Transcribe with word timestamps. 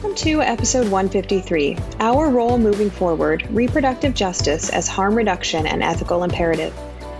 Welcome 0.00 0.16
to 0.28 0.40
episode 0.40 0.90
153 0.90 1.76
Our 2.00 2.30
Role 2.30 2.56
Moving 2.56 2.88
Forward 2.88 3.46
Reproductive 3.50 4.14
Justice 4.14 4.70
as 4.70 4.88
Harm 4.88 5.14
Reduction 5.14 5.66
and 5.66 5.82
Ethical 5.82 6.24
Imperative, 6.24 6.72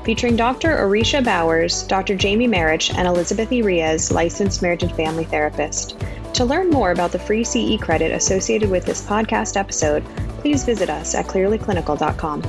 featuring 0.02 0.34
Dr. 0.34 0.78
Orisha 0.78 1.22
Bowers, 1.22 1.82
Dr. 1.82 2.16
Jamie 2.16 2.48
Marich, 2.48 2.94
and 2.96 3.06
Elizabeth 3.06 3.52
E. 3.52 3.60
Riaz, 3.60 4.10
licensed 4.10 4.62
marriage 4.62 4.82
and 4.82 4.96
family 4.96 5.24
therapist. 5.24 5.94
To 6.32 6.46
learn 6.46 6.70
more 6.70 6.90
about 6.90 7.12
the 7.12 7.18
free 7.18 7.44
CE 7.44 7.78
credit 7.78 8.12
associated 8.12 8.70
with 8.70 8.86
this 8.86 9.06
podcast 9.06 9.58
episode, 9.58 10.02
please 10.38 10.64
visit 10.64 10.88
us 10.88 11.14
at 11.14 11.26
clearlyclinical.com. 11.26 12.42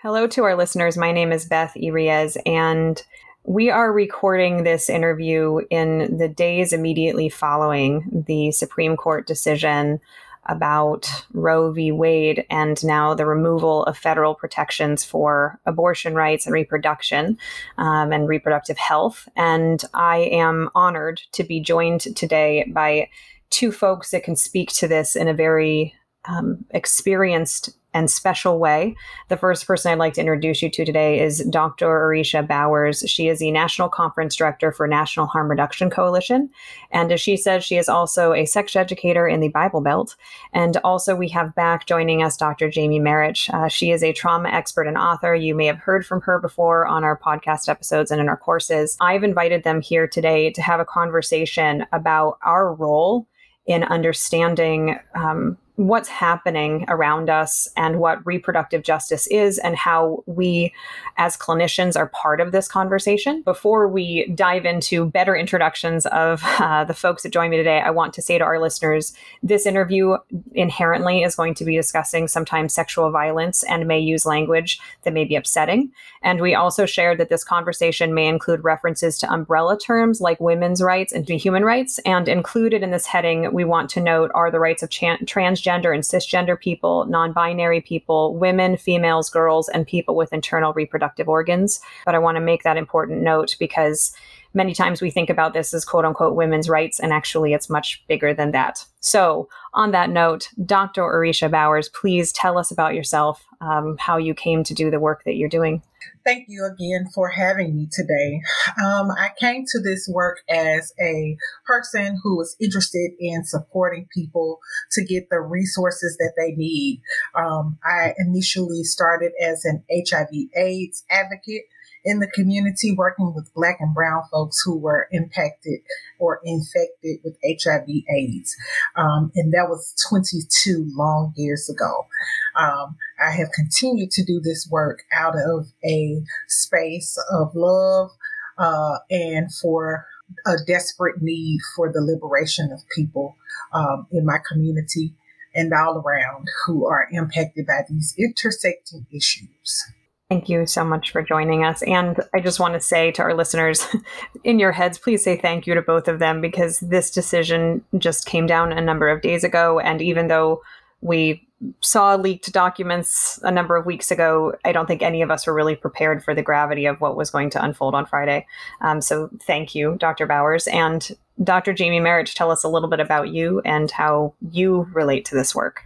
Hello 0.00 0.26
to 0.26 0.44
our 0.44 0.56
listeners. 0.56 0.96
My 0.96 1.12
name 1.12 1.32
is 1.32 1.44
Beth 1.44 1.74
Irias, 1.76 2.38
and 2.46 3.02
we 3.46 3.70
are 3.70 3.92
recording 3.92 4.64
this 4.64 4.90
interview 4.90 5.60
in 5.70 6.18
the 6.18 6.28
days 6.28 6.72
immediately 6.72 7.28
following 7.28 8.24
the 8.26 8.50
Supreme 8.50 8.96
Court 8.96 9.24
decision 9.24 10.00
about 10.46 11.08
Roe 11.32 11.70
v. 11.70 11.92
Wade 11.92 12.44
and 12.50 12.84
now 12.84 13.14
the 13.14 13.24
removal 13.24 13.84
of 13.84 13.96
federal 13.96 14.34
protections 14.34 15.04
for 15.04 15.60
abortion 15.64 16.14
rights 16.14 16.44
and 16.44 16.52
reproduction 16.52 17.38
um, 17.78 18.12
and 18.12 18.28
reproductive 18.28 18.78
health. 18.78 19.28
And 19.36 19.84
I 19.94 20.18
am 20.18 20.68
honored 20.74 21.22
to 21.32 21.44
be 21.44 21.60
joined 21.60 22.16
today 22.16 22.68
by 22.72 23.08
two 23.50 23.70
folks 23.70 24.10
that 24.10 24.24
can 24.24 24.34
speak 24.34 24.72
to 24.72 24.88
this 24.88 25.14
in 25.14 25.28
a 25.28 25.34
very 25.34 25.94
um, 26.28 26.64
experienced 26.70 27.70
and 27.96 28.10
special 28.10 28.58
way. 28.58 28.94
The 29.28 29.38
first 29.38 29.66
person 29.66 29.90
I'd 29.90 29.98
like 29.98 30.12
to 30.14 30.20
introduce 30.20 30.60
you 30.60 30.68
to 30.68 30.84
today 30.84 31.18
is 31.18 31.42
Dr. 31.48 31.86
Orisha 31.86 32.46
Bowers. 32.46 33.02
She 33.06 33.28
is 33.28 33.38
the 33.38 33.50
National 33.50 33.88
Conference 33.88 34.36
Director 34.36 34.70
for 34.70 34.86
National 34.86 35.24
Harm 35.24 35.48
Reduction 35.48 35.88
Coalition. 35.88 36.50
And 36.90 37.10
as 37.10 37.22
she 37.22 37.38
says, 37.38 37.64
she 37.64 37.78
is 37.78 37.88
also 37.88 38.34
a 38.34 38.44
sex 38.44 38.76
educator 38.76 39.26
in 39.26 39.40
the 39.40 39.48
Bible 39.48 39.80
Belt. 39.80 40.14
And 40.52 40.76
also, 40.84 41.16
we 41.16 41.28
have 41.30 41.54
back 41.54 41.86
joining 41.86 42.22
us 42.22 42.36
Dr. 42.36 42.68
Jamie 42.68 43.00
Marich. 43.00 43.52
Uh, 43.52 43.68
she 43.68 43.90
is 43.90 44.02
a 44.02 44.12
trauma 44.12 44.50
expert 44.50 44.86
and 44.86 44.98
author. 44.98 45.34
You 45.34 45.54
may 45.54 45.64
have 45.64 45.78
heard 45.78 46.04
from 46.04 46.20
her 46.20 46.38
before 46.38 46.86
on 46.86 47.02
our 47.02 47.18
podcast 47.18 47.66
episodes 47.66 48.10
and 48.10 48.20
in 48.20 48.28
our 48.28 48.36
courses. 48.36 48.98
I've 49.00 49.24
invited 49.24 49.64
them 49.64 49.80
here 49.80 50.06
today 50.06 50.50
to 50.50 50.60
have 50.60 50.80
a 50.80 50.84
conversation 50.84 51.86
about 51.92 52.36
our 52.42 52.74
role 52.74 53.26
in 53.66 53.82
understanding 53.84 54.98
um, 55.14 55.56
what's 55.76 56.08
happening 56.08 56.86
around 56.88 57.28
us 57.28 57.68
and 57.76 57.98
what 57.98 58.24
reproductive 58.26 58.82
justice 58.82 59.26
is 59.26 59.58
and 59.58 59.76
how 59.76 60.24
we 60.26 60.72
as 61.18 61.36
clinicians 61.36 61.96
are 61.96 62.08
part 62.08 62.40
of 62.40 62.50
this 62.50 62.66
conversation. 62.66 63.42
Before 63.42 63.86
we 63.86 64.26
dive 64.34 64.64
into 64.64 65.06
better 65.06 65.36
introductions 65.36 66.06
of 66.06 66.42
uh, 66.58 66.84
the 66.84 66.94
folks 66.94 67.22
that 67.22 67.32
join 67.32 67.50
me 67.50 67.58
today, 67.58 67.80
I 67.80 67.90
want 67.90 68.14
to 68.14 68.22
say 68.22 68.38
to 68.38 68.44
our 68.44 68.58
listeners 68.58 69.12
this 69.42 69.66
interview 69.66 70.16
inherently 70.54 71.22
is 71.22 71.36
going 71.36 71.54
to 71.54 71.64
be 71.64 71.76
discussing 71.76 72.26
sometimes 72.26 72.72
sexual 72.72 73.10
violence 73.10 73.62
and 73.64 73.86
may 73.86 74.00
use 74.00 74.24
language 74.24 74.80
that 75.02 75.12
may 75.12 75.24
be 75.24 75.36
upsetting. 75.36 75.92
And 76.22 76.40
we 76.40 76.54
also 76.54 76.86
shared 76.86 77.18
that 77.18 77.28
this 77.28 77.44
conversation 77.44 78.14
may 78.14 78.26
include 78.26 78.64
references 78.64 79.18
to 79.18 79.32
umbrella 79.32 79.78
terms 79.78 80.22
like 80.22 80.40
women's 80.40 80.82
rights 80.82 81.12
and 81.12 81.28
human 81.28 81.64
rights. 81.64 82.00
And 82.06 82.28
included 82.28 82.82
in 82.82 82.90
this 82.90 83.06
heading, 83.06 83.52
we 83.52 83.64
want 83.64 83.90
to 83.90 84.00
note 84.00 84.30
are 84.34 84.50
the 84.50 84.58
rights 84.58 84.82
of 84.82 84.88
trans 84.90 85.20
transgender 85.20 85.65
and 85.66 86.02
cisgender 86.02 86.58
people, 86.58 87.06
non 87.06 87.32
binary 87.32 87.80
people, 87.80 88.34
women, 88.36 88.76
females, 88.76 89.30
girls, 89.30 89.68
and 89.68 89.86
people 89.86 90.14
with 90.14 90.32
internal 90.32 90.72
reproductive 90.72 91.28
organs. 91.28 91.80
But 92.04 92.14
I 92.14 92.18
want 92.18 92.36
to 92.36 92.40
make 92.40 92.62
that 92.62 92.76
important 92.76 93.22
note 93.22 93.56
because 93.58 94.12
many 94.56 94.74
times 94.74 95.00
we 95.00 95.10
think 95.10 95.30
about 95.30 95.52
this 95.52 95.72
as 95.74 95.84
quote 95.84 96.04
unquote 96.04 96.34
women's 96.34 96.68
rights, 96.68 96.98
and 96.98 97.12
actually 97.12 97.52
it's 97.52 97.70
much 97.70 98.02
bigger 98.08 98.34
than 98.34 98.50
that. 98.52 98.84
So, 99.00 99.48
on 99.74 99.92
that 99.92 100.10
note, 100.10 100.48
Dr. 100.64 101.02
Orisha 101.02 101.48
Bowers, 101.48 101.88
please 101.90 102.32
tell 102.32 102.58
us 102.58 102.72
about 102.72 102.94
yourself, 102.94 103.44
um, 103.60 103.96
how 104.00 104.16
you 104.16 104.34
came 104.34 104.64
to 104.64 104.74
do 104.74 104.90
the 104.90 104.98
work 104.98 105.22
that 105.24 105.36
you're 105.36 105.48
doing. 105.48 105.82
Thank 106.24 106.46
you 106.48 106.64
again 106.64 107.06
for 107.14 107.28
having 107.28 107.76
me 107.76 107.88
today. 107.90 108.40
Um, 108.82 109.10
I 109.10 109.30
came 109.38 109.64
to 109.68 109.80
this 109.80 110.10
work 110.12 110.38
as 110.48 110.92
a 111.00 111.36
person 111.66 112.18
who 112.22 112.36
was 112.36 112.56
interested 112.60 113.12
in 113.20 113.44
supporting 113.44 114.08
people 114.12 114.58
to 114.92 115.04
get 115.04 115.28
the 115.30 115.40
resources 115.40 116.16
that 116.18 116.32
they 116.36 116.52
need. 116.52 117.02
Um, 117.34 117.78
I 117.84 118.14
initially 118.18 118.82
started 118.82 119.32
as 119.40 119.64
an 119.64 119.84
HIV/AIDS 119.90 121.04
advocate 121.10 121.64
in 122.06 122.20
the 122.20 122.28
community 122.28 122.94
working 122.96 123.34
with 123.34 123.52
black 123.52 123.78
and 123.80 123.92
brown 123.92 124.22
folks 124.30 124.62
who 124.64 124.78
were 124.78 125.08
impacted 125.10 125.80
or 126.20 126.40
infected 126.44 127.18
with 127.24 127.36
HIV 127.44 127.88
AIDS. 128.16 128.56
Um, 128.94 129.32
and 129.34 129.52
that 129.52 129.68
was 129.68 129.92
22 130.08 130.86
long 130.94 131.34
years 131.36 131.68
ago. 131.68 132.06
Um, 132.54 132.96
I 133.20 133.32
have 133.32 133.50
continued 133.52 134.12
to 134.12 134.24
do 134.24 134.40
this 134.40 134.68
work 134.70 135.00
out 135.12 135.34
of 135.36 135.66
a 135.84 136.22
space 136.46 137.18
of 137.30 137.54
love 137.56 138.10
uh, 138.56 138.98
and 139.10 139.52
for 139.52 140.06
a 140.46 140.54
desperate 140.64 141.20
need 141.20 141.58
for 141.74 141.92
the 141.92 142.00
liberation 142.00 142.70
of 142.72 142.88
people 142.94 143.36
um, 143.72 144.06
in 144.12 144.24
my 144.24 144.38
community 144.48 145.12
and 145.56 145.72
all 145.72 145.98
around 145.98 146.48
who 146.64 146.86
are 146.86 147.08
impacted 147.10 147.66
by 147.66 147.80
these 147.88 148.14
intersecting 148.16 149.06
issues. 149.10 149.84
Thank 150.28 150.48
you 150.48 150.66
so 150.66 150.84
much 150.84 151.12
for 151.12 151.22
joining 151.22 151.64
us. 151.64 151.82
And 151.82 152.18
I 152.34 152.40
just 152.40 152.58
want 152.58 152.74
to 152.74 152.80
say 152.80 153.12
to 153.12 153.22
our 153.22 153.34
listeners, 153.34 153.86
in 154.44 154.58
your 154.58 154.72
heads, 154.72 154.98
please 154.98 155.22
say 155.22 155.36
thank 155.36 155.68
you 155.68 155.74
to 155.74 155.82
both 155.82 156.08
of 156.08 156.18
them 156.18 156.40
because 156.40 156.80
this 156.80 157.12
decision 157.12 157.84
just 157.96 158.26
came 158.26 158.46
down 158.46 158.72
a 158.72 158.80
number 158.80 159.08
of 159.08 159.22
days 159.22 159.44
ago. 159.44 159.78
And 159.78 160.02
even 160.02 160.26
though 160.26 160.62
we 161.00 161.46
saw 161.80 162.16
leaked 162.16 162.52
documents 162.52 163.38
a 163.44 163.52
number 163.52 163.76
of 163.76 163.86
weeks 163.86 164.10
ago, 164.10 164.54
I 164.64 164.72
don't 164.72 164.86
think 164.86 165.00
any 165.00 165.22
of 165.22 165.30
us 165.30 165.46
were 165.46 165.54
really 165.54 165.76
prepared 165.76 166.24
for 166.24 166.34
the 166.34 166.42
gravity 166.42 166.86
of 166.86 167.00
what 167.00 167.16
was 167.16 167.30
going 167.30 167.50
to 167.50 167.64
unfold 167.64 167.94
on 167.94 168.04
Friday. 168.04 168.46
Um, 168.80 169.00
so 169.00 169.30
thank 169.46 169.76
you, 169.76 169.94
Dr. 169.96 170.26
Bowers. 170.26 170.66
And 170.66 171.08
Dr. 171.42 171.72
Jamie 171.72 172.00
Marich, 172.00 172.34
tell 172.34 172.50
us 172.50 172.64
a 172.64 172.68
little 172.68 172.88
bit 172.88 173.00
about 173.00 173.28
you 173.28 173.60
and 173.64 173.92
how 173.92 174.34
you 174.50 174.88
relate 174.92 175.24
to 175.26 175.36
this 175.36 175.54
work. 175.54 175.82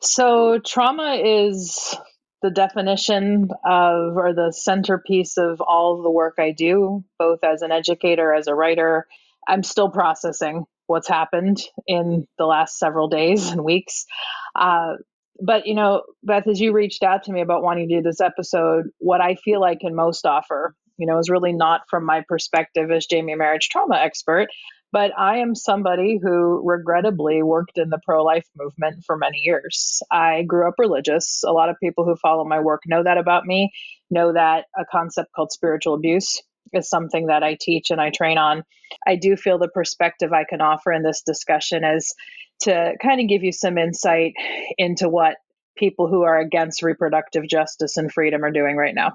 So, 0.00 0.60
trauma 0.60 1.20
is 1.22 1.96
the 2.42 2.50
definition 2.50 3.48
of 3.64 4.16
or 4.16 4.32
the 4.34 4.52
centerpiece 4.52 5.36
of 5.38 5.60
all 5.60 6.02
the 6.02 6.10
work 6.10 6.34
I 6.38 6.52
do, 6.52 7.04
both 7.18 7.42
as 7.42 7.62
an 7.62 7.72
educator, 7.72 8.32
as 8.32 8.46
a 8.46 8.54
writer. 8.54 9.06
I'm 9.46 9.62
still 9.62 9.90
processing 9.90 10.64
what's 10.86 11.08
happened 11.08 11.60
in 11.86 12.26
the 12.38 12.46
last 12.46 12.78
several 12.78 13.08
days 13.08 13.50
and 13.50 13.64
weeks. 13.64 14.04
Uh, 14.54 14.94
but, 15.40 15.66
you 15.66 15.74
know, 15.74 16.02
Beth, 16.22 16.48
as 16.48 16.60
you 16.60 16.72
reached 16.72 17.02
out 17.02 17.24
to 17.24 17.32
me 17.32 17.40
about 17.40 17.62
wanting 17.62 17.88
to 17.88 17.96
do 17.96 18.02
this 18.02 18.20
episode, 18.20 18.86
what 18.98 19.20
I 19.20 19.36
feel 19.36 19.62
I 19.62 19.76
can 19.76 19.94
most 19.94 20.26
offer, 20.26 20.74
you 20.96 21.06
know, 21.06 21.18
is 21.18 21.30
really 21.30 21.52
not 21.52 21.82
from 21.88 22.04
my 22.04 22.24
perspective 22.26 22.90
as 22.90 23.06
Jamie 23.06 23.36
Marich 23.36 23.68
trauma 23.70 23.96
expert, 23.96 24.48
but 24.92 25.12
I 25.18 25.38
am 25.38 25.54
somebody 25.54 26.18
who 26.22 26.62
regrettably 26.64 27.42
worked 27.42 27.78
in 27.78 27.90
the 27.90 28.00
pro 28.04 28.24
life 28.24 28.46
movement 28.56 29.04
for 29.04 29.16
many 29.16 29.38
years. 29.38 30.02
I 30.10 30.42
grew 30.42 30.68
up 30.68 30.74
religious. 30.78 31.42
A 31.46 31.52
lot 31.52 31.68
of 31.68 31.76
people 31.82 32.04
who 32.04 32.16
follow 32.16 32.44
my 32.44 32.60
work 32.60 32.82
know 32.86 33.02
that 33.02 33.18
about 33.18 33.44
me, 33.44 33.72
know 34.10 34.32
that 34.32 34.66
a 34.76 34.84
concept 34.90 35.32
called 35.34 35.52
spiritual 35.52 35.94
abuse 35.94 36.42
is 36.72 36.88
something 36.88 37.26
that 37.26 37.42
I 37.42 37.56
teach 37.60 37.90
and 37.90 38.00
I 38.00 38.10
train 38.10 38.38
on. 38.38 38.62
I 39.06 39.16
do 39.16 39.36
feel 39.36 39.58
the 39.58 39.68
perspective 39.68 40.32
I 40.32 40.44
can 40.48 40.60
offer 40.60 40.92
in 40.92 41.02
this 41.02 41.22
discussion 41.22 41.84
is 41.84 42.14
to 42.62 42.94
kind 43.02 43.20
of 43.20 43.28
give 43.28 43.42
you 43.42 43.52
some 43.52 43.78
insight 43.78 44.34
into 44.76 45.08
what 45.08 45.36
people 45.76 46.08
who 46.08 46.22
are 46.22 46.38
against 46.38 46.82
reproductive 46.82 47.46
justice 47.48 47.96
and 47.96 48.12
freedom 48.12 48.44
are 48.44 48.50
doing 48.50 48.76
right 48.76 48.94
now. 48.94 49.12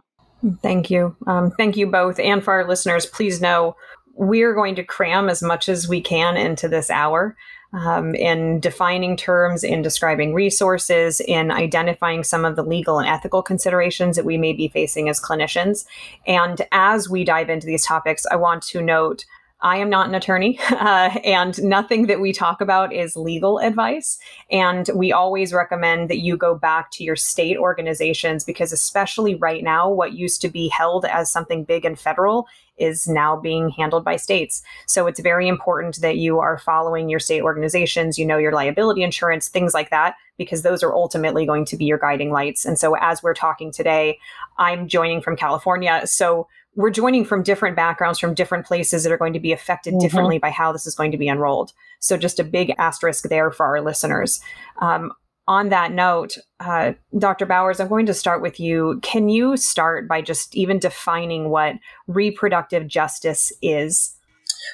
Thank 0.62 0.90
you. 0.90 1.16
Um, 1.28 1.52
thank 1.52 1.78
you 1.78 1.88
both. 1.88 2.20
And 2.20 2.44
for 2.44 2.54
our 2.54 2.68
listeners, 2.68 3.06
please 3.06 3.42
know 3.42 3.75
we're 4.13 4.54
going 4.54 4.75
to 4.75 4.83
cram 4.83 5.30
as 5.30 5.42
much 5.42 5.68
as 5.68 5.88
we 5.88 6.01
can 6.01 6.38
into 6.38 6.68
this 6.68 6.89
hour 6.89 7.36
um, 7.74 8.13
in 8.13 8.60
defining 8.60 9.18
terms, 9.18 9.63
in 9.63 9.81
describing 9.81 10.33
resources, 10.33 11.19
in 11.19 11.51
identifying 11.51 12.24
some 12.24 12.45
of 12.45 12.56
the 12.56 12.63
legal 12.63 13.00
and 13.00 13.07
ethical 13.07 13.42
considerations 13.42 14.15
that 14.15 14.25
we 14.25 14.38
may 14.38 14.54
be 14.54 14.68
facing 14.68 15.10
as 15.10 15.19
clinicians. 15.19 15.86
And 16.27 16.62
as 16.71 17.10
we 17.10 17.24
dive 17.24 17.50
into 17.50 17.65
these 17.65 17.86
topics, 17.86 18.25
I 18.31 18.36
want 18.36 18.62
to 18.63 18.81
note 18.81 19.25
I 19.63 19.77
am 19.77 19.89
not 19.89 20.07
an 20.07 20.13
attorney, 20.13 20.60
uh, 20.69 21.18
and 21.24 21.62
nothing 21.63 22.07
that 22.07 22.19
we 22.19 22.33
talk 22.33 22.62
about 22.62 22.94
is 22.94 23.15
legal 23.15 23.60
advice. 23.60 24.19
And 24.51 24.89
we 24.94 25.12
always 25.12 25.54
recommend 25.54 26.10
that 26.10 26.19
you 26.19 26.38
go 26.38 26.54
back 26.54 26.92
to 26.92 27.04
your 27.04 27.15
state 27.15 27.57
organizations 27.57 28.44
because, 28.44 28.71
especially 28.74 29.36
right 29.36 29.63
now, 29.63 29.89
what 29.89 30.13
used 30.13 30.42
to 30.42 30.50
be 30.50 30.68
held 30.68 31.06
as 31.06 31.31
something 31.31 31.63
big 31.63 31.86
and 31.86 31.98
federal 31.98 32.45
is 32.77 33.07
now 33.07 33.39
being 33.39 33.69
handled 33.69 34.04
by 34.04 34.15
states. 34.15 34.63
So 34.88 35.07
it's 35.07 35.19
very 35.19 35.48
important 35.48 36.01
that 36.01 36.18
you 36.18 36.39
are 36.39 36.57
following 36.57 37.07
your 37.07 37.19
state 37.19 37.44
organizations, 37.44 38.18
you 38.18 38.25
know, 38.25 38.38
your 38.38 38.51
liability 38.51 39.04
insurance, 39.04 39.48
things 39.48 39.74
like 39.74 39.92
that, 39.92 40.15
because 40.38 40.63
those 40.63 40.81
are 40.81 40.94
ultimately 40.94 41.45
going 41.45 41.65
to 41.65 41.77
be 41.77 41.86
your 41.86 42.00
guiding 42.00 42.31
lights. 42.31 42.65
And 42.65 42.80
so 42.80 42.95
as 42.95 43.21
we're 43.21 43.36
talking 43.36 43.71
today, 43.71 44.18
I'm 44.57 44.88
joining 44.88 45.21
from 45.21 45.38
California. 45.38 46.01
So 46.06 46.48
we're 46.75 46.90
joining 46.90 47.25
from 47.25 47.44
different 47.44 47.75
backgrounds, 47.75 48.20
from 48.20 48.34
different 48.34 48.66
places 48.66 49.04
that 49.04 49.12
are 49.12 49.18
going 49.18 49.34
to 49.34 49.40
be 49.40 49.52
affected 49.52 49.94
mm-hmm. 49.94 50.00
differently 50.00 50.40
by 50.40 50.50
how 50.50 50.72
this 50.72 50.88
is 50.88 50.96
going 50.96 51.12
to 51.12 51.18
be 51.18 51.28
enrolled. 51.28 51.74
So, 52.00 52.18
just 52.18 52.40
a 52.40 52.44
big 52.44 52.74
asterisk 52.78 53.25
there 53.30 53.52
for 53.52 53.66
our 53.66 53.81
listeners. 53.81 54.42
Um, 54.81 55.12
on 55.48 55.70
that 55.70 55.92
note, 55.92 56.38
uh, 56.60 56.94
Dr. 57.18 57.46
Bowers, 57.46 57.80
I'm 57.80 57.90
going 57.90 58.06
to 58.06 58.14
start 58.14 58.42
with 58.42 58.60
you. 58.60 59.00
Can 59.02 59.28
you 59.28 59.58
start 59.58 60.08
by 60.08 60.22
just 60.22 60.56
even 60.56 60.80
defining 60.80 61.50
what 61.50 61.75
reproductive 62.08 62.88
justice 62.88 63.52
is? 63.62 64.16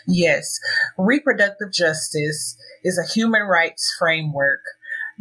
Yes, 0.07 0.59
reproductive 0.97 1.71
justice 1.73 2.55
is 2.83 2.99
a 2.99 3.11
human 3.11 3.41
rights 3.43 3.95
framework 3.97 4.61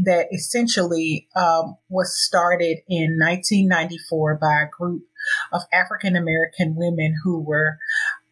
that 0.05 0.27
essentially 0.33 1.29
um, 1.35 1.77
was 1.89 2.15
started 2.17 2.79
in 2.89 3.19
1994 3.19 4.39
by 4.41 4.63
a 4.63 4.69
group 4.71 5.03
of 5.53 5.63
African 5.73 6.17
American 6.17 6.75
women 6.77 7.17
who 7.23 7.41
were 7.41 7.79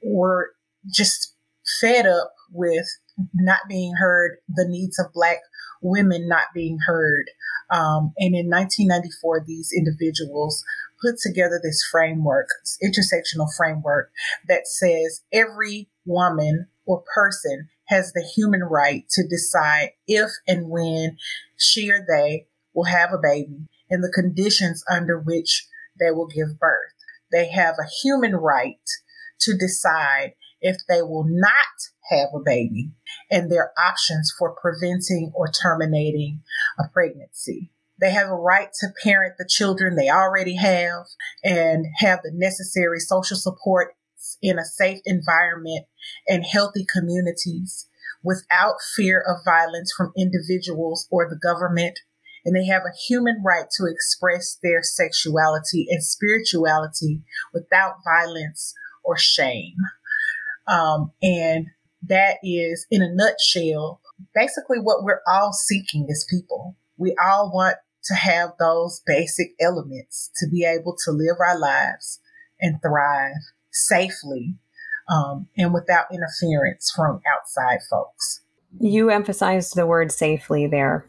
were 0.03 0.53
just 0.91 1.35
fed 1.81 2.07
up 2.07 2.33
with 2.53 2.87
not 3.35 3.61
being 3.69 3.95
heard, 3.95 4.39
the 4.49 4.67
needs 4.69 4.99
of 4.99 5.13
Black 5.13 5.39
women 5.83 6.29
not 6.29 6.47
being 6.55 6.79
heard. 6.87 7.31
Um, 7.71 8.13
and 8.19 8.35
in 8.35 8.49
1994, 8.49 9.45
these 9.47 9.73
individuals 9.77 10.65
put 11.03 11.19
together 11.19 11.61
this 11.63 11.83
framework, 11.91 12.49
this 12.63 12.79
intersectional 12.83 13.49
framework 13.57 14.11
that 14.49 14.67
says 14.67 15.23
every 15.33 15.89
woman 16.05 16.69
or 16.85 17.03
person 17.15 17.69
has 17.87 18.13
the 18.13 18.23
human 18.23 18.63
right 18.63 19.05
to 19.11 19.27
decide 19.27 19.91
if 20.07 20.31
and 20.47 20.69
when 20.69 21.17
she 21.57 21.91
or 21.91 22.05
they 22.07 22.47
will 22.75 22.85
have 22.85 23.13
a 23.13 23.19
baby 23.19 23.67
and 23.91 24.03
the 24.03 24.13
conditions 24.13 24.85
under 24.91 25.19
which 25.19 25.67
they 26.01 26.11
will 26.11 26.27
give 26.27 26.59
birth. 26.59 26.93
They 27.33 27.49
have 27.51 27.77
a 27.79 27.89
human 28.03 28.37
right 28.37 28.89
to 29.41 29.57
decide 29.57 30.35
if 30.61 30.77
they 30.89 31.03
will 31.03 31.27
not 31.27 31.55
have 32.11 32.29
a 32.35 32.41
baby 32.45 32.93
and 33.31 33.51
their 33.51 33.73
options 33.79 34.33
for 34.39 34.55
preventing 34.55 35.33
or 35.35 35.49
terminating 35.49 36.43
a 36.79 36.85
pregnancy. 36.93 37.71
They 38.01 38.11
have 38.11 38.29
a 38.29 38.35
right 38.35 38.69
to 38.81 38.89
parent 39.03 39.35
the 39.39 39.49
children 39.49 39.97
they 39.97 40.11
already 40.11 40.57
have 40.57 41.07
and 41.43 41.87
have 41.99 42.21
the 42.23 42.31
necessary 42.33 43.01
social 43.01 43.37
support 43.37 43.95
in 44.43 44.59
a 44.59 44.65
safe 44.65 45.01
environment 45.05 45.87
and 46.29 46.45
healthy 46.45 46.87
communities 46.91 47.89
without 48.23 48.77
fear 48.95 49.21
of 49.21 49.45
violence 49.45 49.93
from 49.97 50.13
individuals 50.17 51.07
or 51.11 51.29
the 51.29 51.37
government. 51.37 52.01
And 52.47 52.55
they 52.55 52.65
have 52.67 52.83
a 52.83 52.97
human 53.09 53.43
right 53.45 53.67
to 53.77 53.87
express 53.87 54.57
their 54.63 54.81
sexuality 54.83 55.87
and 55.91 56.03
spirituality 56.03 57.23
without 57.53 57.97
violence 58.05 58.73
or 59.05 59.19
shame. 59.19 59.75
Um, 60.69 61.11
and 61.21 61.67
that 62.09 62.37
is, 62.45 62.87
in 62.89 63.03
a 63.03 63.13
nutshell, 63.13 64.01
basically 64.33 64.79
what 64.79 65.03
we're 65.03 65.23
all 65.27 65.53
seeking 65.53 66.07
as 66.09 66.25
people. 66.31 66.77
We 66.97 67.17
all 67.23 67.51
want 67.53 67.79
to 68.05 68.15
have 68.15 68.53
those 68.61 69.03
basic 69.05 69.49
elements 69.61 70.31
to 70.37 70.47
be 70.49 70.65
able 70.65 70.97
to 71.05 71.11
live 71.11 71.37
our 71.41 71.59
lives 71.59 72.21
and 72.61 72.81
thrive 72.81 73.33
safely 73.73 74.55
um, 75.09 75.49
and 75.57 75.75
without 75.75 76.07
interference 76.13 76.93
from 76.95 77.21
outside 77.37 77.81
folks. 77.91 78.43
You 78.79 79.11
emphasized 79.11 79.75
the 79.75 79.87
word 79.87 80.13
safely 80.13 80.67
there. 80.67 81.07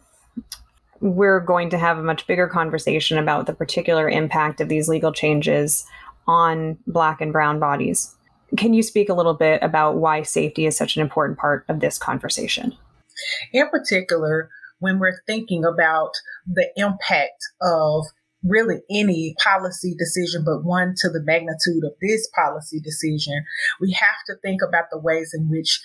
We're 0.99 1.39
going 1.39 1.69
to 1.71 1.77
have 1.77 1.97
a 1.97 2.03
much 2.03 2.25
bigger 2.27 2.47
conversation 2.47 3.17
about 3.17 3.45
the 3.45 3.53
particular 3.53 4.09
impact 4.09 4.61
of 4.61 4.69
these 4.69 4.89
legal 4.89 5.11
changes 5.11 5.85
on 6.27 6.77
Black 6.87 7.21
and 7.21 7.31
Brown 7.31 7.59
bodies. 7.59 8.15
Can 8.57 8.73
you 8.73 8.81
speak 8.81 9.09
a 9.09 9.13
little 9.13 9.33
bit 9.33 9.61
about 9.61 9.97
why 9.97 10.23
safety 10.23 10.65
is 10.65 10.77
such 10.77 10.95
an 10.95 11.01
important 11.01 11.37
part 11.37 11.65
of 11.67 11.79
this 11.79 11.97
conversation? 11.97 12.75
In 13.53 13.69
particular, 13.69 14.49
when 14.79 14.99
we're 14.99 15.19
thinking 15.25 15.63
about 15.65 16.11
the 16.45 16.69
impact 16.75 17.43
of 17.61 18.05
really 18.43 18.81
any 18.89 19.35
policy 19.43 19.95
decision, 19.97 20.43
but 20.45 20.63
one 20.63 20.93
to 20.97 21.09
the 21.09 21.23
magnitude 21.23 21.83
of 21.83 21.93
this 22.01 22.29
policy 22.35 22.79
decision, 22.79 23.43
we 23.81 23.91
have 23.93 24.17
to 24.27 24.35
think 24.41 24.61
about 24.61 24.85
the 24.91 24.99
ways 24.99 25.33
in 25.37 25.49
which 25.49 25.81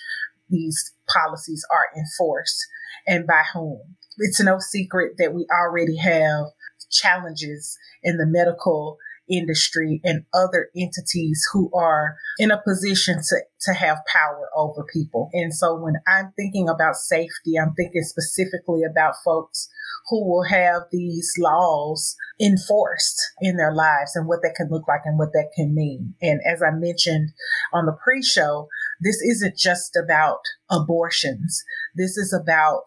these 0.49 0.93
policies 1.11 1.65
are 1.71 1.87
enforced 1.97 2.65
and 3.07 3.25
by 3.25 3.43
whom. 3.53 3.95
It's 4.17 4.41
no 4.41 4.59
secret 4.59 5.13
that 5.17 5.33
we 5.33 5.47
already 5.51 5.97
have 5.97 6.45
challenges 6.91 7.77
in 8.03 8.17
the 8.17 8.25
medical 8.25 8.97
industry 9.29 10.01
and 10.03 10.25
other 10.33 10.69
entities 10.75 11.47
who 11.53 11.71
are 11.73 12.17
in 12.37 12.51
a 12.51 12.61
position 12.61 13.19
to, 13.29 13.37
to 13.61 13.73
have 13.73 13.99
power 14.11 14.49
over 14.55 14.85
people. 14.91 15.29
And 15.33 15.53
so 15.53 15.75
when 15.75 15.95
I'm 16.07 16.33
thinking 16.35 16.67
about 16.67 16.95
safety, 16.95 17.57
I'm 17.59 17.73
thinking 17.73 18.03
specifically 18.03 18.81
about 18.83 19.15
folks 19.23 19.69
who 20.09 20.29
will 20.29 20.43
have 20.43 20.83
these 20.91 21.33
laws 21.37 22.15
enforced 22.41 23.21
in 23.39 23.55
their 23.55 23.73
lives 23.73 24.15
and 24.15 24.27
what 24.27 24.41
that 24.43 24.55
can 24.55 24.69
look 24.69 24.87
like 24.87 25.01
and 25.05 25.17
what 25.17 25.31
that 25.33 25.51
can 25.55 25.73
mean. 25.73 26.15
And 26.21 26.41
as 26.45 26.61
I 26.61 26.71
mentioned 26.71 27.29
on 27.71 27.85
the 27.85 27.93
pre 28.03 28.21
show, 28.21 28.67
this 28.99 29.21
isn't 29.21 29.57
just 29.57 29.95
about 29.95 30.41
abortions. 30.69 31.63
This 31.95 32.17
is 32.17 32.33
about 32.33 32.85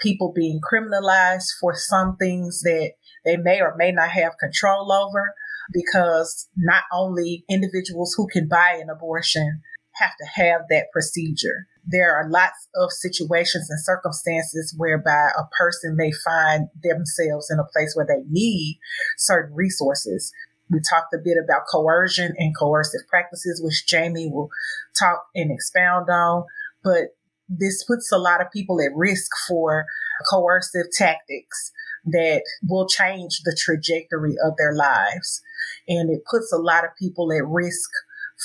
people 0.00 0.32
being 0.34 0.60
criminalized 0.60 1.48
for 1.60 1.74
some 1.74 2.16
things 2.16 2.62
that 2.62 2.92
they 3.24 3.36
may 3.36 3.60
or 3.60 3.74
may 3.76 3.92
not 3.92 4.10
have 4.10 4.38
control 4.38 4.92
over 4.92 5.34
because 5.72 6.48
not 6.56 6.82
only 6.92 7.44
individuals 7.48 8.14
who 8.16 8.26
can 8.26 8.48
buy 8.48 8.78
an 8.80 8.90
abortion 8.90 9.62
have 9.94 10.12
to 10.18 10.42
have 10.42 10.62
that 10.70 10.86
procedure. 10.92 11.66
There 11.84 12.14
are 12.14 12.28
lots 12.28 12.68
of 12.74 12.90
situations 12.92 13.68
and 13.70 13.80
circumstances 13.80 14.74
whereby 14.76 15.30
a 15.38 15.44
person 15.58 15.96
may 15.96 16.10
find 16.24 16.68
themselves 16.82 17.50
in 17.50 17.58
a 17.58 17.68
place 17.72 17.94
where 17.94 18.06
they 18.06 18.22
need 18.28 18.78
certain 19.18 19.54
resources. 19.54 20.32
We 20.70 20.80
talked 20.88 21.12
a 21.14 21.18
bit 21.22 21.36
about 21.42 21.66
coercion 21.70 22.34
and 22.38 22.56
coercive 22.56 23.06
practices, 23.08 23.60
which 23.62 23.86
Jamie 23.86 24.30
will 24.30 24.50
talk 24.98 25.24
and 25.34 25.50
expound 25.50 26.08
on. 26.08 26.44
But 26.82 27.16
this 27.50 27.84
puts 27.84 28.12
a 28.12 28.18
lot 28.18 28.40
of 28.40 28.52
people 28.52 28.80
at 28.80 28.94
risk 28.94 29.30
for 29.48 29.86
coercive 30.30 30.86
tactics 30.96 31.72
that 32.04 32.42
will 32.66 32.86
change 32.86 33.40
the 33.44 33.56
trajectory 33.58 34.36
of 34.42 34.54
their 34.56 34.74
lives. 34.74 35.42
And 35.88 36.10
it 36.10 36.22
puts 36.30 36.52
a 36.52 36.58
lot 36.58 36.84
of 36.84 36.90
people 36.98 37.32
at 37.32 37.46
risk 37.46 37.90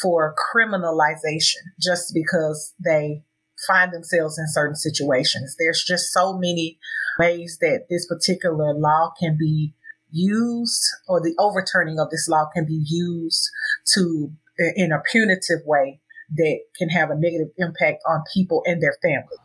for 0.01 0.35
criminalization 0.35 1.61
just 1.81 2.13
because 2.13 2.73
they 2.83 3.23
find 3.67 3.93
themselves 3.93 4.37
in 4.37 4.47
certain 4.47 4.75
situations. 4.75 5.55
There's 5.57 5.83
just 5.83 6.11
so 6.11 6.33
many 6.33 6.77
ways 7.19 7.59
that 7.61 7.85
this 7.89 8.05
particular 8.07 8.73
law 8.73 9.13
can 9.19 9.37
be 9.39 9.73
used 10.11 10.83
or 11.07 11.21
the 11.21 11.35
overturning 11.39 11.99
of 11.99 12.09
this 12.09 12.27
law 12.27 12.49
can 12.53 12.65
be 12.65 12.83
used 12.85 13.49
to 13.93 14.31
in 14.57 14.91
a 14.91 15.01
punitive 15.11 15.59
way 15.65 16.01
that 16.35 16.59
can 16.77 16.89
have 16.89 17.09
a 17.09 17.15
negative 17.15 17.47
impact 17.57 18.01
on 18.07 18.23
people 18.33 18.63
and 18.65 18.81
their 18.81 18.95
family. 19.01 19.37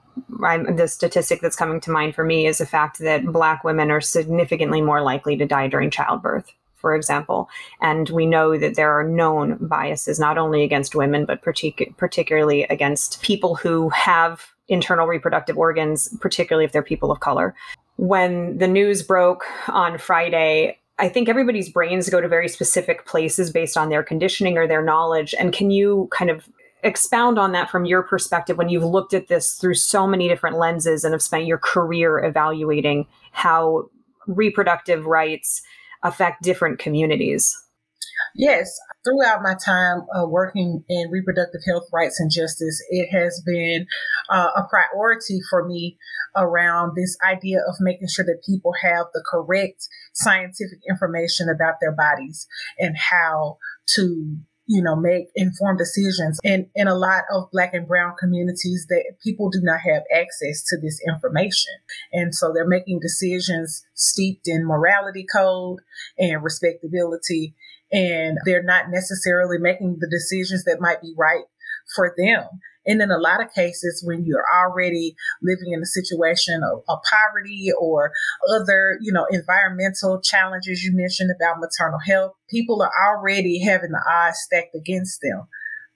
I'm, 0.44 0.76
the 0.76 0.88
statistic 0.88 1.40
that's 1.40 1.56
coming 1.56 1.80
to 1.82 1.90
mind 1.90 2.14
for 2.14 2.24
me 2.24 2.46
is 2.46 2.58
the 2.58 2.66
fact 2.66 2.98
that 2.98 3.26
Black 3.26 3.64
women 3.64 3.90
are 3.90 4.00
significantly 4.00 4.80
more 4.80 5.02
likely 5.02 5.36
to 5.36 5.46
die 5.46 5.68
during 5.68 5.90
childbirth, 5.90 6.50
for 6.74 6.94
example. 6.94 7.48
And 7.80 8.08
we 8.10 8.26
know 8.26 8.58
that 8.58 8.74
there 8.74 8.92
are 8.98 9.04
known 9.04 9.58
biases 9.60 10.18
not 10.18 10.38
only 10.38 10.62
against 10.62 10.94
women, 10.94 11.24
but 11.24 11.42
partic- 11.42 11.96
particularly 11.96 12.64
against 12.64 13.22
people 13.22 13.54
who 13.54 13.88
have 13.90 14.46
internal 14.68 15.06
reproductive 15.06 15.58
organs, 15.58 16.08
particularly 16.20 16.64
if 16.64 16.72
they're 16.72 16.82
people 16.82 17.10
of 17.10 17.20
color. 17.20 17.54
When 17.96 18.58
the 18.58 18.68
news 18.68 19.02
broke 19.02 19.44
on 19.68 19.98
Friday, 19.98 20.78
I 20.98 21.08
think 21.08 21.28
everybody's 21.28 21.70
brains 21.70 22.08
go 22.08 22.20
to 22.20 22.28
very 22.28 22.48
specific 22.48 23.06
places 23.06 23.50
based 23.50 23.76
on 23.76 23.88
their 23.88 24.02
conditioning 24.02 24.58
or 24.58 24.66
their 24.66 24.82
knowledge. 24.82 25.34
And 25.38 25.52
can 25.52 25.70
you 25.70 26.08
kind 26.12 26.30
of 26.30 26.48
expound 26.82 27.38
on 27.38 27.52
that 27.52 27.70
from 27.70 27.84
your 27.84 28.02
perspective 28.02 28.56
when 28.56 28.68
you've 28.68 28.84
looked 28.84 29.14
at 29.14 29.28
this 29.28 29.54
through 29.54 29.74
so 29.74 30.06
many 30.06 30.28
different 30.28 30.58
lenses 30.58 31.04
and 31.04 31.12
have 31.12 31.22
spent 31.22 31.46
your 31.46 31.58
career 31.58 32.18
evaluating 32.24 33.06
how 33.32 33.84
reproductive 34.26 35.06
rights 35.06 35.62
affect 36.02 36.42
different 36.42 36.78
communities? 36.78 37.56
Yes, 38.34 38.78
throughout 39.04 39.42
my 39.42 39.54
time 39.64 40.02
uh, 40.14 40.26
working 40.26 40.84
in 40.88 41.10
reproductive 41.10 41.62
health 41.66 41.88
rights 41.92 42.20
and 42.20 42.30
justice, 42.30 42.82
it 42.90 43.08
has 43.10 43.42
been 43.44 43.86
uh, 44.30 44.50
a 44.56 44.62
priority 44.68 45.40
for 45.48 45.66
me 45.66 45.98
around 46.36 46.94
this 46.94 47.16
idea 47.26 47.58
of 47.58 47.74
making 47.80 48.08
sure 48.08 48.24
that 48.24 48.42
people 48.46 48.72
have 48.82 49.06
the 49.12 49.24
correct 49.28 49.88
scientific 50.12 50.78
information 50.88 51.48
about 51.48 51.74
their 51.80 51.92
bodies 51.92 52.46
and 52.78 52.96
how 52.96 53.58
to 53.94 54.36
you 54.70 54.80
know, 54.80 54.94
make 54.94 55.26
informed 55.34 55.78
decisions. 55.78 56.38
And 56.44 56.66
in 56.76 56.86
a 56.86 56.94
lot 56.94 57.24
of 57.34 57.50
black 57.50 57.74
and 57.74 57.88
brown 57.88 58.14
communities 58.16 58.86
that 58.88 59.16
people 59.20 59.50
do 59.50 59.58
not 59.60 59.80
have 59.80 60.04
access 60.14 60.62
to 60.68 60.78
this 60.80 61.00
information. 61.08 61.72
And 62.12 62.32
so 62.32 62.52
they're 62.54 62.68
making 62.68 63.00
decisions 63.00 63.84
steeped 63.94 64.46
in 64.46 64.64
morality 64.64 65.26
code 65.34 65.80
and 66.20 66.44
respectability. 66.44 67.56
And 67.90 68.38
they're 68.44 68.62
not 68.62 68.90
necessarily 68.90 69.58
making 69.58 69.96
the 69.98 70.08
decisions 70.08 70.62
that 70.64 70.80
might 70.80 71.02
be 71.02 71.14
right 71.18 71.46
for 71.96 72.14
them. 72.16 72.44
And 72.86 73.02
in 73.02 73.10
a 73.10 73.18
lot 73.18 73.42
of 73.42 73.52
cases, 73.52 74.02
when 74.06 74.24
you're 74.24 74.44
already 74.58 75.14
living 75.42 75.72
in 75.72 75.82
a 75.82 75.86
situation 75.86 76.62
of, 76.62 76.82
of, 76.88 76.98
poverty 77.10 77.68
or 77.78 78.12
other, 78.50 78.98
you 79.00 79.12
know, 79.12 79.26
environmental 79.30 80.20
challenges 80.20 80.82
you 80.82 80.92
mentioned 80.94 81.30
about 81.34 81.60
maternal 81.60 81.98
health, 81.98 82.32
people 82.48 82.82
are 82.82 82.92
already 83.08 83.60
having 83.60 83.90
the 83.90 84.02
odds 84.08 84.38
stacked 84.38 84.74
against 84.74 85.20
them, 85.22 85.46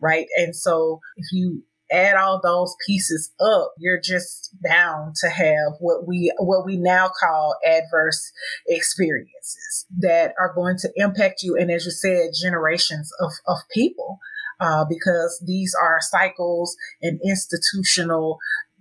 right? 0.00 0.26
And 0.37 0.55
so 0.55 1.00
if 1.17 1.26
you 1.33 1.62
add 1.91 2.17
all 2.17 2.41
those 2.43 2.75
pieces 2.87 3.33
up, 3.41 3.73
you're 3.79 4.00
just 4.00 4.55
bound 4.62 5.14
to 5.17 5.29
have 5.29 5.75
what 5.81 6.07
we 6.07 6.33
what 6.38 6.67
we 6.67 6.76
now 6.76 7.09
call 7.09 7.57
adverse 7.64 8.33
experiences 8.67 9.87
that 10.00 10.35
are 10.38 10.53
going 10.55 10.76
to 10.79 10.91
impact 10.97 11.43
you 11.43 11.57
and 11.57 11.71
as 11.71 11.85
you 11.85 11.91
said, 11.91 12.31
generations 12.41 13.11
of, 13.21 13.33
of 13.47 13.59
people 13.73 14.19
uh, 14.61 14.84
because 14.88 15.42
these 15.46 15.75
are 15.80 15.99
cycles 16.00 16.76
and 17.02 17.20
institutional 17.25 18.38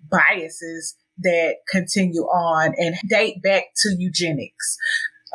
biases 0.10 0.96
that 1.20 1.58
continue 1.70 2.24
on 2.24 2.74
and 2.78 2.96
date 3.08 3.42
back 3.42 3.66
to 3.78 3.96
eugenics. 3.98 4.78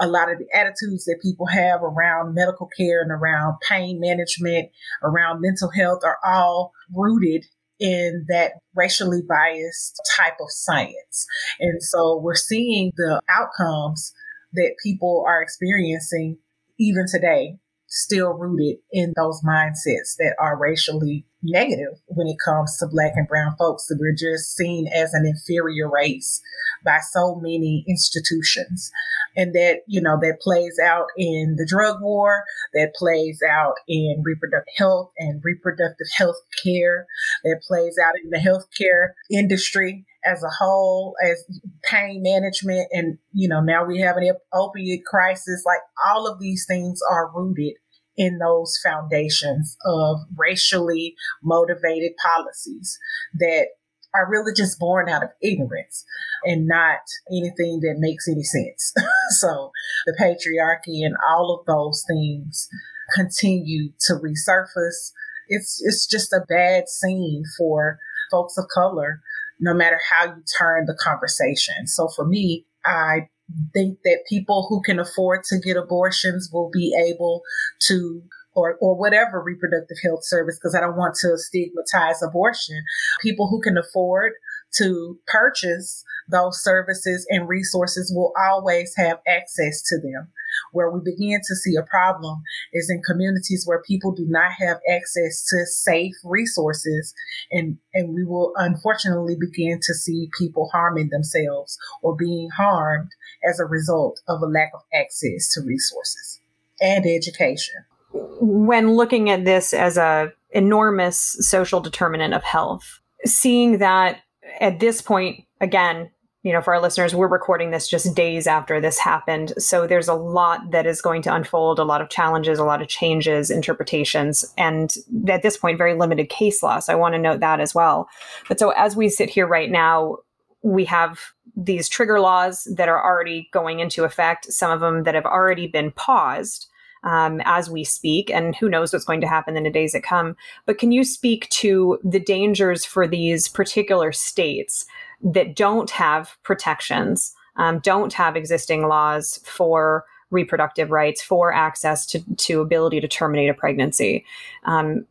A 0.01 0.07
lot 0.07 0.31
of 0.31 0.39
the 0.39 0.47
attitudes 0.55 1.05
that 1.07 1.21
people 1.23 1.47
have 1.47 1.83
around 1.83 2.35
medical 2.35 2.69
care 2.77 3.03
and 3.03 3.11
around 3.11 3.57
pain 3.69 3.99
management, 4.01 4.71
around 5.03 5.41
mental 5.41 5.71
health 5.71 6.01
are 6.05 6.19
all 6.25 6.73
rooted 6.95 7.45
in 7.81 8.27
that 8.29 8.53
racially 8.75 9.23
biased 9.29 10.01
type 10.17 10.37
of 10.41 10.51
science. 10.51 11.27
And 11.61 11.83
so 11.83 12.19
we're 12.19 12.35
seeing 12.35 12.93
the 12.97 13.21
outcomes 13.29 14.13
that 14.53 14.75
people 14.83 15.25
are 15.27 15.43
experiencing 15.43 16.39
even 16.79 17.07
today 17.11 17.59
still 17.89 18.35
rooted 18.35 18.77
in 18.93 19.13
those 19.17 19.43
mindsets 19.43 20.17
that 20.19 20.37
are 20.39 20.59
racially 20.59 21.27
negative 21.43 22.01
when 22.07 22.27
it 22.27 22.37
comes 22.45 22.77
to 22.79 22.87
black 22.87 23.13
and 23.15 23.29
brown 23.29 23.55
folks. 23.59 23.87
That 23.87 23.99
we're 24.01 24.15
just 24.15 24.57
seen 24.57 24.89
as 24.89 25.15
an 25.15 25.27
inferior 25.27 25.91
race 25.91 26.41
by 26.85 26.99
so 27.13 27.37
many 27.37 27.85
institutions. 27.89 28.91
And 29.37 29.53
that 29.55 29.81
you 29.87 30.01
know 30.01 30.19
that 30.21 30.41
plays 30.41 30.79
out 30.83 31.07
in 31.17 31.57
the 31.57 31.67
drug 31.67 32.01
war 32.01 32.45
that 32.75 32.95
plays 32.95 33.41
out 33.49 33.75
in 33.87 34.23
reproductive 34.25 34.75
health 34.77 35.13
and 35.19 35.41
reproductive 35.45 36.09
health 36.17 36.41
care 36.63 37.07
that 37.45 37.63
plays 37.67 37.97
out 38.05 38.15
in 38.23 38.31
the 38.31 38.39
healthcare 38.39 39.11
industry 39.31 40.05
as 40.25 40.43
a 40.43 40.51
whole 40.59 41.15
as 41.25 41.45
pain 41.85 42.23
management. 42.23 42.89
And 42.93 43.19
you 43.33 43.49
know 43.49 43.61
now 43.61 43.85
we 43.85 44.01
have 44.01 44.17
an 44.17 44.31
opiate 44.53 45.05
crisis. 45.05 45.63
Like 45.65 45.81
all 46.07 46.27
of 46.27 46.41
these 46.41 46.65
things 46.67 47.01
are 47.11 47.31
rooted 47.33 47.75
in 48.19 48.39
those 48.39 48.79
foundations 48.85 49.79
of 49.87 50.19
racially 50.37 51.15
motivated 51.43 52.13
policies 52.23 52.99
that 53.39 53.69
are 54.15 54.29
really 54.29 54.53
just 54.55 54.79
born 54.79 55.09
out 55.09 55.23
of 55.23 55.31
ignorance 55.41 56.05
and 56.45 56.67
not 56.67 57.01
anything 57.31 57.81
that 57.81 57.97
makes 57.99 58.27
any 58.29 58.43
sense. 58.43 58.93
so 59.39 59.71
the 60.07 60.17
patriarchy 60.19 61.07
and 61.07 61.15
all 61.31 61.57
of 61.59 61.65
those 61.67 62.05
things 62.09 62.69
continue 63.15 63.93
to 64.01 64.15
resurface. 64.15 65.13
It's 65.49 65.81
it's 65.83 66.07
just 66.07 66.33
a 66.33 66.45
bad 66.49 66.89
scene 66.89 67.45
for 67.57 67.99
folks 68.31 68.59
of 68.59 68.67
color 68.75 69.23
no 69.61 69.75
matter 69.75 69.99
how 70.11 70.27
you 70.27 70.43
turn 70.59 70.87
the 70.87 70.95
conversation. 70.95 71.87
So 71.87 72.09
for 72.09 72.25
me, 72.25 72.67
I 72.85 73.29
think 73.73 73.99
that 74.05 74.25
people 74.29 74.67
who 74.69 74.83
can 74.83 74.99
afford 74.99 75.45
to 75.45 75.59
get 75.59 75.77
abortions 75.77 76.51
will 76.53 76.71
be 76.73 76.95
able 77.09 77.43
to 77.87 78.23
or, 78.55 78.77
or 78.81 78.99
whatever 78.99 79.41
reproductive 79.41 79.99
health 80.03 80.25
service, 80.25 80.59
because 80.59 80.75
I 80.75 80.81
don't 80.81 80.97
want 80.97 81.15
to 81.21 81.39
stigmatize 81.39 82.23
abortion. 82.23 82.83
People 83.23 83.49
who 83.49 83.61
can 83.61 83.77
afford 83.79 84.33
to 84.77 85.19
purchase 85.27 86.05
those 86.29 86.63
services 86.63 87.27
and 87.31 87.49
resources 87.49 88.13
will 88.15 88.33
always 88.39 88.95
have 88.97 89.21
access 89.27 89.83
to 89.83 89.99
them. 89.99 90.29
Where 90.73 90.91
we 90.91 91.01
begin 91.05 91.41
to 91.47 91.57
see 91.57 91.77
a 91.77 91.83
problem 91.83 92.43
is 92.73 92.91
in 92.91 93.03
communities 93.03 93.65
where 93.67 93.83
people 93.83 94.13
do 94.13 94.27
not 94.27 94.53
have 94.59 94.79
access 94.91 95.47
to 95.47 95.67
safe 95.67 96.15
resources, 96.25 97.15
and, 97.51 97.79
and 97.95 98.15
we 98.15 98.25
will 98.25 98.53
unfortunately 98.57 99.37
begin 99.39 99.81
to 99.83 99.95
see 99.95 100.31
people 100.39 100.69
harming 100.73 101.11
themselves 101.11 101.79
or 102.03 102.17
being 102.17 102.49
harmed 102.51 103.11
as 103.49 103.61
a 103.61 103.67
result 103.67 104.21
of 104.29 104.41
a 104.43 104.47
lack 104.47 104.71
of 104.75 104.81
access 104.93 105.53
to 105.55 105.61
resources 105.67 106.41
and 106.81 107.07
education. 107.07 107.85
When 108.13 108.95
looking 108.95 109.29
at 109.31 109.45
this 109.45 109.75
as 109.75 109.99
a 109.99 110.33
enormous 110.51 111.37
social 111.41 111.81
determinant 111.81 112.33
of 112.33 112.43
health, 112.43 113.01
seeing 113.27 113.79
that 113.79 114.21
at 114.61 114.81
this 114.81 115.03
point, 115.03 115.45
again, 115.61 116.11
you 116.45 116.53
know, 116.53 116.63
for 116.63 116.73
our 116.73 116.81
listeners, 116.81 117.15
we're 117.15 117.29
recording 117.29 117.73
this 117.73 117.89
just 117.89 118.15
days 118.15 118.47
after 118.47 118.81
this 118.81 118.99
happened. 118.99 119.53
So 119.59 119.87
there's 119.87 120.09
a 120.09 120.15
lot 120.15 120.71
that 120.71 120.87
is 120.87 121.03
going 121.03 121.23
to 121.23 121.35
unfold, 121.35 121.79
a 121.79 121.85
lot 121.85 122.01
of 122.01 122.11
challenges, 122.11 122.59
a 122.59 122.65
lot 122.65 122.81
of 122.81 122.89
changes, 122.89 123.51
interpretations, 123.51 124.45
and 124.57 124.95
at 125.29 125.43
this 125.43 125.57
point, 125.57 125.79
very 125.79 125.95
limited 125.95 126.29
case 126.29 126.63
law. 126.63 126.79
So 126.79 126.93
I 126.93 126.97
want 126.97 127.15
to 127.15 127.19
note 127.19 127.41
that 127.41 127.61
as 127.61 127.75
well. 127.75 128.09
But 128.49 128.61
so 128.61 128.71
as 128.71 128.95
we 128.95 129.09
sit 129.09 129.29
here 129.29 129.47
right 129.47 129.71
now, 129.71 130.19
we 130.63 130.85
have 130.85 131.21
these 131.57 131.89
trigger 131.89 132.21
laws 132.21 132.69
that 132.77 132.89
are 132.89 133.05
already 133.05 133.49
going 133.53 133.81
into 133.81 134.05
effect, 134.05 134.53
some 134.53 134.71
of 134.71 134.81
them 134.81 135.03
that 135.03 135.17
have 135.17 135.27
already 135.27 135.67
been 135.67 135.91
paused 135.91 136.69
um, 137.05 137.41
as 137.45 137.71
we 137.71 137.85
speak, 137.85 138.31
and 138.31 138.57
who 138.57 138.69
knows 138.69 138.93
what's 138.93 139.05
going 139.05 139.21
to 139.21 139.29
happen 139.29 139.57
in 139.57 139.65
the 139.65 139.71
days 139.71 139.93
that 139.93 140.03
come. 140.03 140.37
But 140.67 140.79
can 140.79 140.93
you 140.93 141.05
speak 141.05 141.49
to 141.51 141.99
the 142.05 142.21
dangers 142.21 142.85
for 142.85 143.07
these 143.07 143.49
particular 143.49 144.13
states 144.13 144.87
that 145.23 145.57
don't 145.57 145.91
have 145.91 146.37
protections, 146.43 147.35
um, 147.57 147.81
don't 147.81 148.13
have 148.13 148.37
existing 148.37 148.87
laws 148.87 149.41
for 149.45 150.05
reproductive 150.31 150.91
rights, 150.91 151.23
for 151.23 151.53
access 151.53 152.07
to, 152.07 152.23
to 152.37 152.61
ability 152.61 153.01
to 153.01 153.09
terminate 153.09 153.49
a 153.49 153.55
pregnancy. 153.55 154.25
Um, 154.65 155.07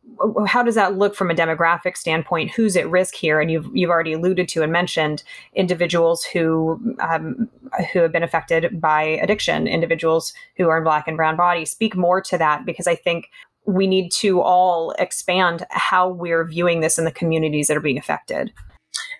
how 0.46 0.62
does 0.62 0.74
that 0.74 0.96
look 0.96 1.14
from 1.14 1.30
a 1.30 1.34
demographic 1.34 1.96
standpoint? 1.96 2.50
Who's 2.50 2.76
at 2.76 2.90
risk 2.90 3.14
here? 3.14 3.40
And 3.40 3.50
you've 3.50 3.68
you've 3.74 3.90
already 3.90 4.12
alluded 4.12 4.48
to 4.48 4.62
and 4.62 4.72
mentioned 4.72 5.22
individuals 5.54 6.24
who 6.24 6.96
um, 7.00 7.48
who 7.92 8.00
have 8.00 8.12
been 8.12 8.22
affected 8.22 8.80
by 8.80 9.02
addiction, 9.02 9.66
individuals 9.66 10.34
who 10.56 10.68
are 10.68 10.78
in 10.78 10.84
black 10.84 11.06
and 11.06 11.16
brown 11.16 11.36
bodies. 11.36 11.70
Speak 11.70 11.96
more 11.96 12.20
to 12.22 12.38
that 12.38 12.64
because 12.64 12.86
I 12.86 12.94
think 12.94 13.28
we 13.66 13.86
need 13.86 14.10
to 14.10 14.40
all 14.40 14.92
expand 14.98 15.66
how 15.70 16.08
we're 16.08 16.44
viewing 16.44 16.80
this 16.80 16.98
in 16.98 17.04
the 17.04 17.12
communities 17.12 17.68
that 17.68 17.76
are 17.76 17.80
being 17.80 17.98
affected. 17.98 18.50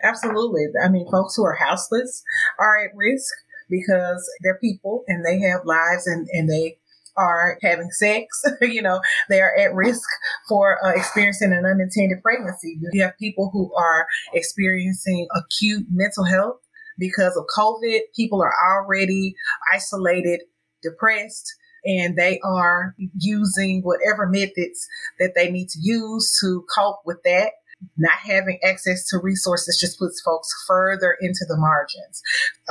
Absolutely. 0.03 0.65
I 0.83 0.89
mean, 0.89 1.07
folks 1.11 1.37
who 1.37 1.45
are 1.45 1.55
houseless 1.55 2.23
are 2.59 2.79
at 2.79 2.91
risk 2.97 3.33
because 3.69 4.29
they're 4.43 4.59
people 4.59 5.05
and 5.09 5.25
they 5.25 5.39
have 5.41 5.65
lives 5.65 6.07
and, 6.07 6.27
and 6.33 6.49
they 6.49 6.79
are 7.17 7.59
having 7.63 7.91
sex, 7.91 8.27
you 8.63 8.81
know, 8.81 9.01
they 9.29 9.41
are 9.41 9.55
at 9.57 9.75
risk 9.75 10.09
for 10.49 10.79
uh, 10.85 10.91
experiencing 10.91 11.53
an 11.53 11.67
unintended 11.67 12.23
pregnancy. 12.23 12.79
You 12.93 13.03
have 13.03 13.19
people 13.19 13.51
who 13.53 13.75
are 13.75 14.07
experiencing 14.33 15.27
acute 15.35 15.87
mental 15.91 16.25
health 16.25 16.61
because 16.97 17.37
of 17.37 17.45
COVID. 17.57 18.01
People 18.15 18.41
are 18.41 18.55
already 18.73 19.35
isolated, 19.73 20.43
depressed, 20.83 21.53
and 21.85 22.17
they 22.17 22.39
are 22.45 22.95
using 23.19 23.83
whatever 23.83 24.27
methods 24.27 24.87
that 25.19 25.33
they 25.35 25.51
need 25.51 25.69
to 25.71 25.79
use 25.83 26.39
to 26.41 26.65
cope 26.75 27.01
with 27.05 27.19
that 27.25 27.53
not 27.97 28.19
having 28.25 28.59
access 28.65 29.09
to 29.09 29.19
resources 29.19 29.79
just 29.81 29.99
puts 29.99 30.21
folks 30.21 30.49
further 30.67 31.17
into 31.21 31.45
the 31.49 31.57
margins. 31.57 32.23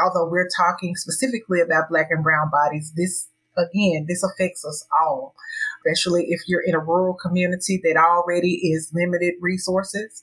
Although 0.03 0.29
we're 0.29 0.49
talking 0.55 0.95
specifically 0.95 1.61
about 1.61 1.89
black 1.89 2.07
and 2.09 2.23
brown 2.23 2.49
bodies, 2.51 2.93
this 2.95 3.27
again, 3.57 4.05
this 4.07 4.23
affects 4.23 4.63
us 4.65 4.85
all, 5.01 5.33
especially 5.85 6.25
if 6.29 6.41
you're 6.47 6.63
in 6.65 6.75
a 6.75 6.79
rural 6.79 7.15
community 7.15 7.79
that 7.83 7.97
already 7.97 8.53
is 8.71 8.91
limited 8.93 9.33
resources. 9.41 10.21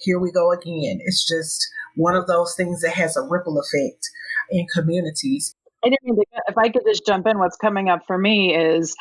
Here 0.00 0.18
we 0.18 0.32
go 0.32 0.52
again. 0.52 0.98
It's 1.04 1.26
just 1.26 1.66
one 1.94 2.14
of 2.14 2.26
those 2.26 2.54
things 2.56 2.82
that 2.82 2.92
has 2.92 3.16
a 3.16 3.22
ripple 3.22 3.58
effect 3.58 4.10
in 4.50 4.66
communities. 4.74 5.54
I 5.84 5.90
didn't 5.90 6.04
mean 6.04 6.16
to, 6.16 6.24
if 6.48 6.58
I 6.58 6.68
could 6.68 6.82
just 6.86 7.06
jump 7.06 7.26
in, 7.26 7.38
what's 7.38 7.56
coming 7.56 7.88
up 7.88 8.00
for 8.06 8.18
me 8.18 8.54
is 8.54 8.94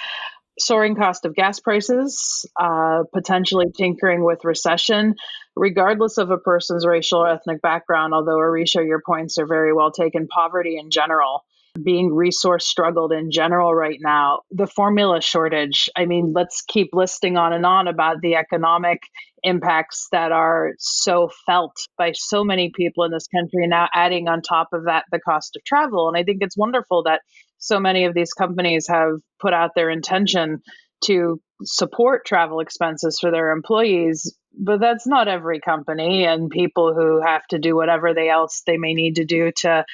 soaring 0.59 0.95
cost 0.95 1.25
of 1.25 1.35
gas 1.35 1.59
prices, 1.59 2.45
uh, 2.59 3.03
potentially 3.13 3.65
tinkering 3.75 4.23
with 4.23 4.43
recession, 4.43 5.15
regardless 5.55 6.17
of 6.17 6.31
a 6.31 6.37
person's 6.37 6.85
racial 6.85 7.19
or 7.19 7.29
ethnic 7.29 7.61
background. 7.61 8.13
Although, 8.13 8.37
Orisha, 8.37 8.85
your 8.85 9.01
points 9.05 9.37
are 9.37 9.47
very 9.47 9.73
well 9.73 9.91
taken, 9.91 10.27
poverty 10.27 10.77
in 10.77 10.91
general 10.91 11.43
being 11.83 12.13
resource 12.13 12.65
struggled 12.65 13.11
in 13.11 13.31
general 13.31 13.73
right 13.73 13.99
now. 14.01 14.41
The 14.51 14.67
formula 14.67 15.21
shortage. 15.21 15.89
I 15.95 16.05
mean, 16.05 16.33
let's 16.33 16.61
keep 16.61 16.89
listing 16.93 17.37
on 17.37 17.53
and 17.53 17.65
on 17.65 17.87
about 17.87 18.21
the 18.21 18.35
economic 18.35 18.99
impacts 19.43 20.07
that 20.11 20.31
are 20.31 20.73
so 20.79 21.29
felt 21.45 21.73
by 21.97 22.11
so 22.13 22.43
many 22.43 22.71
people 22.75 23.03
in 23.03 23.11
this 23.11 23.27
country. 23.27 23.67
Now, 23.67 23.87
adding 23.93 24.27
on 24.27 24.41
top 24.41 24.69
of 24.73 24.85
that 24.85 25.05
the 25.11 25.19
cost 25.19 25.55
of 25.55 25.63
travel. 25.63 26.07
And 26.07 26.17
I 26.17 26.23
think 26.23 26.39
it's 26.41 26.57
wonderful 26.57 27.03
that 27.03 27.21
so 27.65 27.79
many 27.79 28.05
of 28.05 28.13
these 28.13 28.33
companies 28.33 28.87
have 28.87 29.19
put 29.39 29.53
out 29.53 29.71
their 29.75 29.89
intention 29.89 30.61
to 31.03 31.39
support 31.63 32.25
travel 32.25 32.59
expenses 32.59 33.19
for 33.19 33.31
their 33.31 33.51
employees 33.51 34.37
but 34.57 34.79
that's 34.79 35.05
not 35.05 35.27
every 35.27 35.59
company 35.59 36.25
and 36.25 36.49
people 36.49 36.93
who 36.93 37.21
have 37.21 37.45
to 37.47 37.59
do 37.59 37.75
whatever 37.75 38.13
they 38.13 38.29
else 38.29 38.63
they 38.65 38.77
may 38.77 38.93
need 38.93 39.15
to 39.15 39.25
do 39.25 39.51
to 39.57 39.85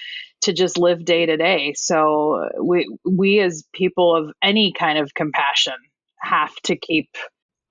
to 0.42 0.54
just 0.54 0.78
live 0.78 1.06
day 1.06 1.26
to 1.26 1.38
day. 1.38 1.74
So 1.76 2.50
we 2.62 2.88
we 3.10 3.40
as 3.40 3.64
people 3.74 4.16
of 4.16 4.34
any 4.42 4.74
kind 4.78 4.98
of 4.98 5.14
compassion 5.14 5.76
have 6.20 6.56
to 6.64 6.76
keep 6.76 7.10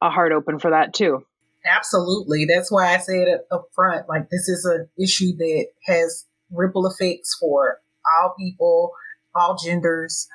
a 0.00 0.10
heart 0.10 0.32
open 0.32 0.58
for 0.58 0.70
that 0.70 0.94
too. 0.94 1.24
Absolutely. 1.66 2.46
That's 2.48 2.72
why 2.72 2.94
i 2.94 2.98
said 2.98 3.40
up 3.50 3.66
front 3.74 4.08
like 4.08 4.30
this 4.30 4.48
is 4.48 4.64
an 4.64 4.88
issue 4.98 5.36
that 5.36 5.66
has 5.84 6.26
ripple 6.50 6.86
effects 6.86 7.36
for 7.38 7.80
all 8.14 8.34
people 8.38 8.92
all 9.34 9.56
genders 9.56 10.28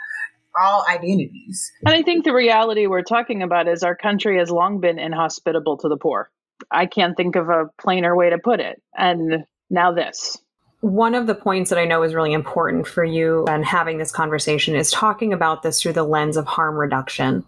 all 0.59 0.85
identities. 0.89 1.71
And 1.85 1.93
I 1.93 2.01
think 2.01 2.23
the 2.23 2.33
reality 2.33 2.87
we're 2.87 3.01
talking 3.01 3.41
about 3.41 3.67
is 3.67 3.83
our 3.83 3.95
country 3.95 4.37
has 4.39 4.49
long 4.49 4.79
been 4.79 4.99
inhospitable 4.99 5.77
to 5.77 5.89
the 5.89 5.97
poor. 5.97 6.31
I 6.71 6.85
can't 6.85 7.17
think 7.17 7.35
of 7.35 7.49
a 7.49 7.65
plainer 7.79 8.15
way 8.15 8.29
to 8.29 8.37
put 8.37 8.59
it. 8.59 8.81
And 8.97 9.45
now 9.69 9.91
this. 9.91 10.37
One 10.81 11.15
of 11.15 11.27
the 11.27 11.35
points 11.35 11.69
that 11.69 11.79
I 11.79 11.85
know 11.85 12.03
is 12.03 12.13
really 12.13 12.33
important 12.33 12.87
for 12.87 13.03
you 13.03 13.45
and 13.47 13.65
having 13.65 13.97
this 13.97 14.11
conversation 14.11 14.75
is 14.75 14.91
talking 14.91 15.33
about 15.33 15.63
this 15.63 15.81
through 15.81 15.93
the 15.93 16.03
lens 16.03 16.37
of 16.37 16.45
harm 16.45 16.75
reduction. 16.75 17.43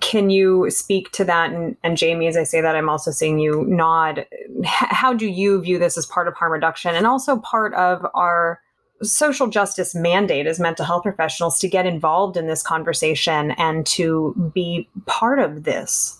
Can 0.00 0.30
you 0.30 0.70
speak 0.70 1.10
to 1.12 1.24
that? 1.24 1.50
And, 1.52 1.76
and 1.82 1.96
Jamie, 1.96 2.26
as 2.26 2.36
I 2.36 2.42
say 2.42 2.60
that, 2.60 2.76
I'm 2.76 2.88
also 2.88 3.10
seeing 3.10 3.38
you 3.38 3.64
nod. 3.66 4.26
H- 4.60 4.64
how 4.64 5.14
do 5.14 5.26
you 5.26 5.60
view 5.60 5.78
this 5.78 5.96
as 5.96 6.06
part 6.06 6.28
of 6.28 6.34
harm 6.34 6.52
reduction 6.52 6.94
and 6.94 7.06
also 7.06 7.38
part 7.38 7.74
of 7.74 8.04
our 8.14 8.60
social 9.02 9.48
justice 9.48 9.94
mandate 9.94 10.46
as 10.46 10.60
mental 10.60 10.84
health 10.84 11.02
professionals 11.02 11.58
to 11.60 11.68
get 11.68 11.86
involved 11.86 12.36
in 12.36 12.46
this 12.46 12.62
conversation 12.62 13.52
and 13.52 13.86
to 13.86 14.50
be 14.54 14.88
part 15.06 15.38
of 15.38 15.64
this? 15.64 16.18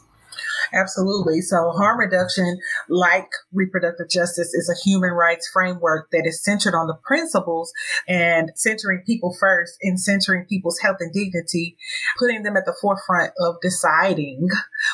Absolutely. 0.73 1.41
So, 1.41 1.71
harm 1.71 1.99
reduction, 1.99 2.59
like 2.89 3.29
reproductive 3.53 4.09
justice, 4.11 4.53
is 4.55 4.69
a 4.69 4.89
human 4.89 5.11
rights 5.11 5.49
framework 5.53 6.11
that 6.13 6.27
is 6.27 6.43
centered 6.43 6.75
on 6.75 6.87
the 6.87 6.99
principles 7.05 7.73
and 8.07 8.51
centering 8.55 9.03
people 9.07 9.35
first 9.39 9.79
and 9.83 10.01
centering 10.01 10.47
people's 10.47 10.79
health 10.81 10.99
and 11.01 11.13
dignity, 11.13 11.77
putting 12.19 12.43
them 12.43 12.57
at 12.57 12.67
the 12.67 12.77
forefront 12.81 13.33
of 13.41 13.57
deciding 13.63 14.49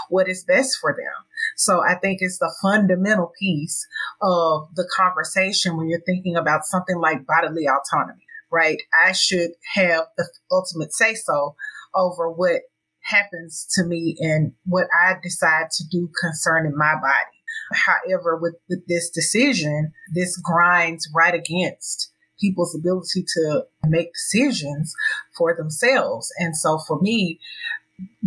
what 0.09 0.29
is 0.29 0.45
best 0.45 0.79
for 0.81 0.93
them. 0.93 1.25
So, 1.57 1.81
I 1.81 1.95
think 1.97 2.19
it's 2.21 2.39
the 2.39 2.55
fundamental 2.63 3.33
piece 3.39 3.87
of 4.21 4.69
the 4.75 4.89
conversation 4.95 5.77
when 5.77 5.89
you're 5.89 6.01
thinking 6.01 6.37
about 6.37 6.65
something 6.65 6.97
like 6.99 7.27
bodily 7.27 7.67
autonomy, 7.67 8.25
right? 8.51 8.81
I 9.05 9.13
should 9.13 9.53
have 9.75 10.07
the 10.17 10.29
ultimate 10.51 10.93
say 10.93 11.15
so 11.15 11.57
over 11.95 12.31
what 12.31 12.63
happens 13.05 13.67
to 13.75 13.85
me 13.85 14.17
and 14.19 14.53
what 14.65 14.89
I 15.07 15.15
decide 15.23 15.71
to 15.73 15.85
do 15.91 16.11
concerning 16.21 16.77
my 16.77 16.95
body. 16.95 17.35
However, 17.73 18.37
with, 18.37 18.57
with 18.69 18.87
this 18.89 19.11
decision, 19.11 19.93
this 20.13 20.37
grinds 20.37 21.09
right 21.15 21.35
against 21.35 22.11
people's 22.41 22.75
ability 22.75 23.25
to 23.35 23.65
make 23.85 24.13
decisions 24.13 24.95
for 25.37 25.55
themselves. 25.55 26.33
And 26.39 26.57
so 26.57 26.79
for 26.79 27.01
me, 27.01 27.41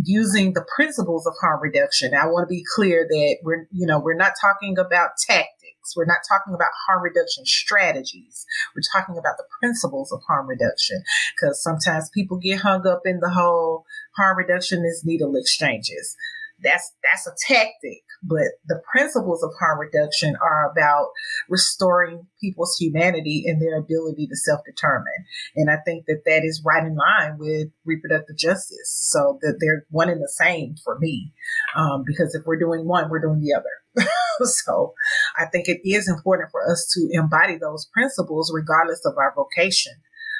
using 0.02 0.54
the 0.54 0.64
principles 0.74 1.26
of 1.26 1.34
harm 1.40 1.60
reduction, 1.62 2.14
I 2.14 2.26
want 2.26 2.48
to 2.48 2.54
be 2.54 2.64
clear 2.74 3.06
that 3.08 3.36
we're, 3.42 3.66
you 3.72 3.86
know, 3.86 3.98
we're 3.98 4.14
not 4.14 4.32
talking 4.40 4.78
about 4.78 5.10
tactics. 5.26 5.96
We're 5.96 6.06
not 6.06 6.18
talking 6.28 6.54
about 6.54 6.70
harm 6.86 7.02
reduction 7.02 7.46
strategies. 7.46 8.44
We're 8.74 8.82
talking 8.92 9.18
about 9.18 9.36
the 9.38 9.44
principles 9.58 10.12
of 10.12 10.20
harm 10.26 10.46
reduction 10.46 11.02
because 11.34 11.62
sometimes 11.62 12.10
people 12.10 12.38
get 12.38 12.60
hung 12.60 12.86
up 12.86 13.02
in 13.04 13.20
the 13.20 13.30
whole 13.30 13.84
harm 14.16 14.36
reduction 14.36 14.84
is 14.84 15.04
needle 15.04 15.34
exchanges. 15.36 16.16
That's 16.62 16.92
that's 17.02 17.26
a 17.26 17.32
tactic, 17.46 18.02
but 18.22 18.58
the 18.66 18.80
principles 18.90 19.42
of 19.42 19.50
harm 19.58 19.78
reduction 19.78 20.36
are 20.42 20.70
about 20.70 21.08
restoring 21.48 22.26
people's 22.40 22.76
humanity 22.78 23.44
and 23.46 23.60
their 23.60 23.78
ability 23.78 24.26
to 24.26 24.36
self-determine. 24.36 25.24
And 25.56 25.70
I 25.70 25.76
think 25.84 26.06
that 26.06 26.22
that 26.24 26.44
is 26.44 26.62
right 26.64 26.84
in 26.84 26.96
line 26.96 27.38
with 27.38 27.68
reproductive 27.84 28.36
justice. 28.36 29.08
So 29.10 29.38
that 29.42 29.58
they're 29.60 29.84
one 29.90 30.08
and 30.08 30.20
the 30.20 30.28
same 30.28 30.76
for 30.84 30.98
me, 30.98 31.32
um, 31.76 32.04
because 32.06 32.34
if 32.34 32.44
we're 32.46 32.58
doing 32.58 32.86
one, 32.86 33.10
we're 33.10 33.20
doing 33.20 33.40
the 33.40 33.54
other. 33.54 34.06
so 34.44 34.94
I 35.36 35.46
think 35.46 35.68
it 35.68 35.80
is 35.84 36.08
important 36.08 36.50
for 36.50 36.70
us 36.70 36.90
to 36.94 37.08
embody 37.12 37.56
those 37.56 37.88
principles 37.92 38.52
regardless 38.54 39.04
of 39.04 39.16
our 39.18 39.34
vocation 39.34 39.94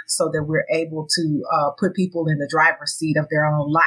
so 0.06 0.30
that 0.32 0.44
we're 0.44 0.66
able 0.72 1.06
to 1.16 1.42
uh, 1.52 1.70
put 1.78 1.94
people 1.94 2.28
in 2.28 2.38
the 2.38 2.48
driver's 2.50 2.92
seat 2.92 3.16
of 3.16 3.26
their 3.30 3.44
own 3.44 3.70
life. 3.70 3.84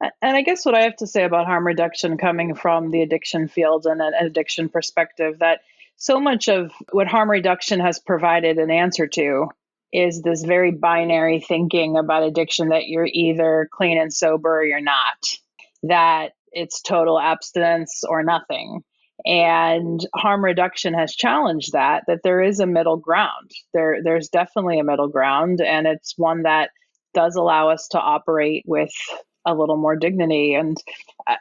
And 0.00 0.36
I 0.36 0.42
guess 0.42 0.64
what 0.64 0.74
I 0.74 0.82
have 0.82 0.96
to 0.96 1.06
say 1.06 1.24
about 1.24 1.46
harm 1.46 1.66
reduction 1.66 2.16
coming 2.16 2.54
from 2.54 2.90
the 2.90 3.02
addiction 3.02 3.48
field 3.48 3.86
and 3.86 4.00
an 4.00 4.14
addiction 4.14 4.68
perspective 4.68 5.40
that 5.40 5.60
so 5.96 6.18
much 6.18 6.48
of 6.48 6.72
what 6.92 7.06
harm 7.06 7.30
reduction 7.30 7.80
has 7.80 7.98
provided 7.98 8.56
an 8.56 8.70
answer 8.70 9.06
to 9.08 9.48
is 9.92 10.22
this 10.22 10.42
very 10.42 10.70
binary 10.70 11.40
thinking 11.40 11.96
about 11.98 12.22
addiction 12.22 12.68
that 12.68 12.86
you're 12.86 13.08
either 13.12 13.68
clean 13.72 13.98
and 14.00 14.12
sober 14.12 14.60
or 14.60 14.64
you're 14.64 14.80
not, 14.80 15.34
that 15.82 16.32
it's 16.52 16.80
total 16.80 17.20
abstinence 17.20 18.02
or 18.08 18.22
nothing. 18.22 18.82
And 19.26 20.00
harm 20.14 20.42
reduction 20.42 20.94
has 20.94 21.14
challenged 21.14 21.72
that, 21.72 22.04
that 22.06 22.20
there 22.24 22.40
is 22.40 22.60
a 22.60 22.66
middle 22.66 22.96
ground. 22.96 23.50
There, 23.74 23.98
there's 24.02 24.28
definitely 24.28 24.78
a 24.78 24.84
middle 24.84 25.08
ground, 25.08 25.60
and 25.60 25.86
it's 25.86 26.14
one 26.16 26.44
that 26.44 26.70
does 27.12 27.36
allow 27.36 27.68
us 27.68 27.88
to 27.88 27.98
operate 27.98 28.64
with 28.66 28.92
a 29.46 29.54
little 29.54 29.76
more 29.76 29.96
dignity. 29.96 30.54
And 30.54 30.76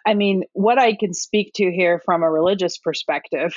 I 0.05 0.13
mean, 0.13 0.43
what 0.53 0.79
I 0.79 0.95
can 0.95 1.13
speak 1.13 1.53
to 1.55 1.71
here 1.71 2.01
from 2.05 2.23
a 2.23 2.31
religious 2.31 2.77
perspective 2.77 3.53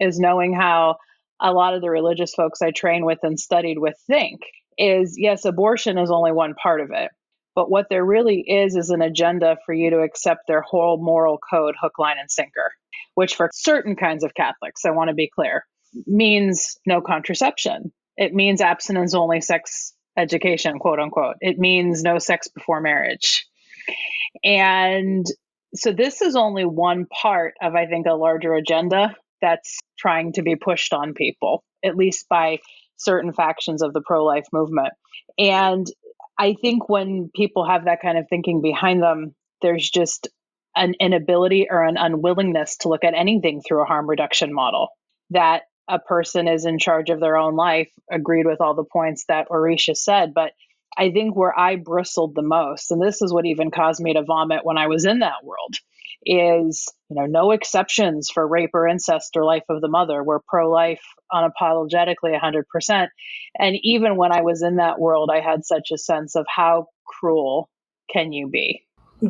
is 0.00 0.18
knowing 0.18 0.54
how 0.54 0.96
a 1.40 1.52
lot 1.52 1.74
of 1.74 1.82
the 1.82 1.90
religious 1.90 2.34
folks 2.34 2.62
I 2.62 2.70
train 2.70 3.04
with 3.04 3.18
and 3.22 3.38
studied 3.38 3.78
with 3.78 3.94
think 4.06 4.40
is 4.78 5.16
yes, 5.18 5.44
abortion 5.44 5.98
is 5.98 6.10
only 6.10 6.32
one 6.32 6.54
part 6.54 6.80
of 6.80 6.90
it. 6.92 7.10
But 7.54 7.70
what 7.70 7.86
there 7.88 8.04
really 8.04 8.40
is 8.40 8.76
is 8.76 8.90
an 8.90 9.00
agenda 9.00 9.56
for 9.64 9.74
you 9.74 9.90
to 9.90 10.00
accept 10.00 10.42
their 10.46 10.60
whole 10.60 11.02
moral 11.02 11.38
code, 11.38 11.74
hook, 11.80 11.98
line, 11.98 12.18
and 12.18 12.30
sinker 12.30 12.72
which 13.16 13.34
for 13.34 13.50
certain 13.52 13.96
kinds 13.96 14.22
of 14.22 14.34
Catholics, 14.34 14.84
I 14.84 14.90
want 14.90 15.08
to 15.08 15.14
be 15.14 15.28
clear, 15.34 15.64
means 16.06 16.78
no 16.86 17.00
contraception. 17.00 17.90
It 18.16 18.34
means 18.34 18.60
abstinence 18.60 19.14
only 19.14 19.40
sex 19.40 19.94
education, 20.16 20.78
quote 20.78 21.00
unquote. 21.00 21.36
It 21.40 21.58
means 21.58 22.02
no 22.02 22.18
sex 22.18 22.48
before 22.48 22.80
marriage. 22.80 23.46
And 24.44 25.26
so 25.74 25.92
this 25.92 26.22
is 26.22 26.36
only 26.36 26.64
one 26.64 27.06
part 27.06 27.54
of, 27.60 27.74
I 27.74 27.86
think, 27.86 28.06
a 28.06 28.14
larger 28.14 28.54
agenda 28.54 29.14
that's 29.42 29.78
trying 29.98 30.32
to 30.34 30.42
be 30.42 30.56
pushed 30.56 30.92
on 30.92 31.14
people, 31.14 31.62
at 31.84 31.96
least 31.96 32.26
by 32.28 32.58
certain 32.96 33.32
factions 33.32 33.82
of 33.82 33.92
the 33.92 34.00
pro 34.00 34.24
life 34.24 34.46
movement. 34.52 34.92
And 35.38 35.86
I 36.38 36.54
think 36.60 36.88
when 36.88 37.30
people 37.34 37.66
have 37.66 37.84
that 37.84 38.00
kind 38.00 38.18
of 38.18 38.26
thinking 38.28 38.62
behind 38.62 39.02
them, 39.02 39.34
there's 39.62 39.88
just 39.88 40.28
an 40.74 40.94
inability 41.00 41.68
or 41.70 41.82
an 41.82 41.96
unwillingness 41.96 42.76
to 42.78 42.88
look 42.88 43.04
at 43.04 43.14
anything 43.14 43.62
through 43.62 43.82
a 43.82 43.86
harm 43.86 44.08
reduction 44.08 44.52
model. 44.52 44.88
That 45.30 45.62
a 45.88 45.98
person 45.98 46.48
is 46.48 46.66
in 46.66 46.78
charge 46.78 47.10
of 47.10 47.20
their 47.20 47.36
own 47.36 47.56
life, 47.56 47.90
agreed 48.10 48.46
with 48.46 48.60
all 48.60 48.74
the 48.74 48.84
points 48.84 49.24
that 49.28 49.48
Orisha 49.48 49.96
said. 49.96 50.32
But 50.34 50.52
I 50.96 51.10
think 51.10 51.36
where 51.36 51.56
I 51.58 51.76
bristled 51.76 52.34
the 52.34 52.42
most, 52.42 52.90
and 52.90 53.02
this 53.02 53.22
is 53.22 53.32
what 53.32 53.46
even 53.46 53.70
caused 53.70 54.00
me 54.00 54.14
to 54.14 54.22
vomit 54.22 54.64
when 54.64 54.78
I 54.78 54.86
was 54.86 55.04
in 55.04 55.20
that 55.20 55.44
world, 55.44 55.74
is 56.24 56.86
you 57.08 57.16
know 57.16 57.26
no 57.26 57.50
exceptions 57.50 58.30
for 58.32 58.46
rape 58.46 58.70
or 58.74 58.86
incest 58.86 59.36
or 59.36 59.44
life 59.44 59.64
of 59.68 59.80
the 59.80 59.88
mother. 59.88 60.24
We're 60.24 60.40
pro-life 60.48 61.02
unapologetically 61.32 62.38
100%. 62.38 63.08
And 63.58 63.76
even 63.82 64.16
when 64.16 64.32
I 64.32 64.42
was 64.42 64.62
in 64.62 64.76
that 64.76 64.98
world, 64.98 65.30
I 65.32 65.40
had 65.40 65.64
such 65.64 65.90
a 65.92 65.98
sense 65.98 66.36
of 66.36 66.46
how 66.48 66.86
cruel 67.06 67.68
can 68.10 68.32
you 68.32 68.48
be? 68.48 68.82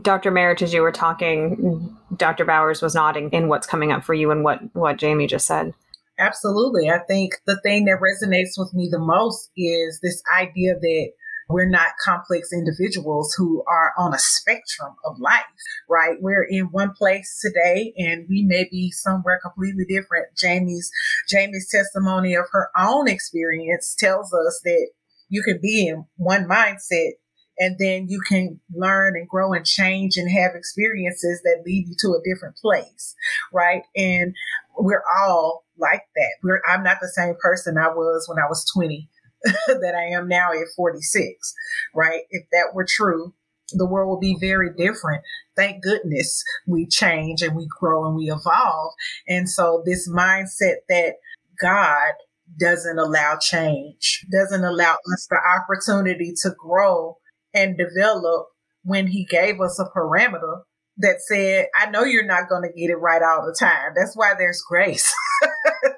Dr. 0.03 0.33
Marich, 0.33 0.63
as 0.63 0.75
you 0.75 0.83
were 0.83 0.93
talking, 0.93 1.97
Dr. 2.17 2.45
Bowers 2.45 2.83
was 2.83 2.95
nodding 2.95 3.31
in 3.31 3.49
what's 3.49 3.67
coming 3.67 3.93
up 3.93 4.05
for 4.05 4.15
you 4.15 4.31
and 4.31 4.43
what, 4.43 4.61
what 4.75 4.99
Jamie 4.99 5.29
just 5.29 5.47
said. 5.47 5.75
Absolutely. 6.19 6.91
I 6.91 6.99
think 6.99 7.35
the 7.47 7.61
thing 7.61 7.85
that 7.85 8.01
resonates 8.01 8.59
with 8.59 8.75
me 8.75 8.89
the 8.91 8.99
most 8.99 9.51
is 9.57 10.01
this 10.03 10.23
idea 10.37 10.75
that 10.75 11.11
we're 11.49 11.69
not 11.69 11.93
complex 12.05 12.53
individuals 12.53 13.35
who 13.37 13.63
are 13.69 13.93
on 13.99 14.13
a 14.13 14.19
spectrum 14.19 14.95
of 15.05 15.19
life, 15.19 15.45
right? 15.89 16.17
We're 16.21 16.43
in 16.43 16.67
one 16.67 16.93
place 16.93 17.41
today 17.41 17.95
and 17.97 18.27
we 18.29 18.43
may 18.43 18.67
be 18.71 18.91
somewhere 18.91 19.39
completely 19.41 19.85
different. 19.85 20.37
Jamie's 20.37 20.91
Jamie's 21.29 21.69
testimony 21.71 22.35
of 22.35 22.47
her 22.53 22.71
own 22.77 23.09
experience 23.09 23.95
tells 23.99 24.33
us 24.33 24.61
that 24.65 24.89
you 25.29 25.43
can 25.43 25.59
be 25.61 25.87
in 25.87 26.07
one 26.17 26.49
mindset 26.49 27.13
and 27.59 27.77
then 27.79 28.07
you 28.09 28.21
can 28.21 28.61
learn 28.75 29.17
and 29.17 29.29
grow 29.29 29.53
and 29.53 29.65
change 29.65 30.17
and 30.17 30.31
have 30.31 30.55
experiences 30.55 31.41
that 31.43 31.63
lead 31.65 31.89
you 31.89 31.95
to 31.99 32.09
a 32.09 32.23
different 32.25 32.57
place 32.57 33.15
right 33.53 33.83
and 33.97 34.35
we're 34.79 35.03
all 35.19 35.65
like 35.79 36.03
that 36.15 36.33
we're 36.43 36.61
i'm 36.69 36.83
not 36.83 36.99
the 37.01 37.09
same 37.09 37.35
person 37.41 37.79
i 37.79 37.89
was 37.89 38.27
when 38.29 38.39
i 38.39 38.47
was 38.47 38.71
20 38.75 39.09
that 39.67 39.95
i 39.97 40.05
am 40.05 40.29
now 40.29 40.51
at 40.53 40.69
46 40.77 41.55
right 41.95 42.23
if 42.31 42.45
that 42.53 42.75
were 42.75 42.87
true 42.89 43.35
the 43.73 43.87
world 43.87 44.11
would 44.11 44.21
be 44.21 44.37
very 44.41 44.71
different 44.77 45.23
thank 45.57 45.83
goodness 45.83 46.43
we 46.67 46.87
change 46.87 47.43
and 47.43 47.57
we 47.57 47.67
grow 47.81 48.07
and 48.07 48.17
we 48.17 48.31
evolve 48.31 48.93
and 49.29 49.49
so 49.49 49.83
this 49.85 50.09
mindset 50.09 50.77
that 50.89 51.15
god 51.61 52.13
doesn't 52.59 52.99
allow 52.99 53.37
change 53.41 54.25
doesn't 54.33 54.65
allow 54.65 54.97
us 55.13 55.27
the 55.29 55.39
opportunity 55.59 56.33
to 56.43 56.51
grow 56.59 57.17
and 57.53 57.77
develop 57.77 58.47
when 58.85 59.09
he 59.09 59.25
gave 59.25 59.61
us 59.61 59.81
a 59.81 59.99
parameter 59.99 60.63
that 60.99 61.21
said, 61.21 61.67
I 61.79 61.91
know 61.91 62.05
you're 62.05 62.25
not 62.25 62.49
going 62.49 62.63
to 62.63 62.81
get 62.81 62.91
it 62.91 62.97
right 62.97 63.23
all 63.23 63.45
the 63.45 63.57
time. 63.59 63.93
That's 63.95 64.17
why 64.17 64.35
there's 64.39 64.63
grace. 64.67 65.13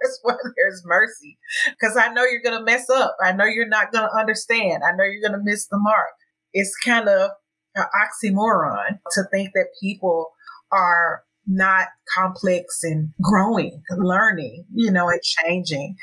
That's 0.08 0.20
why 0.22 0.34
there's 0.56 0.82
mercy. 0.84 1.38
Because 1.70 1.96
I 1.96 2.12
know 2.12 2.24
you're 2.24 2.42
going 2.42 2.58
to 2.58 2.64
mess 2.64 2.88
up. 2.90 3.16
I 3.22 3.32
know 3.32 3.44
you're 3.44 3.68
not 3.68 3.92
going 3.92 4.08
to 4.08 4.18
understand. 4.18 4.82
I 4.84 4.92
know 4.92 5.04
you're 5.04 5.28
going 5.28 5.38
to 5.38 5.44
miss 5.44 5.66
the 5.66 5.78
mark. 5.78 6.08
It's 6.52 6.74
kind 6.76 7.08
of 7.08 7.30
an 7.74 7.84
oxymoron 7.84 8.98
to 9.12 9.24
think 9.30 9.50
that 9.54 9.68
people 9.80 10.30
are 10.72 11.22
not 11.46 11.88
complex 12.14 12.82
and 12.82 13.12
growing, 13.22 13.82
learning, 13.96 14.64
you 14.74 14.90
know, 14.90 15.08
and 15.08 15.20
changing. 15.22 15.96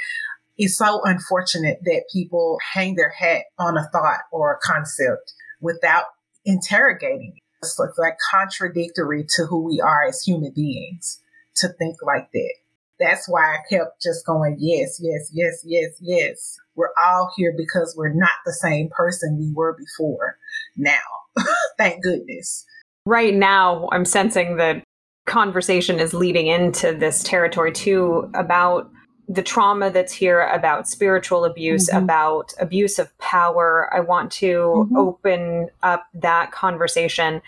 It's 0.58 0.78
so 0.78 1.02
unfortunate 1.04 1.80
that 1.84 2.06
people 2.12 2.58
hang 2.74 2.96
their 2.96 3.10
hat 3.10 3.44
on 3.60 3.78
a 3.78 3.88
thought 3.92 4.22
or 4.32 4.54
a 4.54 4.60
concept 4.60 5.34
without 5.62 6.06
interrogating 6.46 7.34
it. 7.36 7.42
It's 7.62 7.80
like 7.98 8.18
contradictory 8.32 9.26
to 9.36 9.46
who 9.46 9.64
we 9.64 9.82
are 9.82 10.08
as 10.08 10.22
human 10.22 10.52
beings 10.56 11.20
to 11.58 11.70
think 11.70 11.98
like 12.06 12.30
that. 12.34 12.54
That's 13.00 13.28
why 13.28 13.56
I 13.56 13.58
kept 13.70 14.02
just 14.02 14.26
going, 14.26 14.58
yes, 14.60 15.00
yes, 15.02 15.30
yes, 15.34 15.64
yes, 15.66 15.92
yes. 16.02 16.58
We're 16.76 16.94
all 17.04 17.32
here 17.36 17.54
because 17.58 17.94
we're 17.98 18.14
not 18.14 18.32
the 18.46 18.54
same 18.54 18.90
person 18.90 19.38
we 19.38 19.52
were 19.54 19.78
before 19.78 20.38
now. 20.78 20.94
Thank 21.78 22.04
goodness. 22.04 22.66
Right 23.06 23.34
now, 23.34 23.90
I'm 23.92 24.06
sensing 24.06 24.58
that 24.58 24.84
conversation 25.26 26.00
is 26.00 26.14
leading 26.14 26.48
into 26.48 26.94
this 26.94 27.24
territory 27.24 27.72
too 27.72 28.30
about 28.34 28.90
the 29.28 29.42
trauma 29.42 29.90
that's 29.90 30.14
here 30.14 30.42
about 30.42 30.88
spiritual 30.88 31.46
abuse, 31.46 31.90
mm-hmm. 31.90 32.04
about 32.04 32.54
abuse 32.60 33.00
of 33.00 33.16
power. 33.18 33.90
I 33.94 34.00
want 34.00 34.32
to 34.34 34.56
mm-hmm. 34.56 34.98
open 34.98 35.70
up 35.84 36.06
that 36.14 36.52
conversation. 36.52 37.42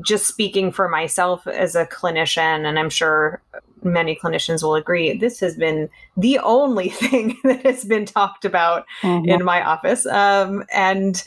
Just 0.00 0.26
speaking 0.26 0.72
for 0.72 0.88
myself 0.88 1.46
as 1.46 1.74
a 1.74 1.86
clinician, 1.86 2.66
and 2.66 2.78
I'm 2.78 2.90
sure 2.90 3.42
many 3.82 4.16
clinicians 4.16 4.62
will 4.62 4.74
agree, 4.74 5.16
this 5.16 5.40
has 5.40 5.56
been 5.56 5.88
the 6.16 6.38
only 6.38 6.88
thing 7.02 7.36
that 7.44 7.64
has 7.64 7.84
been 7.84 8.06
talked 8.06 8.44
about 8.44 8.86
mm-hmm. 9.02 9.28
in 9.28 9.44
my 9.44 9.62
office. 9.64 10.06
Um, 10.06 10.64
and 10.72 11.22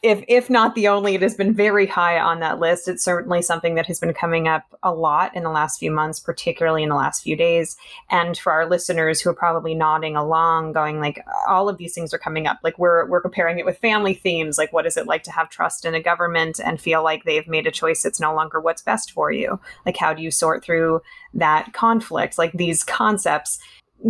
if 0.00 0.22
if 0.28 0.48
not 0.48 0.76
the 0.76 0.86
only, 0.86 1.16
it 1.16 1.22
has 1.22 1.34
been 1.34 1.52
very 1.52 1.86
high 1.86 2.20
on 2.20 2.38
that 2.38 2.60
list. 2.60 2.86
It's 2.86 3.04
certainly 3.04 3.42
something 3.42 3.74
that 3.74 3.86
has 3.86 3.98
been 3.98 4.14
coming 4.14 4.46
up 4.46 4.62
a 4.84 4.94
lot 4.94 5.34
in 5.34 5.42
the 5.42 5.50
last 5.50 5.80
few 5.80 5.90
months, 5.90 6.20
particularly 6.20 6.84
in 6.84 6.88
the 6.88 6.94
last 6.94 7.24
few 7.24 7.34
days. 7.34 7.76
And 8.08 8.38
for 8.38 8.52
our 8.52 8.64
listeners 8.68 9.20
who 9.20 9.30
are 9.30 9.34
probably 9.34 9.74
nodding 9.74 10.14
along, 10.14 10.72
going 10.72 11.00
like, 11.00 11.24
all 11.48 11.68
of 11.68 11.78
these 11.78 11.94
things 11.94 12.14
are 12.14 12.18
coming 12.18 12.46
up. 12.46 12.58
Like 12.62 12.78
we're 12.78 13.06
we're 13.06 13.20
comparing 13.20 13.58
it 13.58 13.64
with 13.64 13.78
family 13.78 14.14
themes. 14.14 14.56
Like 14.56 14.72
what 14.72 14.86
is 14.86 14.96
it 14.96 15.08
like 15.08 15.24
to 15.24 15.32
have 15.32 15.50
trust 15.50 15.84
in 15.84 15.96
a 15.96 16.02
government 16.02 16.60
and 16.64 16.80
feel 16.80 17.02
like 17.02 17.24
they've 17.24 17.48
made 17.48 17.66
a 17.66 17.72
choice 17.72 18.04
that's 18.04 18.20
no 18.20 18.32
longer 18.32 18.60
what's 18.60 18.82
best 18.82 19.10
for 19.10 19.32
you? 19.32 19.58
Like 19.84 19.96
how 19.96 20.14
do 20.14 20.22
you 20.22 20.30
sort 20.30 20.62
through 20.62 21.02
that 21.34 21.72
conflict? 21.72 22.38
Like 22.38 22.52
these 22.52 22.84
concepts 22.84 23.58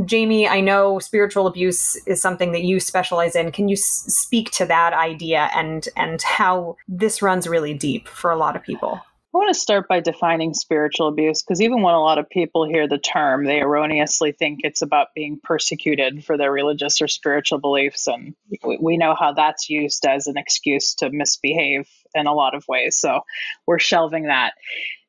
Jamie, 0.05 0.47
I 0.47 0.61
know 0.61 0.99
spiritual 0.99 1.47
abuse 1.47 1.97
is 2.07 2.21
something 2.21 2.53
that 2.53 2.63
you 2.63 2.79
specialize 2.79 3.35
in. 3.35 3.53
Can 3.53 3.69
you 3.69 3.75
s- 3.75 4.05
speak 4.09 4.51
to 4.53 4.67
that 4.67 4.93
idea 4.93 5.51
and 5.55 5.89
and 5.97 6.21
how 6.23 6.77
this 6.87 7.23
runs 7.23 7.49
really 7.49 7.75
deep 7.75 8.07
for 8.07 8.31
a 8.31 8.37
lot 8.37 8.55
of 8.55 8.63
people? 8.63 9.01
I 9.35 9.39
want 9.39 9.55
to 9.55 9.61
start 9.61 9.89
by 9.89 10.01
defining 10.01 10.55
spiritual 10.55 11.09
abuse 11.09 11.43
because 11.43 11.61
even 11.61 11.83
when 11.83 11.95
a 11.95 12.01
lot 12.01 12.19
of 12.19 12.31
people 12.31 12.67
hear 12.67 12.89
the 12.89 12.99
term, 12.99 13.45
they 13.45 13.61
erroneously 13.61 14.33
think 14.33 14.61
it's 14.65 14.81
about 14.81 15.09
being 15.15 15.39
persecuted 15.43 16.25
for 16.25 16.39
their 16.39 16.51
religious 16.51 17.03
or 17.03 17.09
spiritual 17.09 17.59
beliefs. 17.59 18.07
And 18.07 18.35
we 18.81 18.97
know 18.97 19.15
how 19.15 19.35
that's 19.35 19.69
used 19.69 20.07
as 20.07 20.27
an 20.29 20.39
excuse 20.39 20.95
to 20.97 21.11
misbehave 21.11 21.89
in 22.15 22.27
a 22.27 22.33
lot 22.33 22.55
of 22.55 22.65
ways. 22.69 22.99
So 22.99 23.21
we're 23.67 23.79
shelving 23.79 24.25
that. 24.29 24.55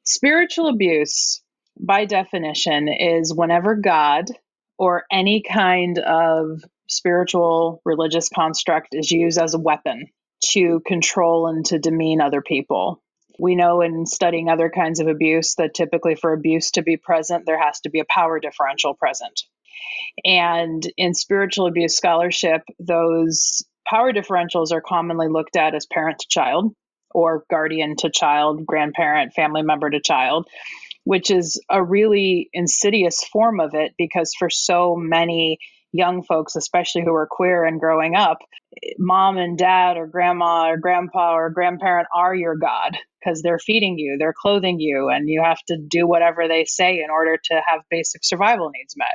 Spiritual 0.03 0.67
abuse, 0.67 1.41
by 1.79 2.03
definition, 2.03 2.89
is 2.89 3.33
whenever 3.33 3.75
God 3.75 4.25
or 4.79 5.03
any 5.11 5.43
kind 5.43 5.99
of 5.99 6.63
spiritual 6.89 7.81
religious 7.85 8.29
construct 8.29 8.95
is 8.95 9.11
used 9.11 9.37
as 9.37 9.53
a 9.53 9.59
weapon 9.59 10.07
to 10.51 10.81
control 10.87 11.47
and 11.47 11.65
to 11.65 11.77
demean 11.77 12.21
other 12.21 12.41
people. 12.41 13.03
We 13.37 13.55
know 13.55 13.81
in 13.81 14.05
studying 14.05 14.49
other 14.49 14.69
kinds 14.69 15.01
of 15.01 15.07
abuse 15.07 15.55
that 15.55 15.73
typically 15.73 16.15
for 16.15 16.33
abuse 16.33 16.71
to 16.71 16.81
be 16.81 16.97
present, 16.97 17.45
there 17.45 17.61
has 17.61 17.81
to 17.81 17.89
be 17.89 17.99
a 17.99 18.05
power 18.09 18.39
differential 18.39 18.93
present. 18.93 19.43
And 20.23 20.81
in 20.97 21.13
spiritual 21.13 21.67
abuse 21.67 21.95
scholarship, 21.95 22.61
those 22.79 23.61
power 23.85 24.13
differentials 24.13 24.71
are 24.71 24.81
commonly 24.81 25.27
looked 25.27 25.57
at 25.57 25.75
as 25.75 25.85
parent 25.85 26.19
to 26.19 26.27
child 26.29 26.73
or 27.11 27.43
guardian 27.49 27.95
to 27.97 28.09
child, 28.09 28.65
grandparent, 28.65 29.33
family 29.33 29.61
member 29.61 29.89
to 29.89 29.99
child 29.99 30.47
which 31.09 31.31
is 31.31 31.59
a 31.71 31.83
really 31.83 32.51
insidious 32.53 33.23
form 33.23 33.59
of 33.59 33.71
it 33.73 33.93
because 33.97 34.31
for 34.37 34.47
so 34.47 34.95
many 34.95 35.57
young 35.91 36.21
folks, 36.21 36.55
especially 36.55 37.01
who 37.01 37.15
are 37.15 37.27
queer 37.27 37.65
and 37.65 37.79
growing 37.79 38.13
up, 38.13 38.37
mom 38.99 39.39
and 39.39 39.57
dad 39.57 39.97
or 39.97 40.05
grandma 40.05 40.67
or 40.67 40.77
grandpa 40.77 41.33
or 41.33 41.49
grandparent 41.49 42.07
are 42.15 42.35
your 42.35 42.55
God 42.55 42.95
because 43.19 43.41
they're 43.41 43.57
feeding 43.57 43.97
you, 43.97 44.17
they're 44.19 44.35
clothing 44.39 44.79
you, 44.79 45.09
and 45.09 45.27
you 45.27 45.41
have 45.43 45.57
to 45.67 45.79
do 45.89 46.07
whatever 46.07 46.47
they 46.47 46.65
say 46.65 46.99
in 46.99 47.09
order 47.09 47.39
to 47.45 47.59
have 47.65 47.81
basic 47.89 48.23
survival 48.23 48.69
needs 48.69 48.93
met. 48.95 49.07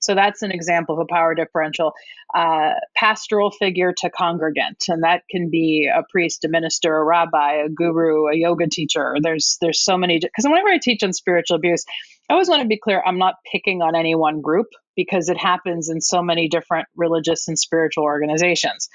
So 0.00 0.14
that's 0.14 0.42
an 0.42 0.50
example 0.52 0.94
of 0.94 1.00
a 1.00 1.12
power 1.12 1.34
differential. 1.34 1.92
Uh, 2.34 2.72
pastoral 2.96 3.50
figure 3.50 3.92
to 3.98 4.10
congregant, 4.10 4.84
and 4.88 5.02
that 5.02 5.22
can 5.30 5.50
be 5.50 5.90
a 5.92 6.02
priest, 6.10 6.44
a 6.44 6.48
minister, 6.48 6.96
a 6.96 7.04
rabbi, 7.04 7.56
a 7.64 7.68
guru, 7.68 8.26
a 8.28 8.36
yoga 8.36 8.66
teacher. 8.68 9.16
There's 9.22 9.58
there's 9.60 9.84
so 9.84 9.98
many 9.98 10.18
because 10.18 10.44
whenever 10.44 10.68
I 10.68 10.78
teach 10.82 11.02
on 11.02 11.12
spiritual 11.12 11.56
abuse, 11.56 11.84
I 12.30 12.34
always 12.34 12.48
want 12.48 12.62
to 12.62 12.68
be 12.68 12.78
clear. 12.78 13.02
I'm 13.04 13.18
not 13.18 13.34
picking 13.50 13.82
on 13.82 13.94
any 13.94 14.14
one 14.14 14.40
group 14.40 14.68
because 14.96 15.28
it 15.28 15.38
happens 15.38 15.88
in 15.88 16.00
so 16.00 16.22
many 16.22 16.48
different 16.48 16.86
religious 16.96 17.48
and 17.48 17.58
spiritual 17.58 18.04
organizations. 18.04 18.88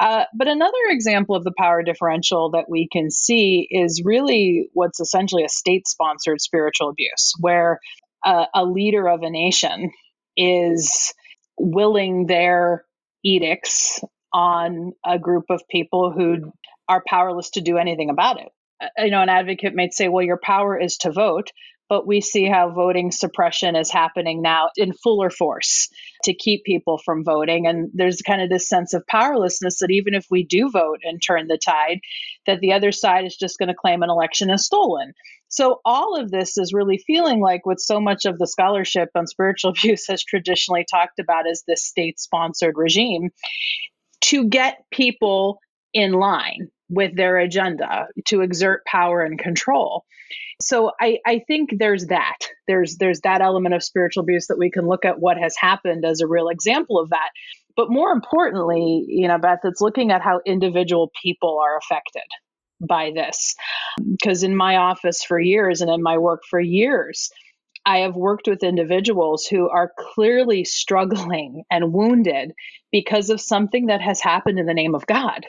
Uh, 0.00 0.24
but 0.34 0.48
another 0.48 0.72
example 0.88 1.36
of 1.36 1.44
the 1.44 1.52
power 1.56 1.82
differential 1.82 2.50
that 2.50 2.68
we 2.68 2.88
can 2.90 3.10
see 3.10 3.66
is 3.70 4.02
really 4.04 4.68
what's 4.72 5.00
essentially 5.00 5.44
a 5.44 5.48
state 5.48 5.86
sponsored 5.86 6.40
spiritual 6.40 6.88
abuse, 6.88 7.32
where 7.40 7.78
a, 8.24 8.46
a 8.54 8.64
leader 8.64 9.08
of 9.08 9.22
a 9.22 9.30
nation 9.30 9.90
is 10.36 11.12
willing 11.58 12.26
their 12.26 12.84
edicts 13.24 14.00
on 14.32 14.92
a 15.04 15.18
group 15.18 15.44
of 15.50 15.62
people 15.70 16.12
who 16.12 16.52
are 16.88 17.02
powerless 17.06 17.50
to 17.50 17.60
do 17.60 17.76
anything 17.76 18.10
about 18.10 18.40
it. 18.40 18.48
Uh, 18.82 19.04
you 19.04 19.10
know, 19.10 19.22
an 19.22 19.28
advocate 19.28 19.74
might 19.74 19.94
say, 19.94 20.08
well, 20.08 20.24
your 20.24 20.40
power 20.42 20.78
is 20.78 20.96
to 20.98 21.12
vote, 21.12 21.50
but 21.88 22.06
we 22.06 22.20
see 22.22 22.46
how 22.46 22.70
voting 22.70 23.10
suppression 23.12 23.76
is 23.76 23.90
happening 23.90 24.40
now 24.40 24.70
in 24.76 24.94
fuller 24.94 25.28
force 25.28 25.88
to 26.24 26.34
keep 26.34 26.64
people 26.64 26.98
from 27.04 27.24
voting. 27.24 27.66
And 27.66 27.90
there's 27.92 28.22
kind 28.22 28.40
of 28.40 28.48
this 28.48 28.68
sense 28.68 28.94
of 28.94 29.06
powerlessness 29.06 29.80
that 29.80 29.90
even 29.90 30.14
if 30.14 30.26
we 30.30 30.44
do 30.44 30.70
vote 30.70 31.00
and 31.04 31.20
turn 31.20 31.48
the 31.48 31.58
tide, 31.58 32.00
that 32.46 32.60
the 32.60 32.72
other 32.72 32.92
side 32.92 33.26
is 33.26 33.36
just 33.36 33.58
going 33.58 33.68
to 33.68 33.74
claim 33.74 34.02
an 34.02 34.10
election 34.10 34.50
is 34.50 34.64
stolen. 34.64 35.12
So 35.52 35.80
all 35.84 36.18
of 36.18 36.30
this 36.30 36.56
is 36.56 36.72
really 36.72 36.96
feeling 36.96 37.40
like 37.40 37.66
what 37.66 37.78
so 37.78 38.00
much 38.00 38.24
of 38.24 38.38
the 38.38 38.46
scholarship 38.46 39.10
on 39.14 39.26
spiritual 39.26 39.70
abuse 39.78 40.06
has 40.08 40.24
traditionally 40.24 40.86
talked 40.90 41.20
about 41.20 41.46
as 41.48 41.62
this 41.68 41.84
state 41.84 42.18
sponsored 42.18 42.74
regime 42.76 43.30
to 44.22 44.48
get 44.48 44.78
people 44.90 45.58
in 45.92 46.12
line 46.12 46.68
with 46.88 47.14
their 47.16 47.36
agenda 47.36 48.06
to 48.26 48.40
exert 48.40 48.84
power 48.86 49.22
and 49.22 49.38
control. 49.38 50.04
So 50.62 50.92
I, 50.98 51.18
I 51.26 51.42
think 51.46 51.70
there's 51.78 52.06
that. 52.06 52.38
There's 52.66 52.96
there's 52.96 53.20
that 53.20 53.42
element 53.42 53.74
of 53.74 53.82
spiritual 53.82 54.22
abuse 54.22 54.46
that 54.46 54.58
we 54.58 54.70
can 54.70 54.86
look 54.86 55.04
at 55.04 55.20
what 55.20 55.36
has 55.36 55.54
happened 55.58 56.04
as 56.06 56.20
a 56.20 56.26
real 56.26 56.48
example 56.48 56.98
of 56.98 57.10
that. 57.10 57.28
But 57.76 57.90
more 57.90 58.10
importantly 58.10 59.04
you 59.08 59.28
know 59.28 59.38
beth 59.38 59.60
it's 59.64 59.80
looking 59.80 60.12
at 60.12 60.22
how 60.22 60.40
individual 60.46 61.10
people 61.22 61.58
are 61.58 61.78
affected 61.78 62.22
by 62.86 63.12
this 63.14 63.54
because 64.10 64.42
in 64.42 64.56
my 64.56 64.76
office 64.76 65.22
for 65.22 65.38
years 65.38 65.80
and 65.80 65.90
in 65.90 66.02
my 66.02 66.18
work 66.18 66.42
for 66.48 66.60
years 66.60 67.30
I 67.84 67.98
have 67.98 68.14
worked 68.14 68.46
with 68.46 68.62
individuals 68.62 69.46
who 69.46 69.68
are 69.68 69.92
clearly 69.98 70.64
struggling 70.64 71.64
and 71.70 71.92
wounded 71.92 72.52
because 72.92 73.30
of 73.30 73.40
something 73.40 73.86
that 73.86 74.00
has 74.00 74.20
happened 74.20 74.58
in 74.58 74.66
the 74.66 74.74
name 74.74 74.94
of 74.94 75.06
God. 75.06 75.46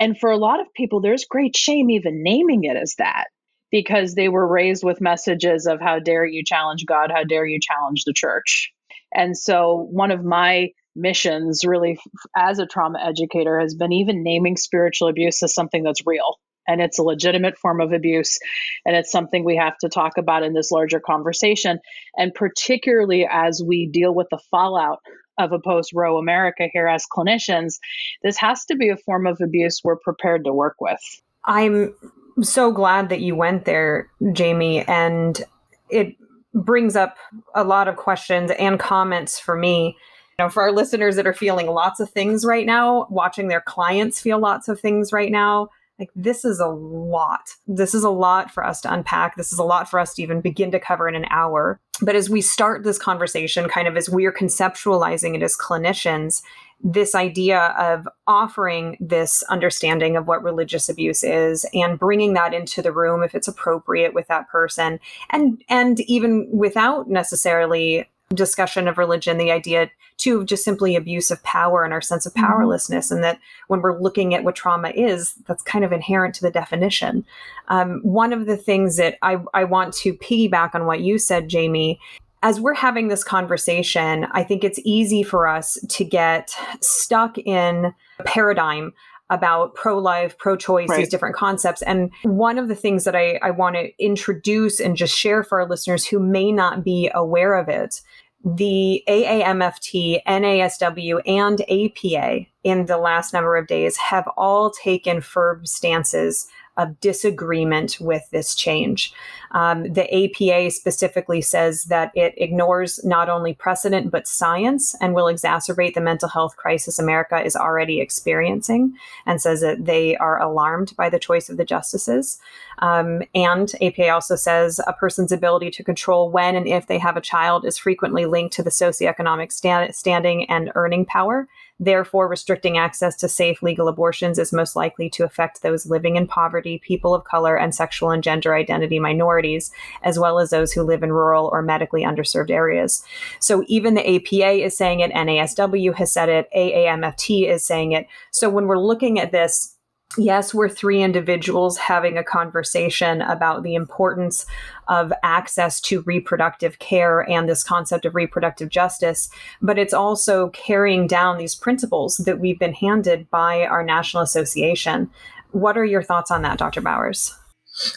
And 0.00 0.18
for 0.18 0.30
a 0.30 0.36
lot 0.36 0.60
of 0.60 0.72
people, 0.74 1.00
there's 1.00 1.26
great 1.26 1.56
shame 1.56 1.90
even 1.90 2.22
naming 2.22 2.64
it 2.64 2.76
as 2.76 2.96
that 2.98 3.26
because 3.70 4.14
they 4.14 4.28
were 4.28 4.46
raised 4.46 4.82
with 4.82 5.00
messages 5.00 5.66
of 5.66 5.80
how 5.80 6.00
dare 6.00 6.24
you 6.24 6.42
challenge 6.44 6.84
God, 6.86 7.12
how 7.14 7.22
dare 7.22 7.46
you 7.46 7.60
challenge 7.60 8.02
the 8.04 8.14
church. 8.14 8.72
And 9.14 9.36
so, 9.36 9.88
one 9.90 10.10
of 10.10 10.24
my 10.24 10.70
missions, 10.96 11.64
really, 11.64 11.98
as 12.36 12.58
a 12.58 12.66
trauma 12.66 12.98
educator, 13.00 13.60
has 13.60 13.74
been 13.74 13.92
even 13.92 14.24
naming 14.24 14.56
spiritual 14.56 15.08
abuse 15.08 15.42
as 15.42 15.54
something 15.54 15.84
that's 15.84 16.06
real 16.06 16.36
and 16.70 16.80
it's 16.80 16.98
a 17.00 17.02
legitimate 17.02 17.58
form 17.58 17.80
of 17.80 17.92
abuse 17.92 18.38
and 18.86 18.94
it's 18.94 19.10
something 19.10 19.44
we 19.44 19.56
have 19.56 19.76
to 19.78 19.88
talk 19.88 20.16
about 20.16 20.44
in 20.44 20.54
this 20.54 20.70
larger 20.70 21.00
conversation. 21.00 21.80
And 22.16 22.32
particularly 22.32 23.26
as 23.28 23.62
we 23.66 23.86
deal 23.86 24.14
with 24.14 24.28
the 24.30 24.38
fallout 24.50 25.00
of 25.36 25.52
a 25.52 25.58
post 25.58 25.92
Roe 25.92 26.18
America 26.18 26.68
here 26.72 26.86
as 26.86 27.06
clinicians 27.10 27.78
this 28.22 28.36
has 28.36 28.64
to 28.66 28.76
be 28.76 28.90
a 28.90 28.96
form 28.96 29.26
of 29.26 29.40
abuse 29.40 29.80
we're 29.82 29.96
prepared 29.96 30.44
to 30.44 30.52
work 30.52 30.76
with. 30.80 31.00
I'm 31.44 31.94
so 32.42 32.70
glad 32.72 33.08
that 33.08 33.20
you 33.20 33.34
went 33.34 33.64
there 33.64 34.08
jamie 34.32 34.82
and 34.86 35.42
it 35.88 36.14
brings 36.54 36.94
up 36.94 37.16
a 37.54 37.64
lot 37.64 37.88
of 37.88 37.96
questions 37.96 38.50
and 38.58 38.78
comments 38.78 39.38
for 39.38 39.56
me. 39.56 39.96
Know, 40.38 40.48
for 40.48 40.62
our 40.62 40.72
listeners 40.72 41.16
that 41.16 41.26
are 41.26 41.34
feeling 41.34 41.66
lots 41.66 42.00
of 42.00 42.08
things 42.08 42.46
right 42.46 42.64
now, 42.64 43.06
watching 43.10 43.48
their 43.48 43.60
clients 43.60 44.20
feel 44.20 44.38
lots 44.38 44.68
of 44.68 44.80
things 44.80 45.12
right 45.12 45.30
now, 45.30 45.68
like 46.00 46.10
this 46.16 46.44
is 46.44 46.58
a 46.58 46.66
lot. 46.66 47.50
This 47.66 47.94
is 47.94 48.02
a 48.02 48.10
lot 48.10 48.50
for 48.50 48.64
us 48.66 48.80
to 48.80 48.92
unpack. 48.92 49.36
This 49.36 49.52
is 49.52 49.58
a 49.58 49.64
lot 49.64 49.88
for 49.88 50.00
us 50.00 50.14
to 50.14 50.22
even 50.22 50.40
begin 50.40 50.70
to 50.72 50.80
cover 50.80 51.08
in 51.08 51.14
an 51.14 51.26
hour. 51.30 51.78
But 52.00 52.16
as 52.16 52.30
we 52.30 52.40
start 52.40 52.82
this 52.82 52.98
conversation, 52.98 53.68
kind 53.68 53.86
of 53.86 53.96
as 53.96 54.08
we're 54.08 54.32
conceptualizing 54.32 55.36
it 55.36 55.42
as 55.42 55.56
clinicians, 55.56 56.42
this 56.82 57.14
idea 57.14 57.74
of 57.78 58.08
offering 58.26 58.96
this 59.00 59.42
understanding 59.44 60.16
of 60.16 60.26
what 60.26 60.42
religious 60.42 60.88
abuse 60.88 61.22
is 61.22 61.66
and 61.74 61.98
bringing 61.98 62.32
that 62.32 62.54
into 62.54 62.80
the 62.80 62.92
room 62.92 63.22
if 63.22 63.34
it's 63.34 63.48
appropriate 63.48 64.14
with 64.14 64.26
that 64.28 64.48
person 64.48 64.98
and 65.28 65.62
and 65.68 66.00
even 66.00 66.48
without 66.50 67.06
necessarily 67.08 68.08
discussion 68.34 68.86
of 68.86 68.96
religion 68.96 69.38
the 69.38 69.50
idea 69.50 69.90
too 70.16 70.38
of 70.38 70.46
just 70.46 70.62
simply 70.62 70.94
abuse 70.94 71.32
of 71.32 71.42
power 71.42 71.82
and 71.82 71.92
our 71.92 72.00
sense 72.00 72.26
of 72.26 72.32
mm-hmm. 72.32 72.46
powerlessness 72.46 73.06
mm-hmm. 73.06 73.16
and 73.16 73.24
that 73.24 73.40
when 73.66 73.82
we're 73.82 74.00
looking 74.00 74.34
at 74.34 74.44
what 74.44 74.54
trauma 74.54 74.90
is 74.90 75.34
that's 75.46 75.64
kind 75.64 75.84
of 75.84 75.92
inherent 75.92 76.32
to 76.34 76.42
the 76.42 76.50
definition 76.50 77.24
um, 77.68 78.00
one 78.02 78.32
of 78.32 78.46
the 78.46 78.56
things 78.56 78.96
that 78.96 79.18
I, 79.22 79.38
I 79.52 79.64
want 79.64 79.94
to 79.94 80.14
piggyback 80.14 80.74
on 80.76 80.86
what 80.86 81.00
you 81.00 81.18
said 81.18 81.48
jamie 81.48 81.98
as 82.42 82.60
we're 82.60 82.72
having 82.74 83.08
this 83.08 83.24
conversation 83.24 84.28
i 84.30 84.44
think 84.44 84.62
it's 84.62 84.78
easy 84.84 85.24
for 85.24 85.48
us 85.48 85.76
to 85.88 86.04
get 86.04 86.54
stuck 86.80 87.36
in 87.38 87.92
a 88.20 88.22
paradigm 88.24 88.92
about 89.30 89.74
pro 89.74 89.98
life, 89.98 90.36
pro 90.38 90.56
choice, 90.56 90.88
right. 90.88 90.98
these 90.98 91.08
different 91.08 91.36
concepts. 91.36 91.82
And 91.82 92.10
one 92.24 92.58
of 92.58 92.68
the 92.68 92.74
things 92.74 93.04
that 93.04 93.16
I, 93.16 93.38
I 93.42 93.50
want 93.50 93.76
to 93.76 93.90
introduce 93.98 94.80
and 94.80 94.96
just 94.96 95.16
share 95.16 95.42
for 95.42 95.60
our 95.60 95.68
listeners 95.68 96.04
who 96.04 96.18
may 96.18 96.52
not 96.52 96.84
be 96.84 97.10
aware 97.14 97.54
of 97.54 97.68
it 97.68 98.02
the 98.42 99.02
AAMFT, 99.06 100.22
NASW, 100.26 101.20
and 101.26 101.60
APA 101.60 102.46
in 102.64 102.86
the 102.86 102.96
last 102.96 103.32
number 103.34 103.56
of 103.56 103.66
days 103.66 103.96
have 103.96 104.26
all 104.36 104.70
taken 104.70 105.20
firm 105.20 105.66
stances 105.66 106.48
of 106.76 106.98
disagreement 107.00 107.98
with 108.00 108.28
this 108.30 108.54
change. 108.54 109.12
Um, 109.52 109.92
the 109.92 110.06
APA 110.14 110.70
specifically 110.70 111.42
says 111.42 111.84
that 111.84 112.12
it 112.14 112.34
ignores 112.36 113.02
not 113.04 113.28
only 113.28 113.52
precedent 113.52 114.10
but 114.10 114.28
science 114.28 114.94
and 115.00 115.14
will 115.14 115.26
exacerbate 115.26 115.94
the 115.94 116.00
mental 116.00 116.28
health 116.28 116.56
crisis 116.56 116.98
America 116.98 117.42
is 117.42 117.56
already 117.56 118.00
experiencing, 118.00 118.96
and 119.26 119.42
says 119.42 119.60
that 119.60 119.84
they 119.84 120.16
are 120.16 120.40
alarmed 120.40 120.94
by 120.96 121.10
the 121.10 121.18
choice 121.18 121.48
of 121.50 121.56
the 121.56 121.64
justices. 121.64 122.38
Um, 122.78 123.22
and 123.34 123.72
APA 123.82 124.08
also 124.08 124.36
says 124.36 124.80
a 124.86 124.92
person's 124.92 125.32
ability 125.32 125.70
to 125.72 125.84
control 125.84 126.30
when 126.30 126.56
and 126.56 126.66
if 126.66 126.86
they 126.86 126.98
have 126.98 127.16
a 127.16 127.20
child 127.20 127.64
is 127.64 127.76
frequently 127.76 128.24
linked 128.24 128.54
to 128.54 128.62
the 128.62 128.70
socioeconomic 128.70 129.52
stand- 129.52 129.94
standing 129.94 130.48
and 130.48 130.72
earning 130.74 131.04
power 131.04 131.48
Therefore, 131.82 132.28
restricting 132.28 132.76
access 132.76 133.16
to 133.16 133.28
safe 133.28 133.62
legal 133.62 133.88
abortions 133.88 134.38
is 134.38 134.52
most 134.52 134.76
likely 134.76 135.08
to 135.10 135.24
affect 135.24 135.62
those 135.62 135.86
living 135.86 136.16
in 136.16 136.26
poverty, 136.26 136.78
people 136.78 137.14
of 137.14 137.24
color, 137.24 137.56
and 137.56 137.74
sexual 137.74 138.10
and 138.10 138.22
gender 138.22 138.54
identity 138.54 138.98
minorities, 138.98 139.72
as 140.02 140.18
well 140.18 140.38
as 140.38 140.50
those 140.50 140.72
who 140.72 140.82
live 140.82 141.02
in 141.02 141.10
rural 141.10 141.48
or 141.50 141.62
medically 141.62 142.02
underserved 142.02 142.50
areas. 142.50 143.02
So 143.38 143.64
even 143.66 143.94
the 143.94 144.16
APA 144.16 144.62
is 144.62 144.76
saying 144.76 145.00
it, 145.00 145.10
NASW 145.12 145.94
has 145.94 146.12
said 146.12 146.28
it, 146.28 146.48
AAMFT 146.54 147.48
is 147.48 147.64
saying 147.64 147.92
it. 147.92 148.06
So 148.30 148.50
when 148.50 148.66
we're 148.66 148.78
looking 148.78 149.18
at 149.18 149.32
this, 149.32 149.74
yes, 150.18 150.52
we're 150.52 150.68
three 150.68 151.02
individuals 151.02 151.78
having 151.78 152.18
a 152.18 152.24
conversation 152.24 153.22
about 153.22 153.62
the 153.62 153.74
importance 153.74 154.44
of 154.88 155.12
access 155.22 155.80
to 155.82 156.02
reproductive 156.02 156.78
care 156.78 157.28
and 157.28 157.48
this 157.48 157.62
concept 157.62 158.04
of 158.04 158.14
reproductive 158.14 158.68
justice, 158.68 159.30
but 159.62 159.78
it's 159.78 159.94
also 159.94 160.48
carrying 160.50 161.06
down 161.06 161.38
these 161.38 161.54
principles 161.54 162.18
that 162.18 162.40
we've 162.40 162.58
been 162.58 162.74
handed 162.74 163.30
by 163.30 163.64
our 163.66 163.84
national 163.84 164.22
association. 164.22 165.10
What 165.52 165.78
are 165.78 165.84
your 165.84 166.02
thoughts 166.02 166.30
on 166.30 166.42
that, 166.42 166.58
Dr. 166.58 166.80
Bowers? 166.80 167.34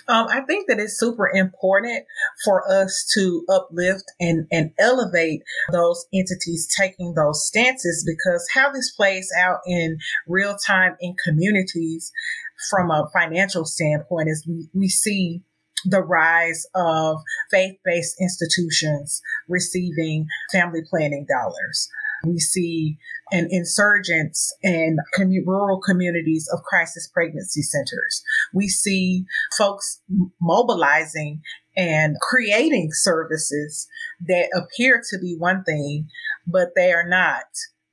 Um, 0.08 0.28
I 0.30 0.42
think 0.42 0.68
that 0.68 0.80
it's 0.80 1.00
super 1.00 1.30
important 1.34 2.06
for 2.44 2.70
us 2.72 3.10
to 3.16 3.46
uplift 3.50 4.04
and, 4.20 4.48
and 4.52 4.72
elevate 4.80 5.42
those 5.72 6.06
entities 6.14 6.68
taking 6.76 7.14
those 7.16 7.46
stances 7.46 8.04
because 8.06 8.48
how 8.54 8.72
this 8.72 8.92
plays 8.92 9.30
out 9.38 9.60
in 9.66 9.98
real 10.28 10.56
time 10.56 10.96
in 11.00 11.16
communities 11.24 12.12
from 12.70 12.92
a 12.92 13.10
financial 13.14 13.66
standpoint 13.66 14.30
is 14.30 14.46
we, 14.48 14.68
we 14.74 14.88
see 14.88 15.42
the 15.86 16.02
rise 16.02 16.66
of 16.76 17.18
faith 17.52 17.76
based 17.84 18.16
institutions 18.22 19.22
receiving 19.48 20.28
family 20.52 20.82
planning 20.90 21.26
dollars. 21.30 21.90
We 22.26 22.40
see 22.40 22.98
an 23.32 23.48
insurgence 23.50 24.54
in 24.62 24.98
commu- 25.18 25.46
rural 25.46 25.82
communities 25.82 26.50
of 26.54 26.64
crisis 26.64 27.10
pregnancy 27.14 27.62
centers. 27.62 28.24
We 28.54 28.68
see 28.68 29.26
folks 29.58 30.02
mobilizing 30.42 31.42
and 31.76 32.16
creating 32.22 32.90
services 32.92 33.88
that 34.28 34.50
appear 34.56 35.02
to 35.10 35.20
be 35.20 35.36
one 35.38 35.64
thing, 35.64 36.08
but 36.46 36.70
they 36.76 36.92
are 36.92 37.08
not 37.08 37.46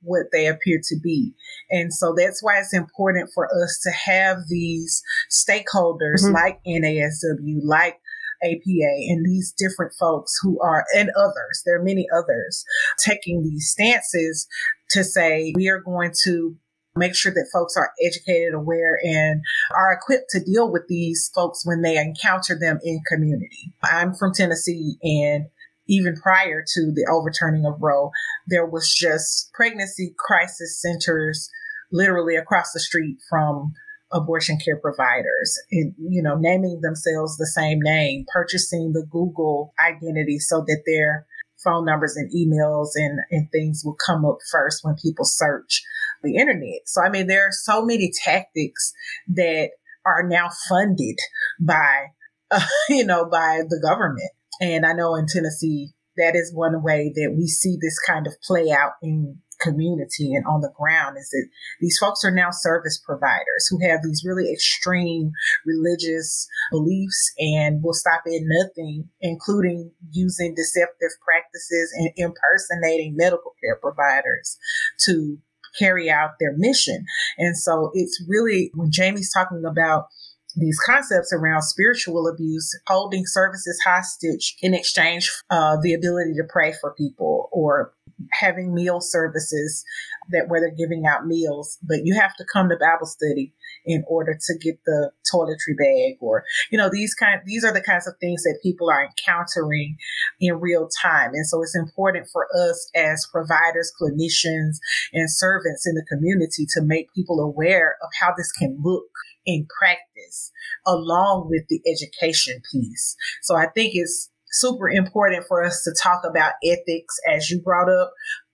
what 0.03 0.27
they 0.31 0.47
appear 0.47 0.79
to 0.83 0.95
be. 1.01 1.33
And 1.69 1.93
so 1.93 2.13
that's 2.15 2.43
why 2.43 2.59
it's 2.59 2.73
important 2.73 3.29
for 3.33 3.45
us 3.45 3.79
to 3.83 3.91
have 3.91 4.37
these 4.49 5.01
stakeholders 5.31 6.23
mm-hmm. 6.23 6.33
like 6.33 6.59
NASW, 6.65 7.59
like 7.63 7.99
APA 8.43 8.93
and 9.09 9.25
these 9.25 9.53
different 9.57 9.93
folks 9.99 10.37
who 10.41 10.59
are, 10.61 10.85
and 10.95 11.09
others, 11.17 11.63
there 11.65 11.79
are 11.79 11.83
many 11.83 12.07
others, 12.15 12.63
taking 12.97 13.43
these 13.43 13.69
stances 13.69 14.47
to 14.91 15.03
say, 15.03 15.53
we 15.55 15.69
are 15.69 15.79
going 15.79 16.11
to 16.23 16.55
make 16.95 17.15
sure 17.15 17.31
that 17.31 17.49
folks 17.53 17.77
are 17.77 17.91
educated, 18.05 18.53
aware, 18.53 18.99
and 19.03 19.41
are 19.75 19.93
equipped 19.93 20.29
to 20.29 20.43
deal 20.43 20.69
with 20.71 20.83
these 20.89 21.31
folks 21.33 21.65
when 21.65 21.81
they 21.81 21.97
encounter 21.97 22.57
them 22.59 22.79
in 22.83 23.01
community. 23.07 23.73
I'm 23.83 24.13
from 24.13 24.33
Tennessee 24.33 24.97
and 25.01 25.45
even 25.87 26.15
prior 26.15 26.63
to 26.73 26.91
the 26.93 27.07
overturning 27.11 27.65
of 27.65 27.81
Roe, 27.81 28.11
there 28.47 28.65
was 28.65 28.93
just 28.93 29.51
pregnancy 29.53 30.13
crisis 30.17 30.81
centers 30.81 31.49
literally 31.91 32.35
across 32.35 32.71
the 32.71 32.79
street 32.79 33.17
from 33.29 33.73
abortion 34.13 34.57
care 34.63 34.77
providers. 34.77 35.59
You 35.71 36.21
know 36.21 36.35
naming 36.37 36.81
themselves 36.81 37.37
the 37.37 37.47
same 37.47 37.79
name 37.81 38.25
purchasing 38.31 38.93
the 38.93 39.05
google 39.09 39.73
identity 39.79 40.39
so 40.39 40.61
that 40.61 40.83
their 40.85 41.25
phone 41.63 41.85
numbers 41.85 42.15
and 42.15 42.31
emails 42.31 42.89
and, 42.95 43.19
and 43.29 43.47
things 43.51 43.83
will 43.85 43.95
come 44.05 44.25
up 44.25 44.37
first 44.51 44.83
when 44.83 44.95
people 44.95 45.25
search 45.25 45.83
the 46.23 46.35
internet. 46.35 46.81
So 46.85 47.01
i 47.01 47.09
mean 47.09 47.27
there 47.27 47.47
are 47.47 47.51
so 47.51 47.85
many 47.85 48.11
tactics 48.23 48.93
that 49.27 49.71
are 50.05 50.27
now 50.27 50.49
funded 50.69 51.17
by 51.59 52.07
uh, 52.51 52.65
you 52.89 53.05
know 53.05 53.25
by 53.25 53.61
the 53.67 53.79
government. 53.81 54.31
And 54.59 54.85
i 54.85 54.93
know 54.93 55.15
in 55.15 55.25
tennessee 55.27 55.93
that 56.17 56.35
is 56.35 56.53
one 56.53 56.83
way 56.83 57.11
that 57.15 57.33
we 57.35 57.47
see 57.47 57.77
this 57.81 57.97
kind 57.99 58.27
of 58.27 58.33
play 58.41 58.69
out 58.71 58.93
in 59.01 59.39
community 59.61 60.33
and 60.33 60.45
on 60.45 60.61
the 60.61 60.71
ground 60.77 61.17
is 61.17 61.29
that 61.29 61.47
these 61.79 61.97
folks 61.97 62.23
are 62.23 62.33
now 62.33 62.49
service 62.51 63.01
providers 63.05 63.67
who 63.69 63.79
have 63.87 64.01
these 64.03 64.23
really 64.25 64.51
extreme 64.51 65.31
religious 65.65 66.47
beliefs 66.71 67.33
and 67.37 67.83
will 67.83 67.93
stop 67.93 68.21
at 68.25 68.41
nothing, 68.43 69.09
including 69.21 69.91
using 70.11 70.55
deceptive 70.55 71.11
practices 71.23 71.91
and 71.95 72.11
impersonating 72.17 73.15
medical 73.15 73.53
care 73.61 73.77
providers 73.81 74.57
to 75.05 75.37
carry 75.77 76.09
out 76.09 76.31
their 76.39 76.53
mission. 76.57 77.05
And 77.37 77.57
so 77.57 77.91
it's 77.93 78.23
really 78.27 78.71
when 78.73 78.91
Jamie's 78.91 79.31
talking 79.31 79.63
about 79.65 80.05
these 80.55 80.79
concepts 80.85 81.31
around 81.33 81.61
spiritual 81.61 82.27
abuse, 82.27 82.71
holding 82.87 83.25
services 83.25 83.79
hostage 83.85 84.55
in 84.61 84.73
exchange 84.73 85.31
uh, 85.49 85.77
the 85.81 85.93
ability 85.93 86.33
to 86.33 86.43
pray 86.49 86.73
for 86.79 86.93
people 86.93 87.49
or 87.51 87.93
having 88.31 88.73
meal 88.73 89.01
services 89.01 89.83
that 90.29 90.45
where 90.47 90.59
they're 90.61 90.75
giving 90.75 91.05
out 91.05 91.25
meals, 91.25 91.77
but 91.81 91.99
you 92.03 92.15
have 92.19 92.35
to 92.35 92.45
come 92.51 92.69
to 92.69 92.75
Bible 92.77 93.05
study 93.05 93.53
in 93.85 94.03
order 94.07 94.37
to 94.39 94.57
get 94.59 94.75
the 94.85 95.11
toiletry 95.33 95.75
bag 95.77 96.17
or 96.19 96.43
you 96.71 96.77
know 96.77 96.89
these 96.91 97.15
kind 97.15 97.41
these 97.45 97.63
are 97.63 97.73
the 97.73 97.81
kinds 97.81 98.07
of 98.07 98.13
things 98.19 98.43
that 98.43 98.59
people 98.61 98.89
are 98.89 99.03
encountering 99.05 99.97
in 100.39 100.59
real 100.59 100.87
time. 101.01 101.31
And 101.33 101.47
so 101.47 101.61
it's 101.61 101.75
important 101.75 102.27
for 102.31 102.47
us 102.55 102.89
as 102.95 103.27
providers 103.31 103.91
clinicians 103.99 104.77
and 105.13 105.31
servants 105.31 105.87
in 105.87 105.95
the 105.95 106.05
community 106.07 106.65
to 106.75 106.81
make 106.81 107.13
people 107.13 107.39
aware 107.39 107.95
of 108.03 108.09
how 108.19 108.33
this 108.37 108.51
can 108.51 108.77
look 108.83 109.09
in 109.45 109.67
practice 109.79 110.51
along 110.85 111.47
with 111.49 111.63
the 111.69 111.81
education 111.89 112.61
piece 112.71 113.15
so 113.41 113.55
i 113.55 113.67
think 113.75 113.91
it's 113.93 114.29
super 114.53 114.89
important 114.89 115.45
for 115.47 115.63
us 115.63 115.83
to 115.83 115.93
talk 116.01 116.23
about 116.29 116.53
ethics 116.63 117.17
as 117.33 117.49
you 117.49 117.61
brought 117.61 117.89
up 117.89 118.11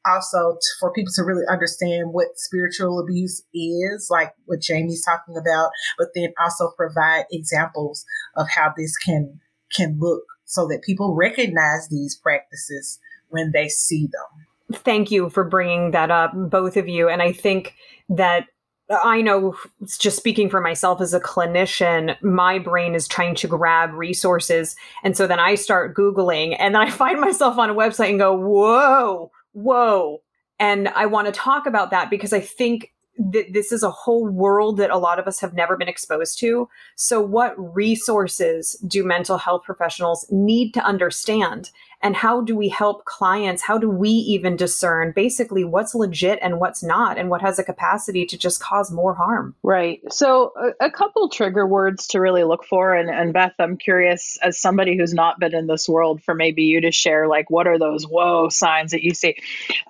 also 0.08 0.54
t- 0.54 0.68
for 0.80 0.92
people 0.92 1.12
to 1.16 1.24
really 1.24 1.44
understand 1.50 2.14
what 2.14 2.28
spiritual 2.38 3.00
abuse 3.00 3.44
is, 3.54 4.08
like 4.10 4.34
what 4.46 4.62
Jamie's 4.62 5.04
talking 5.04 5.36
about, 5.38 5.72
but 5.98 6.10
then 6.16 6.34
also 6.42 6.72
provide 6.78 7.26
examples 7.32 8.06
of 8.36 8.48
how 8.50 8.74
this 8.76 8.96
can 8.98 9.40
can 9.76 9.98
look 10.00 10.24
so 10.46 10.66
that 10.68 10.82
people 10.82 11.14
recognize 11.14 11.90
these 11.90 12.16
practices 12.16 13.00
when 13.30 13.52
they 13.52 13.68
see 13.68 14.08
them. 14.08 14.80
Thank 14.80 15.12
you 15.12 15.30
for 15.30 15.44
bringing 15.44 15.92
that 15.92 16.10
up, 16.10 16.32
both 16.34 16.78
of 16.78 16.88
you. 16.88 17.10
And 17.10 17.22
I 17.22 17.34
think 17.34 17.76
that 18.10 18.46
I 18.90 19.22
know 19.22 19.56
just 20.00 20.18
speaking 20.18 20.50
for 20.50 20.62
myself 20.62 21.02
as 21.02 21.14
a 21.14 21.20
clinician, 21.20 22.22
my 22.22 22.58
brain 22.58 22.96
is 22.96 23.08
trying 23.08 23.36
to 23.36 23.48
grab 23.48 23.94
resources. 23.94 24.76
And 25.04 25.18
so 25.18 25.28
then 25.28 25.40
I 25.40 25.56
start 25.56 25.96
Googling 25.96 26.56
and 26.58 26.74
then 26.74 26.82
I 26.82 26.90
find 26.90 27.20
myself 27.20 27.58
on 27.58 27.70
a 27.70 27.76
website 27.76 28.10
and 28.10 28.20
go, 28.20 28.34
whoa, 28.34 29.32
whoa. 29.52 30.22
And 30.60 30.88
I 30.90 31.06
want 31.06 31.28
to 31.28 31.34
talk 31.34 31.66
about 31.66 31.92
that 31.92 32.10
because 32.10 32.34
I 32.34 32.40
think 32.40 32.94
that 33.18 33.52
this 33.52 33.72
is 33.72 33.84
a 33.84 33.92
whole 33.92 34.28
world 34.28 34.78
that 34.78 34.92
a 34.92 34.98
lot 34.98 35.20
of 35.20 35.28
us 35.28 35.40
have 35.40 35.54
never 35.54 35.76
been 35.76 35.88
exposed 35.88 36.40
to. 36.40 36.70
So, 36.96 37.20
what 37.20 37.56
resources 37.76 38.74
do 38.88 39.04
mental 39.04 39.38
health 39.38 39.64
professionals 39.64 40.26
need 40.30 40.74
to 40.76 40.86
understand? 40.86 41.72
And 42.02 42.16
how 42.16 42.42
do 42.42 42.56
we 42.56 42.70
help 42.70 43.06
clients? 43.06 43.62
How 43.62 43.78
do 43.78 43.90
we 43.90 44.10
even 44.10 44.56
discern 44.56 45.14
basically 45.16 45.64
what's 45.64 45.96
legit 45.96 46.40
and 46.42 46.60
what's 46.60 46.84
not 46.84 47.18
and 47.18 47.30
what 47.30 47.42
has 47.42 47.58
a 47.60 47.64
capacity 47.64 48.26
to 48.28 48.38
just 48.38 48.62
cause 48.62 48.92
more 48.92 49.16
harm? 49.16 49.56
Right. 49.64 50.02
So 50.12 50.54
a, 50.56 50.86
a 50.86 50.92
couple 50.92 51.30
trigger 51.30 51.66
words 51.66 52.08
to 52.08 52.22
really 52.22 52.44
look 52.44 52.64
for 52.64 52.94
and, 52.94 53.10
and 53.10 53.34
beth 53.34 53.54
i'm 53.60 53.78
curious 53.78 54.38
as 54.42 54.60
somebody 54.60 54.98
who's 54.98 55.14
not 55.14 55.40
been 55.40 55.56
in 55.56 55.68
this 55.68 55.88
world 55.88 56.22
for 56.24 56.34
maybe 56.34 56.64
you 56.64 56.82
to 56.82 56.92
share 56.92 57.28
like 57.28 57.50
what 57.50 57.68
are 57.68 57.80
those 57.80 58.04
whoa 58.04 58.50
signs 58.50 58.92
that 58.92 59.04
you 59.04 59.14
see? 59.14 59.36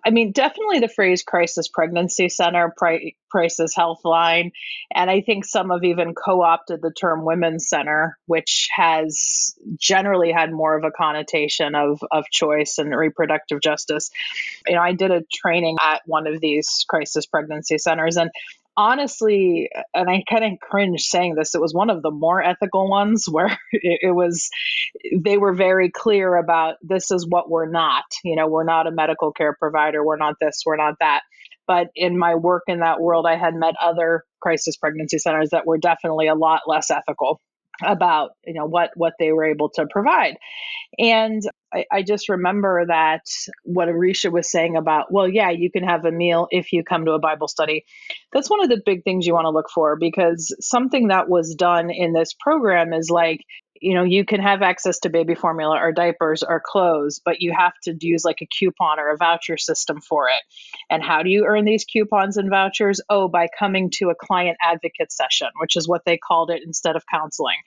I 0.05 0.09
mean 0.09 0.31
definitely 0.31 0.79
the 0.79 0.87
phrase 0.87 1.23
crisis 1.23 1.67
pregnancy 1.67 2.29
center 2.29 2.73
pri- 2.75 3.15
crisis 3.29 3.75
health 3.75 4.01
line 4.03 4.51
and 4.93 5.09
i 5.09 5.21
think 5.21 5.45
some 5.45 5.69
have 5.69 5.83
even 5.83 6.13
co-opted 6.13 6.81
the 6.81 6.91
term 6.91 7.25
women's 7.25 7.67
center 7.67 8.17
which 8.25 8.67
has 8.75 9.55
generally 9.77 10.31
had 10.31 10.51
more 10.51 10.77
of 10.77 10.83
a 10.83 10.91
connotation 10.91 11.75
of 11.75 11.99
of, 12.11 12.25
choice 12.31 12.77
and 12.77 12.95
reproductive 12.95 13.61
justice. 13.61 14.11
You 14.67 14.75
know, 14.75 14.81
I 14.81 14.93
did 14.93 15.11
a 15.11 15.23
training 15.33 15.77
at 15.81 16.01
one 16.05 16.27
of 16.27 16.39
these 16.41 16.85
crisis 16.87 17.25
pregnancy 17.25 17.77
centers, 17.77 18.17
and 18.17 18.29
honestly, 18.75 19.69
and 19.93 20.09
I 20.09 20.23
kind 20.29 20.45
of 20.45 20.59
cringe 20.59 21.01
saying 21.03 21.35
this, 21.35 21.55
it 21.55 21.61
was 21.61 21.73
one 21.73 21.89
of 21.89 22.03
the 22.03 22.11
more 22.11 22.43
ethical 22.43 22.89
ones 22.89 23.25
where 23.31 23.57
it, 23.71 23.99
it, 24.03 24.11
was, 24.11 24.49
they 25.15 25.37
were 25.37 25.53
very 25.53 25.89
clear 25.89 26.35
about 26.35 26.75
this 26.81 27.11
is 27.11 27.25
what 27.27 27.49
we're 27.49 27.69
not. 27.69 28.05
You 28.23 28.35
know, 28.35 28.47
we're 28.47 28.63
not 28.63 28.87
a 28.87 28.91
medical 28.91 29.31
care 29.31 29.55
provider, 29.57 30.03
we're 30.03 30.17
not 30.17 30.35
this, 30.39 30.63
we're 30.65 30.77
not 30.77 30.95
that. 30.99 31.21
But 31.67 31.87
in 31.95 32.17
my 32.17 32.35
work 32.35 32.63
in 32.67 32.79
that 32.79 33.01
world, 33.01 33.25
I 33.27 33.35
had 33.35 33.55
met 33.55 33.75
other 33.81 34.23
crisis 34.41 34.77
pregnancy 34.77 35.19
centers 35.19 35.49
that 35.51 35.65
were 35.65 35.77
definitely 35.77 36.27
a 36.27 36.35
lot 36.35 36.61
less 36.67 36.89
ethical 36.89 37.41
about 37.85 38.31
you 38.43 38.55
know 38.55 38.65
what 38.65 38.89
what 38.95 39.13
they 39.19 39.31
were 39.31 39.45
able 39.45 39.69
to 39.69 39.85
provide 39.91 40.35
and 40.97 41.43
I, 41.73 41.85
I, 41.91 42.03
just 42.03 42.29
remember 42.29 42.85
that 42.87 43.23
what 43.63 43.89
Orisha 43.89 44.31
was 44.31 44.49
saying 44.49 44.77
about, 44.77 45.11
well, 45.11 45.27
yeah, 45.27 45.49
you 45.49 45.69
can 45.69 45.83
have 45.83 46.05
a 46.05 46.11
meal 46.11 46.47
if 46.51 46.71
you 46.71 46.83
come 46.83 47.05
to 47.05 47.11
a 47.11 47.19
Bible 47.19 47.47
study. 47.47 47.85
That's 48.31 48.49
one 48.49 48.63
of 48.63 48.69
the 48.69 48.81
big 48.85 49.03
things 49.03 49.27
you 49.27 49.33
want 49.33 49.45
to 49.45 49.51
look 49.51 49.69
for 49.73 49.97
because 49.97 50.55
something 50.61 51.09
that 51.09 51.29
was 51.29 51.55
done 51.55 51.89
in 51.91 52.13
this 52.13 52.33
program 52.39 52.93
is 52.93 53.09
like, 53.09 53.41
you 53.81 53.93
know, 53.95 54.03
you 54.03 54.25
can 54.25 54.41
have 54.41 54.61
access 54.61 54.99
to 54.99 55.09
baby 55.09 55.35
formula 55.35 55.77
or 55.79 55.91
diapers 55.91 56.43
or 56.43 56.61
clothes, 56.63 57.21
but 57.23 57.41
you 57.41 57.53
have 57.57 57.73
to 57.83 57.95
use 57.99 58.23
like 58.23 58.41
a 58.41 58.47
coupon 58.47 58.99
or 58.99 59.11
a 59.11 59.17
voucher 59.17 59.57
system 59.57 60.01
for 60.01 60.29
it. 60.29 60.41
And 60.89 61.03
how 61.03 61.23
do 61.23 61.29
you 61.29 61.45
earn 61.45 61.65
these 61.65 61.85
coupons 61.85 62.37
and 62.37 62.49
vouchers? 62.49 63.01
Oh, 63.09 63.27
by 63.27 63.47
coming 63.57 63.91
to 63.95 64.09
a 64.09 64.15
client 64.15 64.57
advocate 64.61 65.11
session, 65.11 65.47
which 65.59 65.75
is 65.75 65.87
what 65.87 66.03
they 66.05 66.17
called 66.17 66.49
it 66.49 66.63
instead 66.65 66.95
of 66.95 67.03
counseling. 67.05 67.57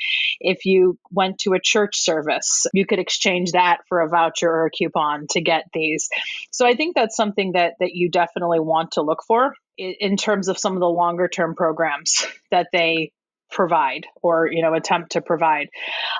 If 0.41 0.65
you 0.65 0.99
went 1.11 1.39
to 1.41 1.55
a 1.55 1.61
church 1.61 2.01
service, 2.01 2.67
you 2.73 2.87
could 2.87 2.99
exchange 2.99 3.53
that 3.53 3.79
for 3.89 4.01
a 4.01 4.09
voucher 4.09 4.51
or 4.51 4.67
a 4.67 4.71
coupon 4.71 5.27
to 5.31 5.41
get 5.41 5.65
these. 5.73 6.09
So 6.51 6.67
I 6.67 6.75
think 6.75 6.95
that's 6.95 7.17
something 7.17 7.53
that 7.53 7.75
that 7.81 7.95
you 7.95 8.11
definitely 8.11 8.61
want 8.61 8.93
to 8.93 9.03
look 9.03 9.23
for 9.27 9.55
in 9.77 10.17
terms 10.17 10.49
of 10.49 10.59
some 10.59 10.75
of 10.75 10.81
the 10.81 10.89
longer 10.89 11.29
term 11.29 11.55
programs 11.55 12.27
that 12.51 12.69
they 12.73 13.13
provide 13.51 14.07
or 14.23 14.49
you 14.51 14.63
know 14.63 14.75
attempt 14.75 15.13
to 15.13 15.21
provide. 15.21 15.69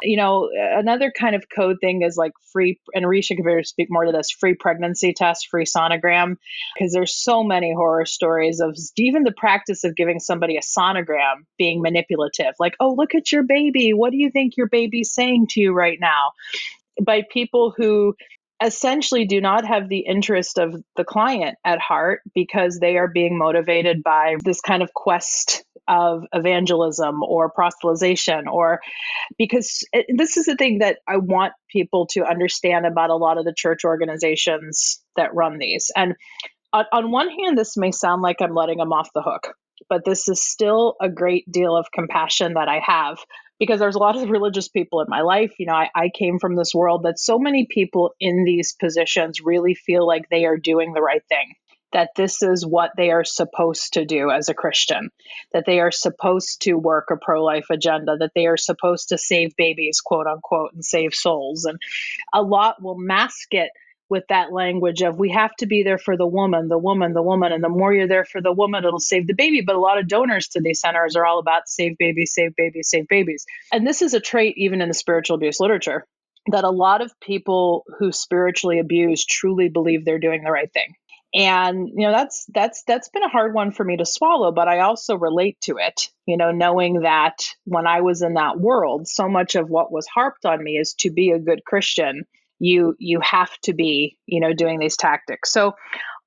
You 0.03 0.17
know 0.17 0.49
another 0.55 1.13
kind 1.17 1.35
of 1.35 1.45
code 1.55 1.77
thing 1.81 2.03
is 2.03 2.17
like 2.17 2.33
free 2.53 2.81
and 2.95 3.05
Orisha 3.05 3.37
can 3.37 3.65
speak 3.65 3.89
more 3.91 4.05
to 4.05 4.13
this 4.13 4.31
free 4.31 4.55
pregnancy 4.55 5.13
test 5.13 5.49
free 5.51 5.65
sonogram 5.65 6.37
because 6.75 6.93
there's 6.93 7.15
so 7.15 7.43
many 7.43 7.73
horror 7.73 8.07
stories 8.07 8.61
of 8.61 8.77
even 8.97 9.25
the 9.25 9.33
practice 9.33 9.85
of 9.85 9.97
giving 9.97 10.19
somebody 10.19 10.57
a 10.57 10.61
sonogram 10.61 11.45
being 11.59 11.83
manipulative 11.83 12.55
like 12.59 12.75
oh 12.81 12.95
look 12.95 13.15
at 13.15 13.33
your 13.33 13.43
baby. 13.43 13.93
What 13.93 14.11
do 14.11 14.19
you 14.19 14.31
think 14.31 14.57
your 14.57 14.69
baby's 14.69 15.13
saying 15.13 15.49
to 15.51 15.61
you 15.61 15.73
right 15.73 15.99
now? 16.01 16.33
By 17.03 17.23
people 17.31 17.73
who 17.77 18.15
essentially 18.63 19.25
do 19.25 19.41
not 19.41 19.65
have 19.65 19.89
the 19.89 20.01
interest 20.01 20.59
of 20.59 20.75
the 20.97 21.05
client 21.05 21.57
at 21.65 21.79
heart 21.79 22.21
because 22.35 22.79
they 22.79 22.99
are 22.99 23.09
being 23.09 23.39
motivated 23.39 24.03
by 24.03 24.37
this 24.45 24.61
kind 24.61 24.83
of 24.83 24.93
quest 24.93 25.65
of 25.91 26.23
evangelism 26.33 27.23
or 27.25 27.53
proselytization 27.53 28.47
or 28.47 28.81
because 29.37 29.85
it, 29.93 30.07
this 30.17 30.37
is 30.37 30.47
the 30.47 30.55
thing 30.55 30.79
that 30.79 30.99
I 31.07 31.17
want 31.17 31.53
people 31.69 32.07
to 32.13 32.25
understand 32.25 32.87
about 32.87 33.11
a 33.11 33.17
lot 33.17 33.39
of 33.39 33.45
the 33.45 33.55
church 33.55 33.85
organizations 33.85 35.03
that 35.17 35.35
run 35.35 35.59
these. 35.59 35.91
And 35.97 36.15
on, 36.73 36.85
on 36.93 37.11
one 37.11 37.29
hand, 37.29 37.59
this 37.59 37.77
may 37.77 37.91
sound 37.91 38.23
like 38.23 38.37
I'm 38.41 38.55
letting 38.55 38.79
them 38.79 38.93
off 38.93 39.11
the 39.13 39.23
hook, 39.23 39.55
but 39.89 40.05
this 40.05 40.29
is 40.29 40.41
still 40.41 40.95
a 41.03 41.09
great 41.09 41.51
deal 41.51 41.77
of 41.77 41.91
compassion 41.93 42.55
that 42.55 42.69
I 42.69 42.81
have 42.85 43.19
because 43.59 43.81
there's 43.81 43.97
a 43.97 44.01
lot 44.01 44.17
of 44.17 44.31
religious 44.31 44.69
people 44.69 45.01
in 45.01 45.07
my 45.09 45.23
life. 45.23 45.53
You 45.59 45.67
know, 45.67 45.75
I, 45.75 45.91
I, 45.95 46.11
came 46.17 46.39
from 46.39 46.57
this 46.57 46.73
world 46.75 47.03
that 47.03 47.19
so 47.19 47.39
many 47.39 47.67
people 47.69 48.15
in 48.21 48.45
these 48.45 48.75
positions 48.81 49.41
really 49.45 49.75
feel 49.75 50.07
like 50.07 50.29
they 50.31 50.47
are 50.47 50.57
doing 50.57 50.95
the 50.95 51.03
right 51.03 51.23
thing, 51.29 51.55
that 51.93 52.11
this 52.17 52.43
is 52.43 52.67
what 52.67 52.93
they 52.97 53.11
are 53.11 53.25
supposed 53.25 53.95
to 53.95 54.05
do 54.05 54.31
as 54.31 54.49
a 54.49 54.55
Christian, 54.55 55.11
that 55.53 55.67
they 55.67 55.81
are 55.81 55.91
supposed 55.91 56.63
to 56.63 56.75
work 56.75 57.09
a 57.11 57.17
pro 57.17 57.45
life 57.45 57.67
agenda, 57.71 58.17
that 58.19 58.33
they 58.35 58.47
are 58.47 58.57
supposed 58.57 59.09
to 59.09 59.19
save 59.19 59.57
babies, 59.57 60.01
quote 60.01 60.27
unquote, 60.27 60.73
and 60.73 60.85
save 60.85 61.15
souls. 61.15 61.65
And 61.65 61.79
a 62.33 62.43
lot 62.43 62.83
will 62.83 62.99
mask 62.99 63.53
it 63.53 63.71
with 64.11 64.25
that 64.29 64.53
language 64.53 65.03
of 65.03 65.19
we 65.19 65.31
have 65.31 65.55
to 65.57 65.67
be 65.67 65.85
there 65.85 65.99
for 65.99 66.17
the 66.17 66.27
woman, 66.27 66.69
the 66.69 66.79
woman, 66.79 67.15
the 67.15 67.23
woman, 67.23 67.53
and 67.53 67.63
the 67.63 67.69
more 67.69 67.95
you're 67.95 68.09
there 68.09 68.25
for 68.25 68.43
the 68.43 68.53
woman, 68.53 68.85
it'll 68.85 68.99
save 68.99 69.27
the 69.27 69.35
baby. 69.35 69.63
But 69.65 69.77
a 69.77 69.81
lot 69.81 69.99
of 69.99 70.09
donors 70.09 70.49
to 70.49 70.61
these 70.61 70.81
centers 70.81 71.15
are 71.15 71.25
all 71.25 71.39
about 71.39 71.69
save 71.69 71.97
babies, 71.97 72.35
save 72.35 72.57
babies, 72.57 72.91
save 72.91 73.07
babies. 73.07 73.47
And 73.73 73.87
this 73.87 74.03
is 74.03 74.13
a 74.13 74.21
trait 74.21 74.55
even 74.59 74.83
in 74.83 74.89
the 74.89 74.95
spiritual 74.95 75.37
abuse 75.37 75.61
literature 75.61 76.05
that 76.51 76.65
a 76.65 76.71
lot 76.71 77.03
of 77.03 77.13
people 77.21 77.85
who 77.99 78.11
spiritually 78.11 78.81
abuse 78.81 79.25
truly 79.25 79.69
believe 79.69 80.05
they're 80.05 80.19
doing 80.19 80.43
the 80.43 80.51
right 80.51 80.73
thing. 80.73 80.95
And 81.33 81.89
you 81.95 82.07
know 82.07 82.13
that's 82.13 82.45
that's 82.53 82.83
that's 82.89 83.09
been 83.09 83.23
a 83.23 83.29
hard 83.29 83.55
one 83.55 83.71
for 83.71 83.85
me 83.85 83.97
to 83.99 84.05
swallow, 84.05 84.51
but 84.51 84.67
I 84.67 84.81
also 84.81 85.17
relate 85.17 85.61
to 85.63 85.77
it. 85.79 86.09
You 86.27 86.37
know, 86.37 86.51
knowing 86.51 87.03
that 87.03 87.37
when 87.65 87.87
I 87.87 88.01
was 88.01 88.23
in 88.23 88.35
that 88.35 88.59
world, 88.59 89.07
so 89.07 89.29
much 89.29 89.55
of 89.55 89.71
what 89.71 89.93
was 89.93 90.09
harped 90.13 90.45
on 90.45 90.63
me 90.63 90.73
is 90.73 90.95
to 91.01 91.11
be 91.11 91.31
a 91.31 91.39
good 91.39 91.65
Christian 91.65 92.25
you 92.61 92.95
you 92.99 93.19
have 93.21 93.51
to 93.63 93.73
be 93.73 94.17
you 94.27 94.39
know 94.39 94.53
doing 94.53 94.79
these 94.79 94.97
tactics 94.97 95.53
so 95.53 95.73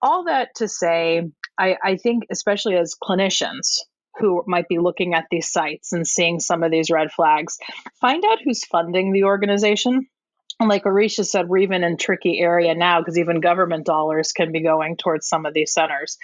all 0.01 0.25
that 0.25 0.49
to 0.55 0.67
say 0.67 1.21
I, 1.57 1.77
I 1.81 1.95
think 1.95 2.23
especially 2.29 2.75
as 2.75 2.95
clinicians 3.01 3.77
who 4.19 4.43
might 4.47 4.67
be 4.67 4.79
looking 4.79 5.13
at 5.13 5.25
these 5.31 5.51
sites 5.51 5.93
and 5.93 6.05
seeing 6.05 6.39
some 6.39 6.63
of 6.63 6.71
these 6.71 6.91
red 6.91 7.11
flags 7.11 7.57
find 8.01 8.23
out 8.25 8.39
who's 8.43 8.65
funding 8.65 9.13
the 9.13 9.23
organization 9.23 10.07
like 10.67 10.83
Orisha 10.83 11.25
said, 11.25 11.47
we're 11.47 11.59
even 11.59 11.83
in 11.83 11.97
tricky 11.97 12.39
area 12.39 12.75
now 12.75 12.99
because 12.99 13.17
even 13.17 13.39
government 13.39 13.85
dollars 13.85 14.31
can 14.31 14.51
be 14.51 14.61
going 14.61 14.97
towards 14.97 15.27
some 15.27 15.45
of 15.45 15.53
these 15.53 15.73
centers. 15.73 16.17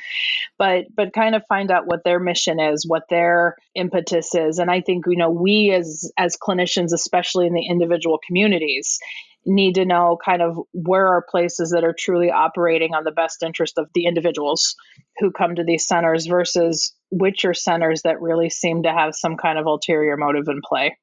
But 0.57 0.85
but 0.95 1.13
kind 1.13 1.35
of 1.35 1.43
find 1.47 1.71
out 1.71 1.87
what 1.87 2.03
their 2.03 2.19
mission 2.19 2.59
is, 2.59 2.85
what 2.87 3.03
their 3.09 3.55
impetus 3.75 4.35
is. 4.35 4.59
And 4.59 4.69
I 4.69 4.81
think, 4.81 5.05
you 5.07 5.17
know, 5.17 5.29
we 5.29 5.71
as 5.71 6.11
as 6.17 6.37
clinicians, 6.37 6.93
especially 6.93 7.47
in 7.47 7.53
the 7.53 7.65
individual 7.65 8.19
communities, 8.25 8.99
need 9.45 9.75
to 9.75 9.85
know 9.85 10.17
kind 10.23 10.41
of 10.41 10.57
where 10.73 11.07
are 11.07 11.25
places 11.29 11.71
that 11.71 11.83
are 11.83 11.95
truly 11.97 12.31
operating 12.31 12.93
on 12.93 13.03
the 13.03 13.11
best 13.11 13.43
interest 13.43 13.77
of 13.77 13.89
the 13.93 14.05
individuals 14.05 14.75
who 15.17 15.31
come 15.31 15.55
to 15.55 15.63
these 15.63 15.87
centers 15.87 16.25
versus 16.25 16.93
which 17.11 17.45
are 17.45 17.53
centers 17.53 18.03
that 18.03 18.21
really 18.21 18.49
seem 18.49 18.83
to 18.83 18.91
have 18.91 19.15
some 19.15 19.37
kind 19.37 19.57
of 19.57 19.65
ulterior 19.65 20.17
motive 20.17 20.47
in 20.47 20.61
play. 20.63 20.97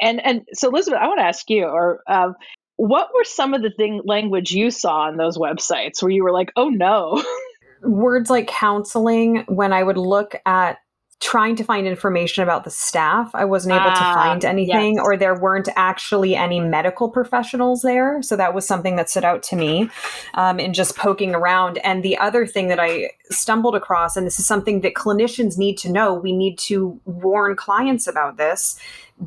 And 0.00 0.24
and 0.24 0.42
so 0.52 0.70
Elizabeth, 0.70 1.00
I 1.00 1.06
want 1.06 1.20
to 1.20 1.26
ask 1.26 1.48
you, 1.48 1.64
or 1.64 2.02
um, 2.08 2.34
what 2.76 3.08
were 3.14 3.24
some 3.24 3.54
of 3.54 3.62
the 3.62 3.70
thing 3.70 4.02
language 4.04 4.50
you 4.50 4.70
saw 4.70 5.02
on 5.02 5.16
those 5.16 5.38
websites 5.38 6.02
where 6.02 6.10
you 6.10 6.22
were 6.22 6.32
like, 6.32 6.52
oh 6.56 6.68
no? 6.68 7.22
Words 7.82 8.30
like 8.30 8.46
counseling, 8.46 9.44
when 9.46 9.72
I 9.72 9.82
would 9.82 9.98
look 9.98 10.34
at 10.46 10.78
trying 11.20 11.56
to 11.56 11.64
find 11.64 11.86
information 11.86 12.42
about 12.42 12.64
the 12.64 12.70
staff, 12.70 13.30
I 13.34 13.44
wasn't 13.44 13.74
able 13.74 13.84
to 13.84 13.96
ah, 13.96 14.14
find 14.14 14.44
anything, 14.44 14.96
yes. 14.96 15.02
or 15.04 15.16
there 15.16 15.34
weren't 15.34 15.68
actually 15.76 16.34
any 16.34 16.60
medical 16.60 17.08
professionals 17.08 17.82
there. 17.82 18.20
So 18.22 18.36
that 18.36 18.54
was 18.54 18.66
something 18.66 18.96
that 18.96 19.08
stood 19.08 19.24
out 19.24 19.42
to 19.44 19.56
me 19.56 19.88
um, 20.34 20.60
in 20.60 20.74
just 20.74 20.96
poking 20.96 21.34
around. 21.34 21.78
And 21.78 22.02
the 22.02 22.18
other 22.18 22.46
thing 22.46 22.68
that 22.68 22.78
I 22.78 23.10
stumbled 23.30 23.74
across, 23.74 24.16
and 24.16 24.26
this 24.26 24.38
is 24.38 24.46
something 24.46 24.82
that 24.82 24.94
clinicians 24.94 25.56
need 25.56 25.78
to 25.78 25.90
know, 25.90 26.12
we 26.12 26.32
need 26.32 26.58
to 26.60 27.00
warn 27.06 27.56
clients 27.56 28.06
about 28.06 28.36
this, 28.36 28.78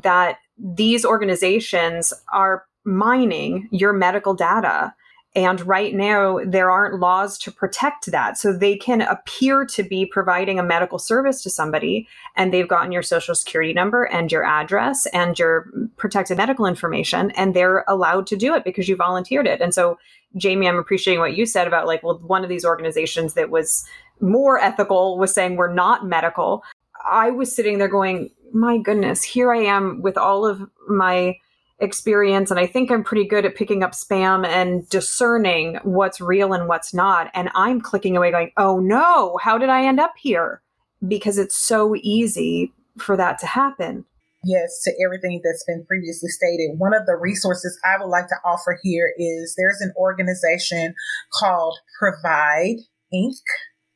that 0.02 0.38
these 0.58 1.04
organizations 1.04 2.12
are 2.32 2.64
mining 2.84 3.68
your 3.70 3.92
medical 3.92 4.34
data. 4.34 4.94
And 5.36 5.60
right 5.66 5.94
now, 5.94 6.40
there 6.44 6.70
aren't 6.70 7.00
laws 7.00 7.36
to 7.38 7.52
protect 7.52 8.06
that. 8.06 8.38
So 8.38 8.52
they 8.52 8.76
can 8.76 9.02
appear 9.02 9.66
to 9.66 9.82
be 9.82 10.06
providing 10.06 10.58
a 10.58 10.62
medical 10.62 10.98
service 10.98 11.42
to 11.42 11.50
somebody, 11.50 12.08
and 12.34 12.52
they've 12.52 12.66
gotten 12.66 12.92
your 12.92 13.02
social 13.02 13.34
security 13.34 13.74
number 13.74 14.04
and 14.04 14.32
your 14.32 14.42
address 14.42 15.06
and 15.06 15.38
your 15.38 15.70
protected 15.96 16.38
medical 16.38 16.66
information, 16.66 17.30
and 17.32 17.54
they're 17.54 17.84
allowed 17.88 18.26
to 18.28 18.36
do 18.36 18.54
it 18.54 18.64
because 18.64 18.88
you 18.88 18.96
volunteered 18.96 19.46
it. 19.46 19.60
And 19.60 19.74
so, 19.74 19.98
Jamie, 20.36 20.66
I'm 20.66 20.78
appreciating 20.78 21.20
what 21.20 21.36
you 21.36 21.44
said 21.44 21.66
about 21.66 21.86
like, 21.86 22.02
well, 22.02 22.18
one 22.26 22.42
of 22.42 22.48
these 22.48 22.64
organizations 22.64 23.34
that 23.34 23.50
was 23.50 23.84
more 24.20 24.58
ethical 24.58 25.18
was 25.18 25.32
saying 25.32 25.56
we're 25.56 25.72
not 25.72 26.06
medical. 26.06 26.64
I 27.08 27.30
was 27.30 27.54
sitting 27.54 27.78
there 27.78 27.88
going, 27.88 28.30
my 28.52 28.78
goodness, 28.78 29.22
here 29.22 29.52
I 29.52 29.58
am 29.58 30.02
with 30.02 30.16
all 30.16 30.46
of 30.46 30.68
my 30.88 31.36
experience 31.80 32.50
and 32.50 32.58
I 32.58 32.66
think 32.66 32.90
I'm 32.90 33.04
pretty 33.04 33.26
good 33.26 33.44
at 33.44 33.54
picking 33.54 33.82
up 33.82 33.92
spam 33.92 34.46
and 34.46 34.88
discerning 34.88 35.78
what's 35.84 36.20
real 36.20 36.52
and 36.52 36.68
what's 36.68 36.92
not. 36.92 37.30
And 37.34 37.50
I'm 37.54 37.80
clicking 37.80 38.16
away 38.16 38.30
going, 38.30 38.52
oh 38.56 38.80
no, 38.80 39.38
how 39.42 39.58
did 39.58 39.68
I 39.68 39.84
end 39.84 40.00
up 40.00 40.14
here? 40.18 40.60
Because 41.06 41.38
it's 41.38 41.54
so 41.54 41.94
easy 41.96 42.72
for 42.98 43.16
that 43.16 43.38
to 43.38 43.46
happen. 43.46 44.04
Yes, 44.44 44.82
to 44.84 44.92
everything 45.04 45.40
that's 45.44 45.64
been 45.66 45.84
previously 45.86 46.28
stated. 46.28 46.78
One 46.78 46.94
of 46.94 47.06
the 47.06 47.16
resources 47.16 47.78
I 47.84 48.00
would 48.00 48.08
like 48.08 48.28
to 48.28 48.36
offer 48.44 48.78
here 48.82 49.12
is 49.16 49.54
there's 49.56 49.80
an 49.80 49.92
organization 49.96 50.94
called 51.32 51.76
Provide 51.98 52.76
Inc. 53.12 53.34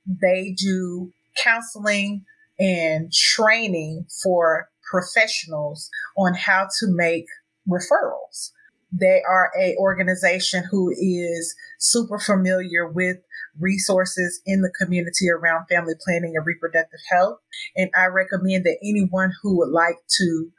They 0.06 0.54
do 0.56 1.12
counseling 1.42 2.24
and 2.62 3.12
training 3.12 4.06
for 4.22 4.68
professionals 4.88 5.90
on 6.16 6.34
how 6.34 6.68
to 6.78 6.86
make 6.88 7.26
referrals. 7.68 8.52
They 8.92 9.22
are 9.28 9.50
a 9.58 9.74
organization 9.76 10.64
who 10.70 10.90
is 10.90 11.56
super 11.78 12.18
familiar 12.18 12.86
with 12.86 13.16
resources 13.58 14.40
in 14.46 14.60
the 14.62 14.72
community 14.80 15.28
around 15.30 15.66
family 15.66 15.94
planning 16.04 16.34
and 16.36 16.46
reproductive 16.46 17.00
health. 17.10 17.38
And 17.74 17.90
I 17.96 18.06
recommend 18.06 18.64
that 18.64 18.78
anyone 18.82 19.32
who 19.42 19.58
would 19.58 19.70
like 19.70 19.96
to 20.18 20.50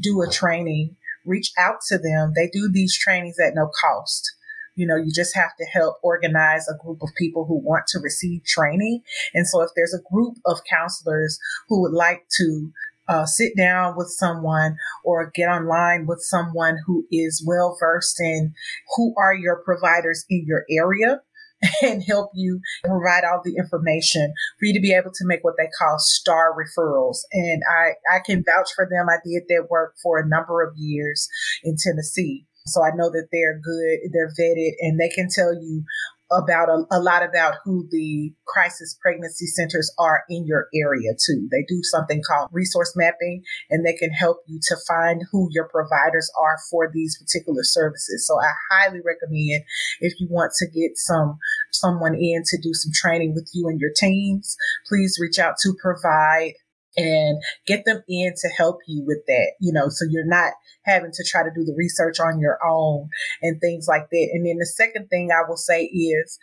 do 0.00 0.22
a 0.22 0.30
training, 0.30 0.96
reach 1.24 1.52
out 1.58 1.82
to 1.88 1.98
them. 1.98 2.32
They 2.34 2.48
do 2.48 2.68
these 2.72 2.98
trainings 2.98 3.38
at 3.38 3.54
no 3.54 3.70
cost. 3.80 4.34
You 4.78 4.86
know, 4.86 4.96
you 4.96 5.10
just 5.12 5.34
have 5.34 5.50
to 5.58 5.64
help 5.66 5.96
organize 6.02 6.68
a 6.68 6.78
group 6.82 7.02
of 7.02 7.10
people 7.16 7.44
who 7.46 7.58
want 7.58 7.86
to 7.88 7.98
receive 7.98 8.44
training. 8.44 9.02
And 9.34 9.46
so 9.46 9.60
if 9.62 9.70
there's 9.74 9.94
a 9.94 10.12
group 10.12 10.36
of 10.46 10.58
counselors 10.70 11.38
who 11.68 11.82
would 11.82 11.92
like 11.92 12.26
to 12.38 12.72
uh, 13.08 13.26
sit 13.26 13.56
down 13.56 13.94
with 13.96 14.08
someone 14.08 14.76
or 15.04 15.30
get 15.34 15.48
online 15.48 16.06
with 16.06 16.20
someone 16.20 16.78
who 16.86 17.06
is 17.10 17.42
well 17.46 17.76
versed 17.80 18.20
in 18.20 18.52
who 18.96 19.14
are 19.16 19.34
your 19.34 19.62
providers 19.64 20.24
in 20.28 20.44
your 20.46 20.64
area 20.70 21.22
and 21.82 22.04
help 22.04 22.30
you 22.34 22.60
provide 22.84 23.24
all 23.24 23.40
the 23.44 23.56
information 23.56 24.32
for 24.58 24.66
you 24.66 24.74
to 24.74 24.80
be 24.80 24.92
able 24.92 25.10
to 25.10 25.24
make 25.24 25.42
what 25.42 25.54
they 25.58 25.68
call 25.78 25.96
star 25.98 26.54
referrals. 26.54 27.18
And 27.32 27.62
I, 27.68 28.16
I 28.16 28.20
can 28.24 28.44
vouch 28.44 28.68
for 28.74 28.86
them. 28.88 29.06
I 29.08 29.16
did 29.24 29.44
that 29.48 29.68
work 29.70 29.94
for 30.02 30.18
a 30.18 30.28
number 30.28 30.62
of 30.62 30.74
years 30.76 31.28
in 31.64 31.76
Tennessee. 31.82 32.46
So 32.68 32.82
I 32.84 32.90
know 32.94 33.10
that 33.10 33.28
they're 33.32 33.58
good, 33.58 34.10
they're 34.12 34.32
vetted, 34.38 34.72
and 34.80 34.98
they 35.00 35.08
can 35.08 35.28
tell 35.28 35.54
you 35.54 35.84
about 36.30 36.68
a, 36.68 36.84
a, 36.92 37.00
lot 37.00 37.22
about 37.22 37.54
who 37.64 37.86
the 37.90 38.32
crisis 38.46 38.98
pregnancy 39.00 39.46
centers 39.46 39.90
are 39.98 40.24
in 40.28 40.46
your 40.46 40.68
area 40.74 41.12
too. 41.26 41.48
They 41.50 41.64
do 41.66 41.80
something 41.82 42.20
called 42.26 42.50
resource 42.52 42.92
mapping 42.94 43.42
and 43.70 43.84
they 43.84 43.94
can 43.94 44.10
help 44.10 44.38
you 44.46 44.60
to 44.68 44.76
find 44.86 45.22
who 45.32 45.48
your 45.50 45.68
providers 45.68 46.30
are 46.38 46.58
for 46.70 46.90
these 46.92 47.18
particular 47.18 47.62
services. 47.62 48.26
So 48.26 48.38
I 48.38 48.52
highly 48.70 49.00
recommend 49.04 49.64
if 50.00 50.20
you 50.20 50.28
want 50.30 50.52
to 50.58 50.66
get 50.66 50.96
some 50.96 51.38
someone 51.72 52.14
in 52.14 52.42
to 52.44 52.58
do 52.62 52.74
some 52.74 52.92
training 52.94 53.34
with 53.34 53.48
you 53.54 53.68
and 53.68 53.80
your 53.80 53.92
teams, 53.96 54.56
please 54.86 55.18
reach 55.20 55.38
out 55.38 55.54
to 55.62 55.74
provide 55.80 56.52
and 56.98 57.40
get 57.66 57.84
them 57.84 58.02
in 58.08 58.32
to 58.36 58.48
help 58.48 58.80
you 58.86 59.04
with 59.06 59.24
that, 59.26 59.52
you 59.60 59.72
know, 59.72 59.88
so 59.88 60.04
you're 60.10 60.26
not 60.26 60.52
having 60.82 61.12
to 61.12 61.24
try 61.24 61.44
to 61.44 61.50
do 61.54 61.64
the 61.64 61.74
research 61.78 62.18
on 62.18 62.40
your 62.40 62.58
own 62.66 63.08
and 63.40 63.60
things 63.60 63.86
like 63.88 64.10
that. 64.10 64.28
And 64.32 64.44
then 64.44 64.58
the 64.58 64.66
second 64.66 65.08
thing 65.08 65.30
I 65.30 65.48
will 65.48 65.56
say 65.56 65.84
is 65.84 66.38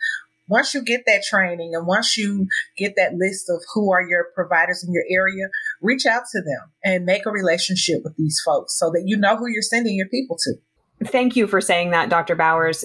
once 0.48 0.72
you 0.72 0.82
get 0.82 1.02
that 1.06 1.24
training 1.28 1.74
and 1.74 1.86
once 1.86 2.16
you 2.16 2.46
get 2.78 2.94
that 2.96 3.14
list 3.14 3.50
of 3.50 3.62
who 3.74 3.92
are 3.92 4.02
your 4.02 4.28
providers 4.34 4.82
in 4.86 4.94
your 4.94 5.04
area, 5.10 5.48
reach 5.82 6.06
out 6.06 6.22
to 6.32 6.40
them 6.40 6.72
and 6.84 7.04
make 7.04 7.26
a 7.26 7.30
relationship 7.30 8.00
with 8.02 8.16
these 8.16 8.40
folks 8.44 8.78
so 8.78 8.90
that 8.90 9.02
you 9.04 9.16
know 9.16 9.36
who 9.36 9.48
you're 9.48 9.62
sending 9.62 9.94
your 9.94 10.08
people 10.08 10.36
to. 10.38 10.54
Thank 11.04 11.36
you 11.36 11.46
for 11.46 11.60
saying 11.60 11.90
that, 11.90 12.08
Dr. 12.08 12.34
Bowers. 12.34 12.84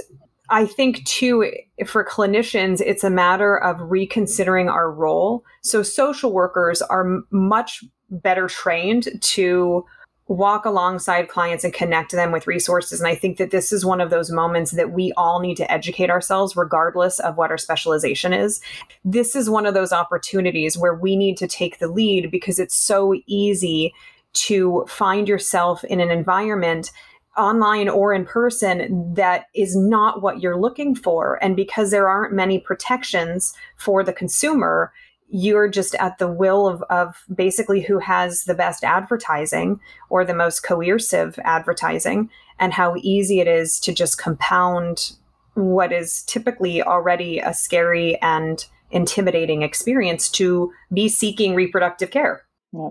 I 0.52 0.66
think 0.66 1.04
too, 1.06 1.52
for 1.88 2.06
clinicians, 2.06 2.82
it's 2.82 3.06
a 3.06 3.10
matter 3.10 3.56
of 3.56 3.90
reconsidering 3.90 4.68
our 4.70 4.92
role. 4.92 5.46
So 5.62 5.82
social 5.82 6.34
workers 6.34 6.82
are 6.82 7.24
much 7.32 7.84
better 8.10 8.48
trained 8.48 9.08
to 9.22 9.86
walk 10.28 10.66
alongside 10.66 11.30
clients 11.30 11.64
and 11.64 11.74
connect 11.74 12.12
them 12.12 12.32
with 12.32 12.48
resources. 12.48 13.00
And 13.00 13.08
I 13.08 13.16
think 13.16 13.38
that 13.38 13.52
this 13.52 13.72
is 13.72 13.86
one 13.86 14.00
of 14.00 14.10
those 14.10 14.32
moments 14.32 14.72
that 14.72 14.92
we 14.92 15.12
all 15.18 15.40
need 15.40 15.56
to 15.58 15.72
educate 15.72 16.10
ourselves, 16.10 16.56
regardless 16.56 17.20
of 17.20 17.38
what 17.38 17.52
our 17.52 17.58
specialization 17.58 18.32
is. 18.32 18.62
This 19.04 19.36
is 19.36 19.50
one 19.50 19.66
of 19.66 19.74
those 19.74 19.92
opportunities 19.92 20.78
where 20.78 20.94
we 20.94 21.16
need 21.16 21.38
to 21.38 21.48
take 21.48 21.80
the 21.80 21.88
lead 21.88 22.32
because 22.32 22.60
it's 22.60 22.76
so 22.76 23.16
easy 23.26 23.94
to 24.34 24.86
find 24.88 25.28
yourself 25.28 25.84
in 25.86 26.00
an 26.00 26.12
environment 26.12 26.92
online 27.38 27.88
or 27.88 28.14
in 28.14 28.26
person 28.26 29.14
that 29.16 29.46
is 29.56 29.76
not 29.76 30.22
what 30.22 30.42
you're 30.42 30.60
looking 30.60 30.96
for. 30.96 31.42
And 31.44 31.56
because 31.56 31.92
there 31.92 32.10
aren't 32.10 32.34
many 32.34 32.60
protections 32.60 33.54
for 33.78 34.04
the 34.04 34.14
consumer, 34.14 34.92
you're 35.30 35.70
just 35.70 35.96
at 35.96 36.18
the 36.18 36.28
will 36.28 36.68
of, 36.68 36.84
of 36.90 37.24
basically 37.34 37.80
who 37.82 38.00
has 38.00 38.44
the 38.44 38.54
best 38.54 38.84
advertising 38.84 39.80
or 40.10 40.26
the 40.26 40.34
most 40.34 40.62
coercive 40.62 41.40
advertising, 41.46 42.30
and 42.60 42.74
how 42.74 42.96
easy 42.98 43.40
it 43.40 43.48
is 43.48 43.80
to 43.80 43.94
just 43.94 44.18
compound 44.18 45.14
what 45.54 45.92
is 45.92 46.24
typically 46.24 46.84
already 46.84 47.40
a 47.40 47.54
scary 47.54 48.22
and 48.22 48.66
intimidating 48.92 49.62
experience 49.62 50.30
to 50.30 50.72
be 50.94 51.08
seeking 51.08 51.56
reproductive 51.56 52.12
care. 52.12 52.44
Yeah. 52.74 52.90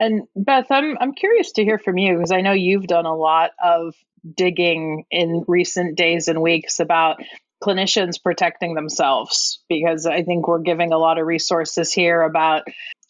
And 0.00 0.22
Beth, 0.36 0.66
I'm 0.70 0.96
I'm 1.00 1.14
curious 1.14 1.52
to 1.52 1.64
hear 1.64 1.78
from 1.78 1.98
you 1.98 2.14
because 2.16 2.32
I 2.32 2.40
know 2.42 2.52
you've 2.52 2.86
done 2.86 3.06
a 3.06 3.16
lot 3.16 3.50
of 3.62 3.94
digging 4.36 5.04
in 5.10 5.44
recent 5.48 5.96
days 5.96 6.28
and 6.28 6.42
weeks 6.42 6.80
about 6.80 7.18
clinicians 7.62 8.22
protecting 8.22 8.74
themselves 8.74 9.62
because 9.68 10.06
I 10.06 10.22
think 10.22 10.46
we're 10.48 10.60
giving 10.60 10.92
a 10.92 10.98
lot 10.98 11.18
of 11.18 11.26
resources 11.26 11.92
here 11.92 12.22
about 12.22 12.64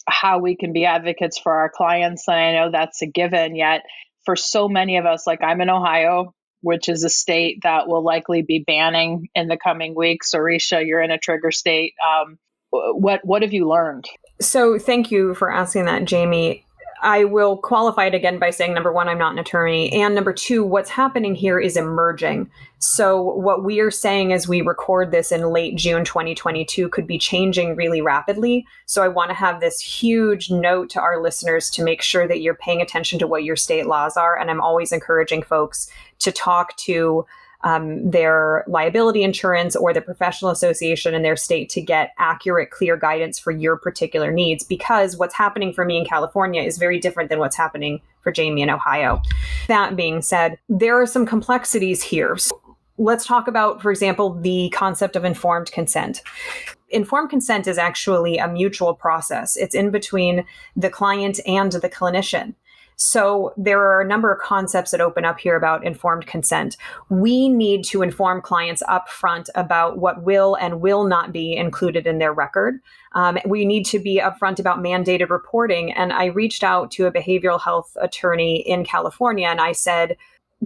how 0.08 0.38
we 0.38 0.56
can 0.56 0.72
be 0.72 0.84
advocates 0.86 1.38
for 1.38 1.52
our 1.54 1.70
clients 1.70 2.28
and 2.28 2.36
I 2.36 2.52
know 2.54 2.70
that's 2.70 3.02
a 3.02 3.06
given 3.06 3.56
yet 3.56 3.82
for 4.24 4.36
so 4.36 4.68
many 4.68 4.98
of 4.98 5.06
us 5.06 5.26
like 5.26 5.42
I'm 5.42 5.60
in 5.60 5.70
Ohio 5.70 6.34
which 6.62 6.88
is 6.88 7.04
a 7.04 7.10
state 7.10 7.58
that 7.62 7.88
will 7.88 8.02
likely 8.04 8.42
be 8.42 8.64
banning 8.66 9.28
in 9.34 9.48
the 9.48 9.58
coming 9.58 9.94
weeks. 9.94 10.32
Orisha, 10.34 10.84
you're 10.86 11.02
in 11.02 11.10
a 11.10 11.18
trigger 11.18 11.50
state. 11.52 11.94
Um, 12.02 12.38
what 12.70 13.20
what 13.24 13.42
have 13.42 13.52
you 13.52 13.68
learned? 13.68 14.06
So, 14.40 14.78
thank 14.78 15.10
you 15.10 15.34
for 15.34 15.50
asking 15.50 15.86
that, 15.86 16.04
Jamie. 16.04 16.64
I 17.00 17.24
will 17.24 17.56
qualify 17.56 18.06
it 18.06 18.14
again 18.14 18.38
by 18.38 18.50
saying 18.50 18.74
number 18.74 18.92
one, 18.92 19.08
I'm 19.08 19.18
not 19.18 19.32
an 19.32 19.38
attorney. 19.38 19.92
And 19.92 20.14
number 20.14 20.32
two, 20.32 20.64
what's 20.64 20.90
happening 20.90 21.34
here 21.34 21.58
is 21.58 21.76
emerging. 21.76 22.50
So, 22.78 23.20
what 23.20 23.64
we 23.64 23.80
are 23.80 23.90
saying 23.90 24.32
as 24.32 24.48
we 24.48 24.62
record 24.62 25.10
this 25.10 25.32
in 25.32 25.50
late 25.50 25.76
June 25.76 26.04
2022 26.04 26.88
could 26.88 27.06
be 27.06 27.18
changing 27.18 27.76
really 27.76 28.00
rapidly. 28.00 28.66
So, 28.86 29.02
I 29.02 29.08
want 29.08 29.30
to 29.30 29.34
have 29.34 29.60
this 29.60 29.80
huge 29.80 30.50
note 30.50 30.90
to 30.90 31.00
our 31.00 31.20
listeners 31.20 31.70
to 31.70 31.82
make 31.82 32.02
sure 32.02 32.28
that 32.28 32.40
you're 32.40 32.54
paying 32.54 32.80
attention 32.80 33.18
to 33.20 33.26
what 33.26 33.44
your 33.44 33.56
state 33.56 33.86
laws 33.86 34.16
are. 34.16 34.38
And 34.38 34.50
I'm 34.50 34.60
always 34.60 34.92
encouraging 34.92 35.42
folks 35.42 35.90
to 36.20 36.32
talk 36.32 36.76
to 36.78 37.26
um, 37.62 38.10
their 38.10 38.64
liability 38.68 39.22
insurance 39.22 39.74
or 39.74 39.92
the 39.92 40.00
professional 40.00 40.50
association 40.50 41.14
in 41.14 41.22
their 41.22 41.36
state 41.36 41.68
to 41.70 41.80
get 41.80 42.12
accurate, 42.18 42.70
clear 42.70 42.96
guidance 42.96 43.38
for 43.38 43.50
your 43.50 43.76
particular 43.76 44.30
needs. 44.30 44.62
Because 44.64 45.16
what's 45.16 45.34
happening 45.34 45.72
for 45.72 45.84
me 45.84 45.98
in 45.98 46.04
California 46.04 46.62
is 46.62 46.78
very 46.78 46.98
different 46.98 47.30
than 47.30 47.38
what's 47.38 47.56
happening 47.56 48.00
for 48.22 48.30
Jamie 48.30 48.62
in 48.62 48.70
Ohio. 48.70 49.20
That 49.66 49.96
being 49.96 50.22
said, 50.22 50.58
there 50.68 51.00
are 51.00 51.06
some 51.06 51.26
complexities 51.26 52.02
here. 52.02 52.36
So 52.36 52.60
let's 52.96 53.26
talk 53.26 53.48
about, 53.48 53.82
for 53.82 53.90
example, 53.90 54.34
the 54.34 54.70
concept 54.70 55.16
of 55.16 55.24
informed 55.24 55.72
consent 55.72 56.22
informed 56.90 57.30
consent 57.30 57.66
is 57.66 57.78
actually 57.78 58.38
a 58.38 58.48
mutual 58.48 58.94
process. 58.94 59.56
It's 59.56 59.74
in 59.74 59.90
between 59.90 60.44
the 60.76 60.90
client 60.90 61.38
and 61.46 61.72
the 61.72 61.88
clinician. 61.88 62.54
So 63.00 63.54
there 63.56 63.80
are 63.80 64.00
a 64.00 64.06
number 64.06 64.32
of 64.32 64.40
concepts 64.40 64.90
that 64.90 65.00
open 65.00 65.24
up 65.24 65.38
here 65.38 65.54
about 65.54 65.86
informed 65.86 66.26
consent. 66.26 66.76
We 67.08 67.48
need 67.48 67.84
to 67.84 68.02
inform 68.02 68.42
clients 68.42 68.82
upfront 68.88 69.48
about 69.54 69.98
what 69.98 70.24
will 70.24 70.56
and 70.56 70.80
will 70.80 71.04
not 71.04 71.32
be 71.32 71.56
included 71.56 72.08
in 72.08 72.18
their 72.18 72.32
record. 72.32 72.80
Um, 73.12 73.38
we 73.46 73.64
need 73.64 73.86
to 73.86 74.00
be 74.00 74.20
upfront 74.20 74.58
about 74.58 74.80
mandated 74.80 75.30
reporting. 75.30 75.92
And 75.92 76.12
I 76.12 76.26
reached 76.26 76.64
out 76.64 76.90
to 76.92 77.06
a 77.06 77.12
behavioral 77.12 77.60
health 77.60 77.96
attorney 78.00 78.68
in 78.68 78.84
California 78.84 79.46
and 79.46 79.60
I 79.60 79.72
said, 79.72 80.16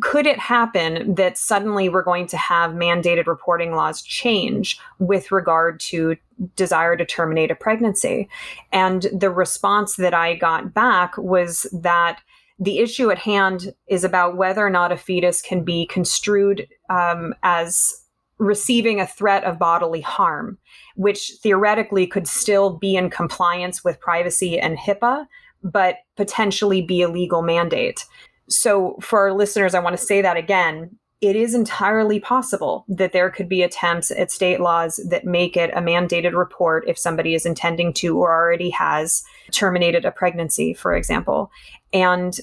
could 0.01 0.27
it 0.27 0.39
happen 0.39 1.15
that 1.15 1.37
suddenly 1.37 1.89
we're 1.89 2.03
going 2.03 2.27
to 2.29 2.37
have 2.37 2.73
mandated 2.73 3.27
reporting 3.27 3.75
laws 3.75 4.01
change 4.01 4.79
with 4.99 5.31
regard 5.31 5.81
to 5.81 6.17
desire 6.57 6.97
to 6.97 7.05
terminate 7.05 7.51
a 7.51 7.55
pregnancy? 7.55 8.29
And 8.73 9.07
the 9.13 9.31
response 9.31 9.97
that 9.97 10.15
I 10.15 10.35
got 10.35 10.73
back 10.73 11.17
was 11.19 11.67
that 11.73 12.21
the 12.59 12.79
issue 12.79 13.11
at 13.11 13.19
hand 13.19 13.75
is 13.87 14.05
about 14.05 14.37
whether 14.37 14.65
or 14.65 14.71
not 14.71 14.93
a 14.93 14.97
fetus 14.97 15.43
can 15.43 15.63
be 15.63 15.87
construed 15.87 16.67
um, 16.89 17.35
as 17.43 17.93
receiving 18.39 19.01
a 19.01 19.07
threat 19.07 19.45
of 19.45 19.59
bodily 19.59 20.01
harm, 20.01 20.59
which 20.97 21.33
theoretically 21.43 22.07
could 22.07 22.27
still 22.27 22.79
be 22.79 22.97
in 22.97 23.11
compliance 23.11 23.85
with 23.85 24.01
privacy 24.01 24.59
and 24.59 24.79
HIPAA, 24.79 25.27
but 25.63 25.97
potentially 26.17 26.83
be 26.83 27.03
a 27.03 27.09
legal 27.09 27.43
mandate. 27.43 28.05
So, 28.53 28.97
for 29.01 29.21
our 29.21 29.33
listeners, 29.33 29.75
I 29.75 29.81
want 29.81 29.97
to 29.97 30.05
say 30.05 30.23
that 30.23 30.37
again. 30.37 30.97
It 31.23 31.37
is 31.37 31.55
entirely 31.55 32.19
possible 32.19 32.85
that 32.89 33.13
there 33.13 33.31
could 33.31 33.49
be 33.49 33.63
attempts 33.63 34.11
at 34.11 34.33
state 34.33 34.61
laws 34.61 35.01
that 35.09 35.25
make 35.25 35.57
it 35.57 35.71
a 35.73 35.81
mandated 35.81 36.37
report 36.37 36.85
if 36.89 36.99
somebody 36.99 37.35
is 37.35 37.47
intending 37.47 37.93
to 37.95 38.19
or 38.19 38.33
already 38.33 38.71
has 38.71 39.23
terminated 39.53 40.05
a 40.05 40.11
pregnancy, 40.11 40.75
for 40.75 40.95
example. 40.95 41.51
And 41.93 42.39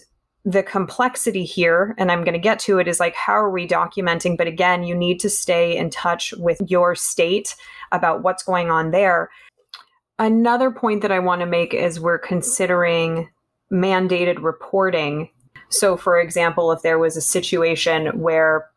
the 0.45 0.64
complexity 0.64 1.43
here, 1.43 1.93
and 1.97 2.10
I'm 2.10 2.24
going 2.24 2.34
to 2.34 2.39
get 2.39 2.57
to 2.60 2.80
it, 2.80 2.88
is 2.88 3.01
like, 3.01 3.16
how 3.16 3.34
are 3.34 3.51
we 3.51 3.68
documenting? 3.68 4.38
But 4.38 4.47
again, 4.47 4.84
you 4.84 4.95
need 4.95 5.20
to 5.20 5.30
stay 5.30 5.76
in 5.76 5.89
touch 5.89 6.34
with 6.38 6.62
your 6.66 6.95
state 6.95 7.55
about 7.91 8.24
what's 8.24 8.43
going 8.43 8.72
on 8.72 8.91
there. 8.91 9.30
Another 10.18 10.72
point 10.72 11.01
that 11.01 11.12
I 11.12 11.20
want 11.20 11.41
to 11.41 11.45
make 11.45 11.74
is 11.74 11.99
we're 11.99 12.18
considering 12.18 13.30
mandated 13.72 14.41
reporting 14.41 15.30
so, 15.70 15.95
for 15.95 16.20
example, 16.20 16.72
if 16.72 16.82
there 16.82 16.99
was 16.99 17.15
a 17.15 17.22
situation 17.22 18.20
where 18.20 18.70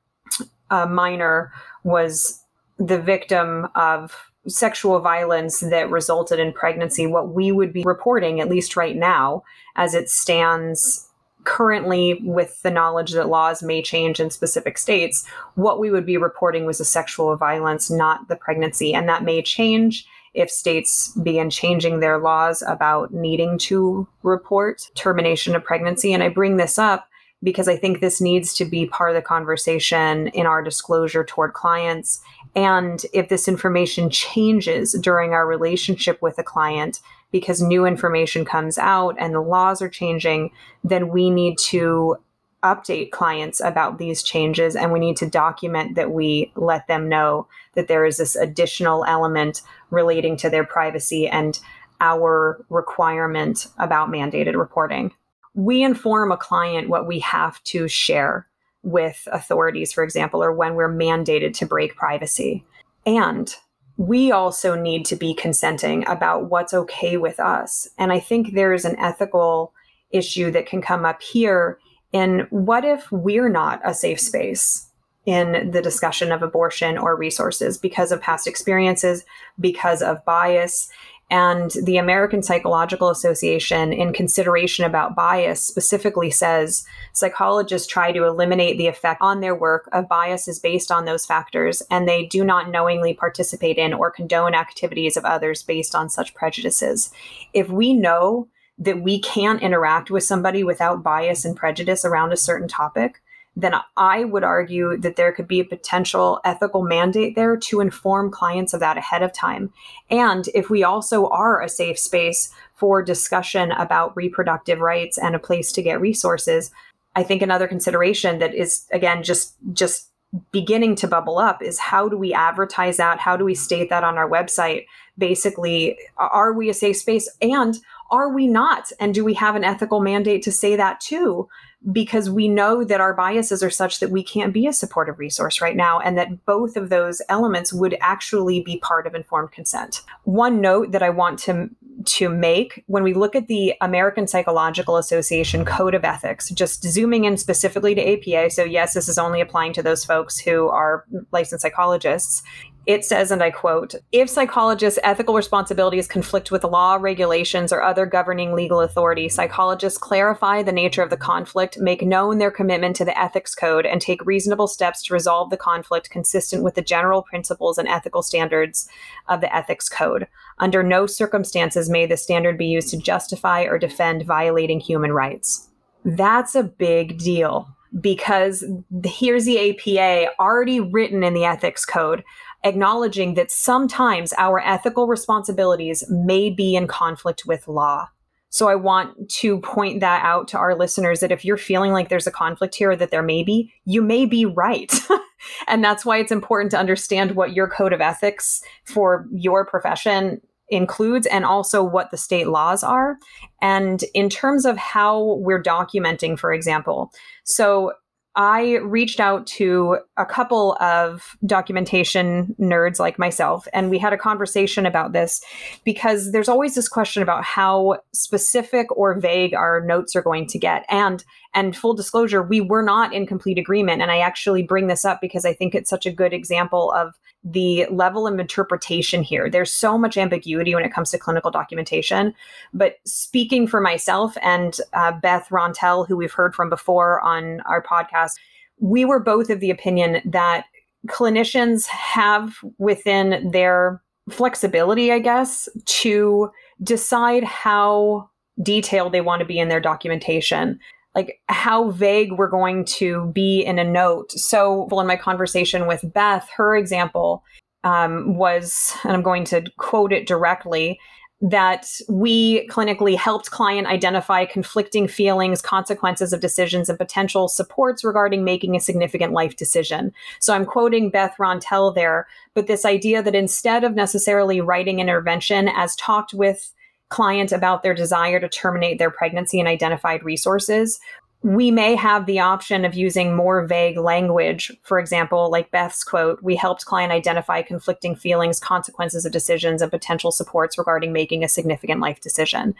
a 0.71 0.87
minor 0.87 1.53
was 1.85 2.43
the 2.79 3.01
victim 3.01 3.69
of 3.75 4.31
sexual 4.47 4.99
violence 5.01 5.61
that 5.61 5.91
resulted 5.91 6.39
in 6.39 6.53
pregnancy, 6.53 7.07
what 7.07 7.33
we 7.33 7.53
would 7.53 7.73
be 7.73 7.83
reporting, 7.85 8.41
at 8.41 8.49
least 8.49 8.77
right 8.77 8.97
now, 8.97 9.43
as 9.77 9.95
it 9.95 10.11
stands 10.11 11.09
currently 11.45 12.21
with 12.23 12.61
the 12.63 12.71
knowledge 12.71 13.13
that 13.13 13.29
laws 13.29 13.63
may 13.63 13.83
change 13.83 14.21
in 14.21 14.31
specific 14.31 14.79
states, 14.79 15.27
what 15.55 15.79
we 15.79 15.91
would 15.91 16.07
be 16.07 16.17
reporting 16.17 16.67
was 16.67 16.81
a 16.81 16.85
sexual 16.85 17.35
violence, 17.37 17.91
not 17.91 18.29
the 18.29 18.37
pregnancy. 18.37 18.95
And 18.95 19.09
that 19.09 19.25
may 19.25 19.43
change 19.43 20.07
if 20.35 20.51
states 20.51 21.13
begin 21.23 21.51
changing 21.51 22.01
their 22.01 22.19
laws 22.19 22.63
about 22.67 23.13
needing 23.13 23.59
to 23.59 24.07
report 24.23 24.91
termination 24.95 25.55
of 25.55 25.65
pregnancy. 25.65 26.13
And 26.13 26.23
I 26.23 26.29
bring 26.29 26.57
this 26.57 26.79
up 26.79 27.09
because 27.43 27.69
I 27.69 27.77
think 27.77 28.01
this 28.01 28.21
needs 28.21 28.55
to 28.55 28.65
be 28.65 28.87
part 28.87 29.11
of 29.11 29.17
the 29.17 29.23
conversation 29.23 30.29
in 30.29 30.47
our 30.47 30.63
disclosure 30.63 31.25
toward 31.25 31.55
clients. 31.55 32.23
And 32.55 33.05
if 33.13 33.29
this 33.29 33.49
information 33.49 34.11
changes 34.11 34.93
during 34.93 35.33
our 35.33 35.47
relationship 35.47 36.23
with 36.23 36.39
a 36.39 36.45
client 36.45 37.01
because 37.33 37.61
new 37.61 37.85
information 37.85 38.45
comes 38.45 38.79
out 38.79 39.17
and 39.19 39.35
the 39.35 39.41
laws 39.41 39.83
are 39.83 39.89
changing, 39.89 40.51
then 40.85 41.09
we 41.09 41.31
need 41.31 41.59
to 41.59 42.17
update 42.63 43.11
clients 43.11 43.61
about 43.61 43.99
these 43.99 44.23
changes 44.23 44.77
and 44.77 44.93
we 44.93 45.01
need 45.01 45.17
to 45.17 45.29
document 45.29 45.95
that 45.97 46.13
we 46.13 46.53
let 46.55 46.87
them 46.87 47.09
know 47.09 47.47
that 47.75 47.89
there 47.89 48.05
is 48.05 48.19
this 48.19 48.37
additional 48.37 49.05
element 49.07 49.63
relating 49.91 50.37
to 50.37 50.49
their 50.49 50.65
privacy 50.65 51.27
and 51.29 51.59
our 52.01 52.65
requirement 52.69 53.69
about 53.79 54.11
mandated 54.11 54.57
reporting. 54.57 55.13
We 55.55 55.83
inform 55.83 56.33
a 56.33 56.37
client 56.37 56.89
what 56.89 57.07
we 57.07 57.19
have 57.21 57.63
to 57.65 57.89
share 57.89 58.47
with 58.83 59.29
authorities, 59.31 59.93
for 59.93 60.03
example, 60.03 60.43
or 60.43 60.53
when 60.53 60.75
we're 60.75 60.93
mandated 60.93 61.55
to 61.55 61.67
break 61.67 61.95
privacy. 61.95 62.65
And 63.07 63.55
we 63.97 64.33
also 64.33 64.75
need 64.75 65.05
to 65.07 65.17
be 65.17 65.35
consenting 65.35 66.07
about 66.09 66.51
what's 66.51 66.75
okay 66.75 67.17
with 67.17 67.39
us. 67.39 67.89
And 67.99 68.13
I 68.13 68.19
think 68.19 68.55
there 68.55 68.73
is 68.73 68.85
an 68.85 68.99
ethical 68.99 69.73
issue 70.11 70.51
that 70.51 70.67
can 70.67 70.83
come 70.83 71.05
up 71.05 71.23
here 71.23 71.79
and 72.13 72.47
what 72.51 72.85
if 72.85 73.11
we're 73.11 73.49
not 73.49 73.81
a 73.85 73.95
safe 73.95 74.21
space 74.21 74.89
in 75.25 75.71
the 75.71 75.83
discussion 75.83 76.33
of 76.33 76.43
abortion 76.43 76.99
or 76.99 77.17
resources 77.17 77.79
because 77.79 78.13
of 78.13 78.21
past 78.21 78.47
experiences, 78.47 79.25
because 79.61 80.03
of 80.03 80.25
bias? 80.25 80.91
And 81.31 81.71
the 81.85 81.97
American 81.97 82.43
Psychological 82.43 83.09
Association, 83.09 83.91
in 83.91 84.13
consideration 84.13 84.85
about 84.85 85.17
bias, 85.17 85.65
specifically 85.65 86.31
says 86.31 86.85
psychologists 87.15 87.89
try 87.89 88.13
to 88.13 88.25
eliminate 88.25 88.77
the 88.77 88.89
effect 88.89 89.23
on 89.23 89.41
their 89.41 89.55
work 89.55 89.89
of 89.93 90.11
biases 90.11 90.59
based 90.59 90.93
on 90.93 91.07
those 91.07 91.25
factors, 91.25 91.83
and 91.91 92.07
they 92.07 92.27
do 92.27 92.45
not 92.45 92.71
knowingly 92.71 93.15
participate 93.15 93.79
in 93.79 93.95
or 93.95 94.11
condone 94.11 94.55
activities 94.55 95.17
of 95.17 95.25
others 95.25 95.63
based 95.63 95.95
on 95.95 96.11
such 96.11 96.35
prejudices. 96.35 97.11
If 97.55 97.71
we 97.71 97.95
know 97.95 98.49
that 98.79 99.03
we 99.03 99.21
can't 99.21 99.63
interact 99.63 100.11
with 100.11 100.25
somebody 100.25 100.65
without 100.65 101.03
bias 101.03 101.45
and 101.45 101.57
prejudice 101.57 102.05
around 102.05 102.33
a 102.33 102.37
certain 102.37 102.69
topic, 102.69 103.23
then 103.55 103.75
I 103.97 104.25
would 104.25 104.45
argue 104.45 104.97
that 104.97 105.17
there 105.17 105.33
could 105.33 105.47
be 105.47 105.61
a 105.61 105.65
potential 105.65 106.41
ethical 106.45 106.83
mandate 106.83 107.35
there 107.35 107.57
to 107.57 107.81
inform 107.81 108.31
clients 108.31 108.73
of 108.73 108.81
that 108.81 108.97
ahead 108.97 109.23
of 109.23 109.33
time. 109.33 109.73
And 110.11 110.49
if 110.55 110.71
we 110.71 110.83
also 110.83 111.29
are 111.29 111.61
a 111.61 111.69
safe 111.69 111.99
space 111.99 112.53
for 112.75 113.03
discussion 113.03 113.73
about 113.73 114.17
reproductive 114.17 114.81
rights 114.81 115.19
and 115.19 115.35
a 115.35 115.39
place 115.39 115.71
to 115.73 115.83
get 115.83 116.01
resources, 116.01 116.71
I 117.15 117.23
think 117.23 117.43
another 117.43 117.69
consideration 117.69 118.39
that 118.39 118.55
is 118.55 118.87
again 118.91 119.23
just 119.23 119.55
just 119.75 120.09
beginning 120.51 120.95
to 120.97 121.07
bubble 121.07 121.39
up 121.39 121.63
is 121.63 121.79
how 121.79 122.09
do 122.09 122.17
we 122.17 122.33
advertise 122.33 122.97
that? 122.97 123.19
How 123.19 123.37
do 123.37 123.45
we 123.45 123.55
state 123.55 123.91
that 123.91 124.03
on 124.03 124.17
our 124.17 124.29
website? 124.29 124.87
Basically, 125.19 125.99
are 126.17 126.55
we 126.55 126.71
a 126.71 126.75
safe 126.75 126.97
space? 126.97 127.29
And 127.43 127.79
are 128.13 128.33
we 128.33 128.47
not? 128.47 128.93
And 129.01 129.15
do 129.15 129.25
we 129.25 129.35
have 129.35 129.57
an 129.57 129.65
ethical 129.65 130.01
mandate 130.01 130.43
to 130.43 130.53
say 130.53 130.77
that 130.77 131.01
too? 131.01 131.49
Because 131.91 132.31
we 132.31 132.47
know 132.47 132.85
that 132.85 133.01
our 133.01 133.15
biases 133.15 133.63
are 133.63 133.71
such 133.71 133.99
that 133.99 134.11
we 134.11 134.23
can't 134.23 134.53
be 134.53 134.69
a 134.69 134.73
supportive 134.73 135.19
resource 135.19 135.61
right 135.61 135.75
now, 135.75 135.99
and 135.99 136.17
that 136.17 136.45
both 136.45 136.77
of 136.77 136.91
those 136.91 137.21
elements 137.29 137.73
would 137.73 137.97
actually 138.01 138.61
be 138.61 138.77
part 138.77 139.07
of 139.07 139.15
informed 139.15 139.51
consent. 139.51 140.03
One 140.25 140.61
note 140.61 140.93
that 140.93 141.03
I 141.03 141.11
want 141.11 141.41
to, 141.41 141.71
to 142.05 142.29
make 142.29 142.85
when 142.87 143.03
we 143.03 143.15
look 143.15 143.35
at 143.35 143.49
the 143.49 143.75
American 143.81 144.29
Psychological 144.29 144.97
Association 144.97 145.65
Code 145.65 145.95
of 145.95 146.05
Ethics, 146.05 146.51
just 146.51 146.85
zooming 146.85 147.25
in 147.25 147.37
specifically 147.37 147.95
to 147.97 148.13
APA, 148.13 148.51
so 148.51 148.63
yes, 148.63 148.95
this 148.95 149.09
is 149.09 149.19
only 149.19 149.41
applying 149.41 149.73
to 149.73 149.83
those 149.83 150.05
folks 150.05 150.39
who 150.39 150.69
are 150.69 151.05
licensed 151.33 151.63
psychologists, 151.63 152.43
it 152.85 153.05
says, 153.05 153.31
and 153.31 153.43
I 153.43 153.51
quote, 153.51 153.95
if 154.11 154.29
psychologists' 154.29 154.99
ethical 155.05 155.37
responsibilities 155.37 156.09
conflict 156.09 156.51
with 156.51 156.65
law, 156.65 156.99
regulations, 157.01 157.73
or 157.73 157.83
other 157.83 158.07
governing 158.07 158.55
legal 158.55 158.81
authority, 158.81 159.29
psychologists 159.29 159.99
clarify 159.99 160.63
the 160.63 160.73
nature 160.73 161.03
of 161.03 161.11
the 161.11 161.17
conflict, 161.17 161.79
make 161.79 162.03
known 162.03 162.39
their 162.39 162.51
commitment 162.51 162.97
to 162.97 163.05
the 163.05 163.17
ethics 163.19 163.55
code, 163.55 163.87
and 163.87 164.01
take 164.01 164.25
reasonable 164.27 164.67
steps 164.67 165.01
to 165.05 165.15
resolve 165.15 165.51
the 165.51 165.57
conflict 165.57 166.11
consistent 166.11 166.65
with 166.65 166.75
the 166.75 166.83
general 166.83 167.23
principles 167.23 167.79
and 167.79 167.87
ethical 167.87 168.23
standards 168.23 168.89
of 169.29 169.41
the 169.41 169.55
ethics 169.55 169.89
code. 169.89 170.27
Under 170.59 170.83
no 170.83 171.07
circumstances 171.07 171.89
may 171.89 172.07
the 172.07 172.17
standard 172.17 172.59
be 172.59 172.67
used 172.67 172.89
to 172.89 172.97
justify 172.97 173.63
or 173.63 173.79
defend 173.79 174.27
violating 174.27 174.81
human 174.81 175.13
rights. 175.13 175.69
That's 176.05 176.57
a 176.57 176.65
big 176.65 177.19
deal 177.19 177.69
because 178.01 178.65
here's 179.05 179.45
the 179.45 179.71
APA 179.71 180.33
already 180.41 180.81
written 180.81 181.23
in 181.23 181.35
the 181.35 181.45
ethics 181.45 181.85
code 181.85 182.25
acknowledging 182.65 183.35
that 183.35 183.51
sometimes 183.51 184.33
our 184.39 184.61
ethical 184.61 185.07
responsibilities 185.07 186.05
may 186.09 186.51
be 186.51 186.77
in 186.77 186.87
conflict 186.87 187.45
with 187.47 187.69
law. 187.69 188.09
So 188.51 188.69
I 188.69 188.75
want 188.75 189.31
to 189.31 189.61
point 189.61 190.01
that 190.01 190.23
out 190.23 190.47
to 190.49 190.59
our 190.59 190.75
listeners 190.75 191.21
that 191.21 191.33
if 191.33 191.43
you're 191.43 191.57
feeling 191.57 191.93
like 191.93 192.11
there's 192.11 192.27
a 192.27 192.31
conflict 192.31 192.75
here 192.75 192.95
that 192.95 193.11
there 193.11 193.23
may 193.23 193.43
be, 193.43 193.73
you 193.87 194.03
may 194.03 194.27
be 194.27 194.45
right. 194.45 194.93
and 195.69 195.83
that's 195.83 196.05
why 196.05 196.19
it's 196.19 196.31
important 196.31 196.71
to 196.73 196.79
understand 196.79 197.35
what 197.35 197.55
your 197.55 197.67
code 197.67 197.95
of 197.95 198.03
ethics 198.03 198.63
for 198.85 199.27
your 199.33 199.65
profession 199.65 200.41
includes 200.69 201.27
and 201.27 201.45
also 201.45 201.83
what 201.83 202.11
the 202.11 202.17
state 202.19 202.49
laws 202.49 202.83
are. 202.83 203.17
And 203.61 204.05
in 204.15 204.29
terms 204.29 204.67
of 204.67 204.77
how 204.77 205.37
we're 205.41 205.63
documenting, 205.63 206.39
for 206.39 206.53
example, 206.53 207.11
so 207.45 207.93
I 208.35 208.77
reached 208.79 209.21
out 209.21 209.47
to 209.49 209.99
a 210.17 210.25
couple 210.25 210.77
of 210.81 211.37
documentation 211.45 212.57
nerds 212.59 212.99
like 212.99 213.19
myself, 213.19 213.69
and 213.75 213.91
we 213.91 213.99
had 213.99 214.15
a 214.15 214.19
conversation 214.19 214.87
about 214.87 215.13
this 215.13 215.43
because 215.85 216.33
there's 216.33 216.49
always 216.49 216.75
this 216.75 216.89
question 216.89 217.23
about 217.23 217.45
how 217.45 217.99
specific 218.15 218.87
or 218.97 219.19
vague 219.21 219.53
our 219.53 219.83
notes 219.85 220.17
are 220.17 220.23
going 220.23 220.47
to 220.47 220.59
get. 220.59 220.87
And 220.89 221.23
and 221.55 221.77
full 221.77 221.93
disclosure, 221.93 222.43
we 222.43 222.63
were 222.63 222.83
not 222.83 223.13
in 223.13 223.27
complete 223.27 223.59
agreement. 223.59 224.01
And 224.01 224.11
I 224.11 224.21
actually 224.21 224.63
bring 224.63 224.87
this 224.87 225.05
up 225.05 225.21
because 225.21 225.45
I 225.45 225.53
think 225.53 225.75
it's 225.75 225.91
such 225.91 226.07
a 226.07 226.13
good 226.13 226.33
example 226.33 226.91
of 226.93 227.15
the 227.45 227.87
level 227.91 228.27
of 228.27 228.39
interpretation 228.39 229.23
here. 229.23 229.51
There's 229.51 229.73
so 229.73 229.99
much 229.99 230.17
ambiguity 230.17 230.75
when 230.75 230.85
it 230.85 230.93
comes 230.93 231.11
to 231.11 231.19
clinical 231.19 231.51
documentation. 231.51 232.35
But 232.73 232.97
speaking 233.05 233.67
for 233.67 233.81
myself 233.81 234.37
and 234.43 234.79
uh, 234.93 235.13
Beth 235.13 235.49
Rontal, 235.51 236.07
who 236.07 236.17
we've 236.17 236.33
heard 236.33 236.55
from 236.55 236.69
before 236.69 237.21
on 237.21 237.61
our 237.63 237.83
podcast, 237.83 238.33
we 238.79 239.05
were 239.05 239.21
both 239.21 239.51
of 239.51 239.61
the 239.61 239.71
opinion 239.71 240.21
that 240.25 240.67
clinicians 241.09 241.87
have 241.87 242.55
within 242.79 243.51
their 243.51 244.01
flexibility, 244.31 245.11
I 245.11 245.19
guess, 245.19 245.69
to 245.87 246.51
decide 246.83 247.43
how 247.43 248.31
detailed 248.63 249.13
they 249.13 249.21
want 249.21 249.41
to 249.41 249.47
be 249.47 249.59
in 249.59 249.69
their 249.69 249.81
documentation 249.81 250.79
like 251.15 251.41
how 251.49 251.91
vague 251.91 252.33
we're 252.33 252.49
going 252.49 252.85
to 252.85 253.27
be 253.35 253.61
in 253.61 253.79
a 253.79 253.85
note. 253.85 254.33
So, 254.33 254.89
well, 254.91 255.01
in 255.01 255.07
my 255.07 255.17
conversation 255.17 255.87
with 255.87 256.05
Beth, 256.13 256.49
her 256.57 256.77
example 256.77 257.45
um, 257.85 258.37
was, 258.37 258.95
and 259.05 259.13
I'm 259.13 259.23
going 259.23 259.45
to 259.47 259.65
quote 259.77 260.13
it 260.13 260.27
directly, 260.27 260.99
that 261.45 261.89
we 262.09 262.69
clinically 262.69 263.17
helped 263.17 263.51
client 263.51 263.89
identify 263.89 264.45
conflicting 264.45 265.09
feelings, 265.09 265.61
consequences 265.61 266.33
of 266.33 266.41
decisions, 266.41 266.89
and 266.89 266.97
potential 266.97 267.49
supports 267.49 268.05
regarding 268.05 268.45
making 268.45 268.77
a 268.77 268.81
significant 268.81 269.33
life 269.33 269.57
decision. 269.57 270.13
So 270.39 270.55
I'm 270.55 270.65
quoting 270.65 271.11
Beth 271.11 271.35
Rontal 271.41 271.97
there, 271.97 272.29
but 272.55 272.69
this 272.69 272.85
idea 272.85 273.25
that 273.25 273.35
instead 273.35 273.83
of 273.83 273.97
necessarily 273.97 274.61
writing 274.61 275.01
intervention 275.01 275.69
as 275.69 275.97
talked 275.97 276.33
with 276.33 276.73
client 277.13 277.53
about 277.53 277.83
their 277.83 277.93
desire 277.95 278.41
to 278.41 278.49
terminate 278.49 278.99
their 278.99 279.11
pregnancy 279.11 279.61
and 279.61 279.69
identified 279.69 280.25
resources, 280.25 280.99
we 281.43 281.71
may 281.71 281.95
have 281.95 282.25
the 282.25 282.41
option 282.41 282.87
of 282.87 282.95
using 282.95 283.37
more 283.37 283.67
vague 283.67 283.99
language. 283.99 284.73
For 284.83 284.99
example, 284.99 285.51
like 285.51 285.71
Beth's 285.71 286.05
quote, 286.05 286.43
we 286.43 286.57
helped 286.57 286.87
client 286.87 287.13
identify 287.13 287.61
conflicting 287.61 288.17
feelings, 288.17 288.59
consequences 288.59 289.27
of 289.27 289.33
decisions, 289.33 289.83
and 289.83 289.91
potential 289.91 290.33
supports 290.33 290.79
regarding 290.79 291.13
making 291.13 291.45
a 291.45 291.49
significant 291.49 292.01
life 292.01 292.21
decision. 292.21 292.75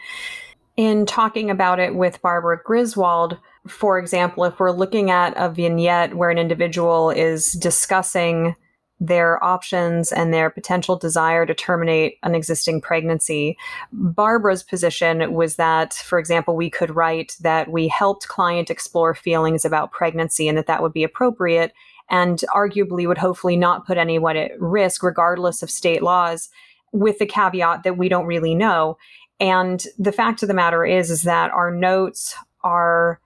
In 0.77 1.05
talking 1.05 1.51
about 1.51 1.79
it 1.79 1.93
with 1.93 2.21
Barbara 2.23 2.59
Griswold, 2.63 3.37
for 3.67 3.99
example, 3.99 4.45
if 4.45 4.59
we're 4.59 4.71
looking 4.71 5.11
at 5.11 5.33
a 5.37 5.47
vignette 5.47 6.15
where 6.15 6.31
an 6.31 6.39
individual 6.39 7.11
is 7.11 7.53
discussing 7.53 8.55
their 8.99 9.43
options 9.43 10.11
and 10.11 10.33
their 10.33 10.49
potential 10.49 10.95
desire 10.95 11.45
to 11.45 11.53
terminate 11.53 12.17
an 12.23 12.35
existing 12.35 12.79
pregnancy. 12.79 13.57
Barbara's 13.91 14.63
position 14.63 15.33
was 15.33 15.55
that, 15.55 15.93
for 15.93 16.19
example, 16.19 16.55
we 16.55 16.69
could 16.69 16.95
write 16.95 17.35
that 17.41 17.69
we 17.69 17.87
helped 17.87 18.27
client 18.27 18.69
explore 18.69 19.13
feelings 19.13 19.65
about 19.65 19.91
pregnancy 19.91 20.47
and 20.47 20.57
that 20.57 20.67
that 20.67 20.81
would 20.81 20.93
be 20.93 21.03
appropriate 21.03 21.73
and 22.09 22.43
arguably 22.53 23.07
would 23.07 23.17
hopefully 23.17 23.57
not 23.57 23.85
put 23.85 23.97
anyone 23.97 24.37
at 24.37 24.59
risk, 24.59 25.03
regardless 25.03 25.63
of 25.63 25.69
state 25.69 26.03
laws, 26.03 26.49
with 26.91 27.17
the 27.17 27.25
caveat 27.25 27.83
that 27.83 27.97
we 27.97 28.07
don't 28.07 28.27
really 28.27 28.53
know. 28.53 28.97
And 29.39 29.83
the 29.97 30.11
fact 30.11 30.43
of 30.43 30.47
the 30.47 30.53
matter 30.53 30.85
is, 30.85 31.09
is 31.09 31.23
that 31.23 31.51
our 31.51 31.71
notes 31.71 32.35
are 32.63 33.19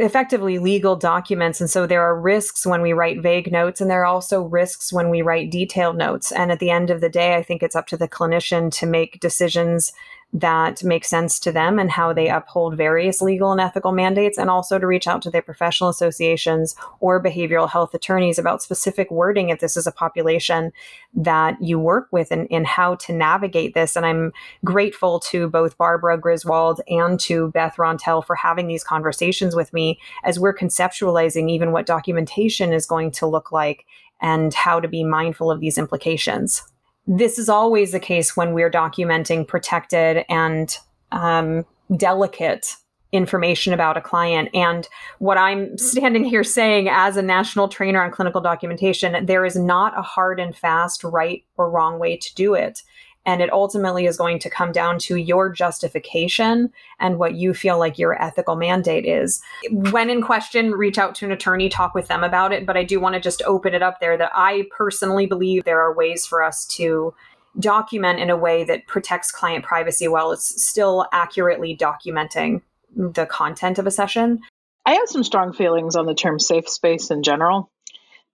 effectively 0.00 0.58
legal 0.58 0.96
documents. 0.96 1.60
And 1.60 1.70
so 1.70 1.86
there 1.86 2.02
are 2.02 2.18
risks 2.18 2.66
when 2.66 2.82
we 2.82 2.92
write 2.92 3.22
vague 3.22 3.50
notes, 3.52 3.80
and 3.80 3.90
there 3.90 4.02
are 4.02 4.06
also 4.06 4.42
risks 4.42 4.92
when 4.92 5.10
we 5.10 5.22
write 5.22 5.50
detailed 5.50 5.96
notes. 5.96 6.32
And 6.32 6.50
at 6.50 6.58
the 6.58 6.70
end 6.70 6.90
of 6.90 7.00
the 7.00 7.08
day, 7.08 7.34
I 7.36 7.42
think 7.42 7.62
it's 7.62 7.76
up 7.76 7.86
to 7.88 7.96
the 7.96 8.08
clinician 8.08 8.70
to 8.78 8.86
make 8.86 9.20
decisions 9.20 9.92
that 10.32 10.82
make 10.82 11.04
sense 11.04 11.38
to 11.38 11.52
them 11.52 11.78
and 11.78 11.90
how 11.90 12.12
they 12.12 12.28
uphold 12.28 12.76
various 12.76 13.20
legal 13.20 13.52
and 13.52 13.60
ethical 13.60 13.92
mandates, 13.92 14.38
and 14.38 14.48
also 14.48 14.78
to 14.78 14.86
reach 14.86 15.06
out 15.06 15.20
to 15.22 15.30
their 15.30 15.42
professional 15.42 15.90
associations 15.90 16.74
or 17.00 17.22
behavioral 17.22 17.68
health 17.68 17.92
attorneys 17.92 18.38
about 18.38 18.62
specific 18.62 19.10
wording 19.10 19.50
if 19.50 19.60
this 19.60 19.76
is 19.76 19.86
a 19.86 19.92
population 19.92 20.72
that 21.12 21.60
you 21.60 21.78
work 21.78 22.08
with 22.10 22.30
and, 22.30 22.48
and 22.50 22.66
how 22.66 22.94
to 22.94 23.12
navigate 23.12 23.74
this. 23.74 23.94
And 23.94 24.06
I'm 24.06 24.32
grateful 24.64 25.20
to 25.20 25.50
both 25.50 25.76
Barbara 25.76 26.16
Griswold 26.18 26.80
and 26.88 27.20
to 27.20 27.50
Beth 27.50 27.76
Rontal 27.76 28.24
for 28.24 28.34
having 28.34 28.68
these 28.68 28.84
conversations 28.84 29.54
with 29.54 29.72
me 29.74 30.00
as 30.24 30.40
we're 30.40 30.56
conceptualizing 30.56 31.50
even 31.50 31.72
what 31.72 31.84
documentation 31.84 32.72
is 32.72 32.86
going 32.86 33.10
to 33.12 33.26
look 33.26 33.52
like 33.52 33.84
and 34.22 34.54
how 34.54 34.80
to 34.80 34.88
be 34.88 35.04
mindful 35.04 35.50
of 35.50 35.60
these 35.60 35.76
implications 35.76 36.62
this 37.06 37.38
is 37.38 37.48
always 37.48 37.92
the 37.92 38.00
case 38.00 38.36
when 38.36 38.54
we're 38.54 38.70
documenting 38.70 39.46
protected 39.46 40.24
and 40.28 40.76
um, 41.10 41.64
delicate 41.96 42.76
information 43.12 43.74
about 43.74 43.96
a 43.96 44.00
client. 44.00 44.48
And 44.54 44.88
what 45.18 45.36
I'm 45.36 45.76
standing 45.78 46.24
here 46.24 46.44
saying 46.44 46.88
as 46.88 47.16
a 47.16 47.22
national 47.22 47.68
trainer 47.68 48.02
on 48.02 48.10
clinical 48.10 48.40
documentation, 48.40 49.26
there 49.26 49.44
is 49.44 49.56
not 49.56 49.96
a 49.98 50.02
hard 50.02 50.40
and 50.40 50.56
fast 50.56 51.04
right 51.04 51.44
or 51.56 51.70
wrong 51.70 51.98
way 51.98 52.16
to 52.16 52.34
do 52.34 52.54
it. 52.54 52.82
And 53.24 53.40
it 53.40 53.52
ultimately 53.52 54.06
is 54.06 54.16
going 54.16 54.38
to 54.40 54.50
come 54.50 54.72
down 54.72 54.98
to 55.00 55.16
your 55.16 55.48
justification 55.48 56.72
and 56.98 57.18
what 57.18 57.34
you 57.34 57.54
feel 57.54 57.78
like 57.78 57.98
your 57.98 58.20
ethical 58.20 58.56
mandate 58.56 59.06
is. 59.06 59.40
When 59.70 60.10
in 60.10 60.22
question, 60.22 60.72
reach 60.72 60.98
out 60.98 61.14
to 61.16 61.26
an 61.26 61.32
attorney, 61.32 61.68
talk 61.68 61.94
with 61.94 62.08
them 62.08 62.24
about 62.24 62.52
it. 62.52 62.66
But 62.66 62.76
I 62.76 62.84
do 62.84 63.00
want 63.00 63.14
to 63.14 63.20
just 63.20 63.42
open 63.46 63.74
it 63.74 63.82
up 63.82 64.00
there 64.00 64.16
that 64.16 64.32
I 64.34 64.66
personally 64.76 65.26
believe 65.26 65.64
there 65.64 65.80
are 65.80 65.94
ways 65.94 66.26
for 66.26 66.42
us 66.42 66.66
to 66.66 67.14
document 67.58 68.18
in 68.18 68.30
a 68.30 68.36
way 68.36 68.64
that 68.64 68.86
protects 68.86 69.30
client 69.30 69.64
privacy 69.64 70.08
while 70.08 70.32
it's 70.32 70.62
still 70.62 71.06
accurately 71.12 71.76
documenting 71.76 72.62
the 72.96 73.26
content 73.26 73.78
of 73.78 73.86
a 73.86 73.90
session. 73.90 74.40
I 74.84 74.94
have 74.94 75.08
some 75.08 75.24
strong 75.24 75.52
feelings 75.52 75.96
on 75.96 76.06
the 76.06 76.14
term 76.14 76.38
safe 76.38 76.68
space 76.68 77.10
in 77.10 77.22
general 77.22 77.71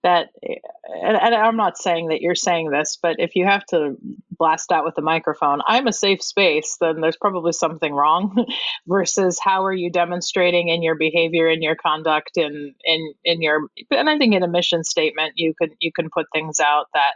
that 0.03 0.27
and, 0.43 1.17
and, 1.17 1.35
i'm 1.35 1.57
not 1.57 1.77
saying 1.77 2.07
that 2.07 2.21
you're 2.21 2.35
saying 2.35 2.69
this 2.69 2.97
but 3.01 3.17
if 3.19 3.35
you 3.35 3.45
have 3.45 3.65
to 3.65 3.95
blast 4.31 4.71
out 4.71 4.85
with 4.85 4.97
a 4.97 5.01
microphone 5.01 5.61
i'm 5.67 5.87
a 5.87 5.93
safe 5.93 6.23
space 6.23 6.77
then 6.79 7.01
there's 7.01 7.17
probably 7.17 7.51
something 7.51 7.93
wrong 7.93 8.45
versus 8.87 9.39
how 9.41 9.65
are 9.65 9.73
you 9.73 9.91
demonstrating 9.91 10.69
in 10.69 10.81
your 10.81 10.95
behavior 10.95 11.49
in 11.49 11.61
your 11.61 11.75
conduct 11.75 12.31
in 12.37 12.73
in 12.83 13.13
in 13.23 13.41
your 13.41 13.67
and 13.91 14.09
i 14.09 14.17
think 14.17 14.33
in 14.33 14.43
a 14.43 14.47
mission 14.47 14.83
statement 14.83 15.33
you 15.35 15.53
can 15.59 15.71
you 15.79 15.91
can 15.91 16.09
put 16.09 16.25
things 16.33 16.59
out 16.59 16.85
that 16.93 17.13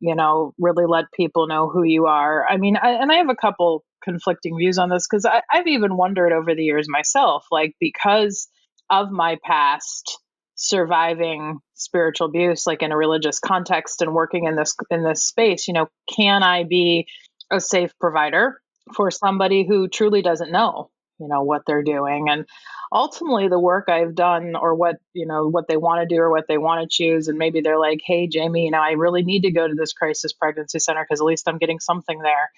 you 0.00 0.14
know 0.14 0.54
really 0.58 0.86
let 0.86 1.12
people 1.12 1.46
know 1.46 1.68
who 1.68 1.82
you 1.82 2.06
are. 2.06 2.46
I 2.48 2.56
mean 2.56 2.76
I, 2.76 2.90
and 2.92 3.12
i 3.12 3.16
have 3.16 3.28
a 3.28 3.36
couple 3.36 3.84
conflicting 4.02 4.56
views 4.56 4.78
on 4.78 4.88
this 4.88 5.06
because 5.06 5.26
i've 5.26 5.66
even 5.66 5.96
wondered 5.96 6.32
over 6.32 6.54
the 6.54 6.64
years 6.64 6.88
myself 6.88 7.46
like 7.50 7.74
because 7.78 8.48
of 8.88 9.10
my 9.10 9.36
past 9.44 10.18
surviving 10.62 11.58
spiritual 11.74 12.26
abuse 12.26 12.66
like 12.66 12.82
in 12.82 12.92
a 12.92 12.96
religious 12.96 13.38
context 13.38 14.02
and 14.02 14.12
working 14.12 14.44
in 14.44 14.56
this 14.56 14.76
in 14.90 15.02
this 15.02 15.24
space 15.24 15.66
you 15.66 15.74
know 15.74 15.86
can 16.14 16.42
i 16.42 16.64
be 16.64 17.06
a 17.50 17.58
safe 17.60 17.92
provider 17.98 18.60
for 18.94 19.10
somebody 19.10 19.66
who 19.66 19.88
truly 19.88 20.22
doesn't 20.22 20.52
know 20.52 20.90
you 21.20 21.28
know 21.28 21.42
what 21.42 21.62
they're 21.66 21.82
doing? 21.82 22.28
And 22.30 22.46
ultimately 22.92 23.46
the 23.46 23.58
work 23.58 23.84
i've 23.88 24.16
done 24.16 24.56
or 24.56 24.74
what 24.74 24.96
you 25.12 25.24
know 25.24 25.46
what 25.48 25.68
they 25.68 25.76
want 25.76 26.00
to 26.00 26.12
do 26.12 26.20
or 26.20 26.28
what 26.28 26.46
they 26.48 26.58
want 26.58 26.82
to 26.82 26.88
choose 26.90 27.28
and 27.28 27.38
maybe 27.38 27.60
they're 27.60 27.78
like 27.78 28.00
hey 28.04 28.26
jamie 28.26 28.64
you 28.64 28.70
know 28.72 28.80
i 28.80 28.90
really 28.92 29.22
need 29.22 29.42
to 29.42 29.52
go 29.52 29.68
to 29.68 29.74
this 29.74 29.92
crisis 29.92 30.32
pregnancy 30.32 30.80
center 30.80 31.04
because 31.04 31.20
at 31.20 31.24
least 31.24 31.48
i'm 31.48 31.58
getting 31.58 31.78
something 31.78 32.18
there. 32.18 32.50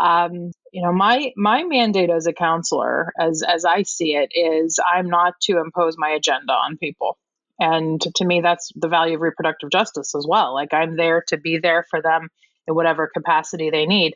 Um, 0.00 0.52
you 0.72 0.80
know 0.80 0.92
my 0.92 1.32
my 1.36 1.64
mandate 1.64 2.08
as 2.08 2.26
a 2.26 2.32
counselor 2.32 3.12
as 3.20 3.42
as 3.46 3.66
i 3.66 3.82
see 3.82 4.14
it 4.14 4.30
is 4.32 4.78
i'm 4.90 5.10
not 5.10 5.34
to 5.42 5.58
impose 5.58 5.96
my 5.98 6.10
agenda 6.10 6.52
on 6.52 6.78
people 6.78 7.18
and 7.58 8.00
to 8.00 8.24
me 8.24 8.40
that's 8.40 8.70
the 8.76 8.88
value 8.88 9.16
of 9.16 9.20
reproductive 9.20 9.70
justice 9.70 10.14
as 10.14 10.26
well 10.28 10.54
like 10.54 10.72
i'm 10.72 10.96
there 10.96 11.22
to 11.26 11.36
be 11.36 11.58
there 11.58 11.84
for 11.90 12.00
them 12.02 12.28
in 12.68 12.74
whatever 12.74 13.10
capacity 13.12 13.70
they 13.70 13.86
need. 13.86 14.14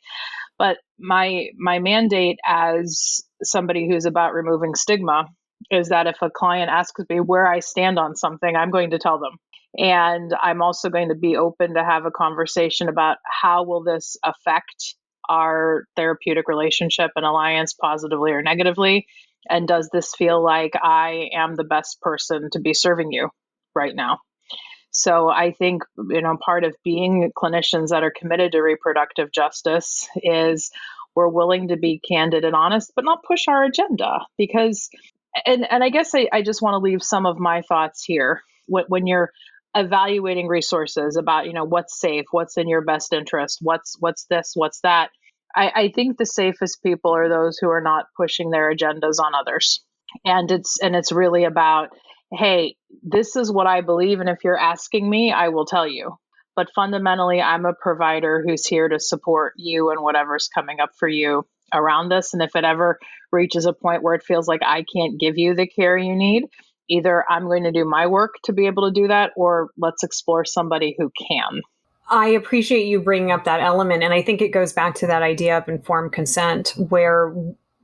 But 0.59 0.77
my 0.99 1.49
my 1.59 1.81
mandate 1.81 2.39
as 2.47 3.23
somebody 3.43 3.89
who's 3.89 4.05
about 4.05 4.35
removing 4.35 4.75
stigma 4.77 5.27
is 5.71 5.89
that 5.89 6.07
if 6.07 6.17
a 6.23 6.31
client 6.31 6.71
asks 6.71 7.03
me 7.09 7.19
where 7.21 7.47
I 7.47 7.61
stand 7.61 7.99
on 7.99 8.15
something, 8.15 8.55
I'm 8.55 8.71
going 8.71 8.91
to 8.91 8.99
tell 8.99 9.19
them. 9.19 9.37
And 9.77 10.33
I'm 10.41 10.61
also 10.61 10.91
going 10.91 11.09
to 11.09 11.15
be 11.15 11.37
open 11.37 11.75
to 11.75 11.83
have 11.83 12.05
a 12.05 12.11
conversation 12.11 12.89
about 12.89 13.17
how 13.25 13.65
will 13.65 13.83
this 13.83 14.17
affect 14.23 14.97
our 15.29 15.85
therapeutic 15.97 16.47
relationship 16.47 17.13
and 17.17 17.25
alliance 17.25 17.73
positively 17.73 18.33
or 18.33 18.43
negatively? 18.43 19.07
And 19.49 19.67
does 19.67 19.89
this 19.93 20.15
feel 20.15 20.43
like 20.43 20.73
I 20.81 21.31
am 21.35 21.55
the 21.57 21.65
best 21.65 22.01
person 22.01 22.49
to 22.53 22.61
be 22.61 22.75
serving 22.75 23.13
you 23.13 23.31
right 23.75 23.95
now? 23.95 24.19
So 24.91 25.29
I 25.29 25.53
think 25.53 25.83
you 25.97 26.21
know 26.21 26.37
part 26.37 26.65
of 26.65 26.77
being 26.85 27.33
clinicians 27.37 27.89
that 27.89 28.05
are 28.05 28.13
committed 28.15 28.53
to 28.53 28.61
reproductive 28.61 29.33
justice 29.33 30.07
is 30.17 30.71
we're 31.15 31.29
willing 31.29 31.69
to 31.69 31.77
be 31.77 32.01
candid 32.07 32.45
and 32.45 32.55
honest, 32.55 32.93
but 32.95 33.05
not 33.05 33.25
push 33.25 33.49
our 33.49 33.65
agenda 33.65 34.21
because 34.37 34.91
and 35.47 35.67
and 35.71 35.83
I 35.83 35.89
guess 35.89 36.15
I, 36.15 36.29
I 36.33 36.43
just 36.43 36.63
want 36.63 36.75
to 36.75 36.79
leave 36.79 37.03
some 37.03 37.27
of 37.27 37.39
my 37.39 37.63
thoughts 37.63 38.05
here. 38.05 38.43
When, 38.67 38.85
when 38.89 39.07
you're 39.07 39.33
evaluating 39.75 40.47
resources 40.47 41.17
about 41.17 41.47
you 41.47 41.55
know 41.55 41.65
what's 41.65 41.99
safe 41.99 42.27
what's 42.31 42.59
in 42.59 42.69
your 42.69 42.83
best 42.83 43.13
interest 43.15 43.59
what's 43.63 43.97
what's 43.99 44.27
this 44.27 44.53
what's 44.55 44.81
that 44.81 45.11
I, 45.55 45.73
I 45.75 45.93
think 45.95 46.17
the 46.17 46.27
safest 46.27 46.83
people 46.83 47.15
are 47.15 47.29
those 47.29 47.59
who 47.59 47.69
are 47.69 47.81
not 47.81 48.07
pushing 48.17 48.51
their 48.51 48.75
agendas 48.75 49.19
on 49.23 49.35
others. 49.35 49.85
And 50.25 50.51
it's 50.51 50.79
and 50.81 50.95
it's 50.95 51.13
really 51.13 51.45
about 51.45 51.89
hey 52.35 52.77
this 53.03 53.37
is 53.37 53.53
what 53.53 53.67
i 53.67 53.83
believe 53.83 54.21
and 54.21 54.29
if 54.29 54.39
you're 54.43 54.59
asking 54.59 55.09
me 55.09 55.33
i 55.33 55.49
will 55.49 55.67
tell 55.67 55.87
you. 55.87 56.17
But 56.55 56.71
fundamentally 56.75 57.41
i'm 57.41 57.65
a 57.65 57.75
provider 57.75 58.45
who's 58.47 58.67
here 58.67 58.89
to 58.89 59.01
support 59.01 59.55
you 59.57 59.91
and 59.91 60.03
whatever's 60.03 60.49
coming 60.49 60.81
up 60.81 60.91
for 60.99 61.09
you 61.09 61.47
around 61.73 62.11
this 62.11 62.35
and 62.35 62.43
if 62.43 62.55
it 62.55 62.65
ever 62.65 62.99
reaches 63.31 63.65
a 63.65 63.73
point 63.73 64.03
where 64.03 64.15
it 64.15 64.25
feels 64.25 64.47
like 64.47 64.61
i 64.63 64.85
can't 64.95 65.19
give 65.19 65.39
you 65.39 65.55
the 65.55 65.67
care 65.67 65.97
you 65.97 66.15
need 66.15 66.45
either 66.93 67.25
I'm 67.29 67.45
going 67.45 67.65
to 67.65 67.73
do 67.73 67.85
my 67.85 68.07
work 68.07 68.35
to 68.45 68.53
be 68.53 68.67
able 68.67 68.87
to 68.89 69.01
do 69.01 69.09
that, 69.09 69.31
or 69.37 69.71
let's 69.79 70.03
explore 70.03 70.45
somebody 70.45 70.95
who 70.99 71.11
can. 71.29 71.63
I 72.13 72.29
appreciate 72.29 72.85
you 72.85 73.01
bringing 73.01 73.33
up 73.33 73.45
that 73.45 73.61
element. 73.61 74.03
And 74.03 74.13
I 74.13 74.21
think 74.23 74.43
it 74.43 74.51
goes 74.51 74.73
back 74.73 74.95
to 74.97 75.07
that 75.07 75.23
idea 75.23 75.57
of 75.57 75.69
informed 75.69 76.13
consent, 76.13 76.75
where 76.77 77.35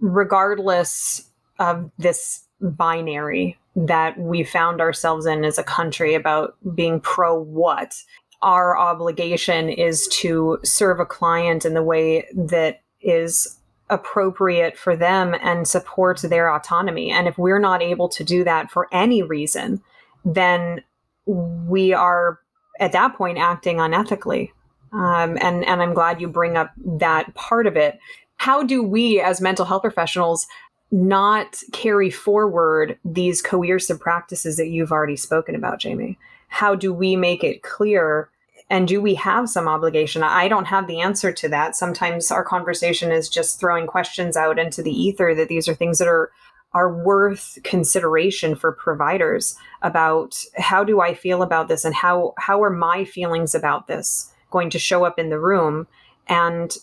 regardless 0.00 1.28
of 1.58 1.90
this 1.98 2.44
binary 2.60 3.56
that 3.74 4.18
we 4.18 4.44
found 4.44 4.80
ourselves 4.80 5.24
in 5.24 5.44
as 5.44 5.58
a 5.58 5.64
country 5.64 6.14
about 6.14 6.56
being 6.74 7.00
pro 7.00 7.40
what, 7.40 7.94
our 8.42 8.76
obligation 8.76 9.70
is 9.70 10.06
to 10.08 10.58
serve 10.62 11.00
a 11.00 11.06
client 11.06 11.64
in 11.64 11.72
the 11.72 11.82
way 11.82 12.28
that 12.34 12.82
is 13.00 13.58
appropriate 13.88 14.76
for 14.76 14.94
them 14.94 15.34
and 15.40 15.66
supports 15.66 16.20
their 16.22 16.54
autonomy. 16.54 17.10
And 17.10 17.26
if 17.26 17.38
we're 17.38 17.58
not 17.58 17.82
able 17.82 18.10
to 18.10 18.22
do 18.22 18.44
that 18.44 18.70
for 18.70 18.88
any 18.92 19.22
reason, 19.22 19.80
then 20.24 20.82
we 21.24 21.94
are 21.94 22.40
at 22.78 22.92
that 22.92 23.14
point 23.16 23.38
acting 23.38 23.76
unethically. 23.78 24.50
Um, 24.92 25.36
and 25.40 25.64
and 25.64 25.82
I'm 25.82 25.94
glad 25.94 26.20
you 26.20 26.28
bring 26.28 26.56
up 26.56 26.72
that 26.76 27.34
part 27.34 27.66
of 27.66 27.76
it. 27.76 27.98
How 28.36 28.62
do 28.62 28.82
we, 28.82 29.20
as 29.20 29.40
mental 29.40 29.64
health 29.64 29.82
professionals, 29.82 30.46
not 30.90 31.60
carry 31.72 32.10
forward 32.10 32.98
these 33.04 33.42
coercive 33.42 34.00
practices 34.00 34.56
that 34.56 34.68
you've 34.68 34.92
already 34.92 35.16
spoken 35.16 35.54
about, 35.54 35.80
Jamie? 35.80 36.18
How 36.48 36.74
do 36.74 36.94
we 36.94 37.16
make 37.16 37.44
it 37.44 37.62
clear 37.62 38.30
and 38.70 38.86
do 38.86 39.00
we 39.00 39.14
have 39.14 39.48
some 39.48 39.66
obligation? 39.66 40.22
I 40.22 40.48
don't 40.48 40.66
have 40.66 40.86
the 40.86 41.00
answer 41.00 41.32
to 41.32 41.48
that. 41.48 41.74
Sometimes 41.74 42.30
our 42.30 42.44
conversation 42.44 43.10
is 43.10 43.28
just 43.28 43.58
throwing 43.58 43.86
questions 43.86 44.36
out 44.36 44.58
into 44.58 44.82
the 44.82 44.90
ether 44.90 45.34
that 45.34 45.48
these 45.48 45.68
are 45.68 45.74
things 45.74 45.98
that 45.98 46.08
are 46.08 46.30
are 46.72 47.02
worth 47.02 47.58
consideration 47.64 48.54
for 48.54 48.72
providers 48.72 49.56
about 49.82 50.42
how 50.56 50.84
do 50.84 51.00
I 51.00 51.14
feel 51.14 51.42
about 51.42 51.68
this 51.68 51.84
and 51.84 51.94
how 51.94 52.34
how 52.38 52.62
are 52.62 52.70
my 52.70 53.04
feelings 53.04 53.54
about 53.54 53.86
this 53.86 54.32
going 54.50 54.70
to 54.70 54.78
show 54.78 55.04
up 55.04 55.18
in 55.18 55.30
the 55.30 55.40
room 55.40 55.86
and 56.28 56.76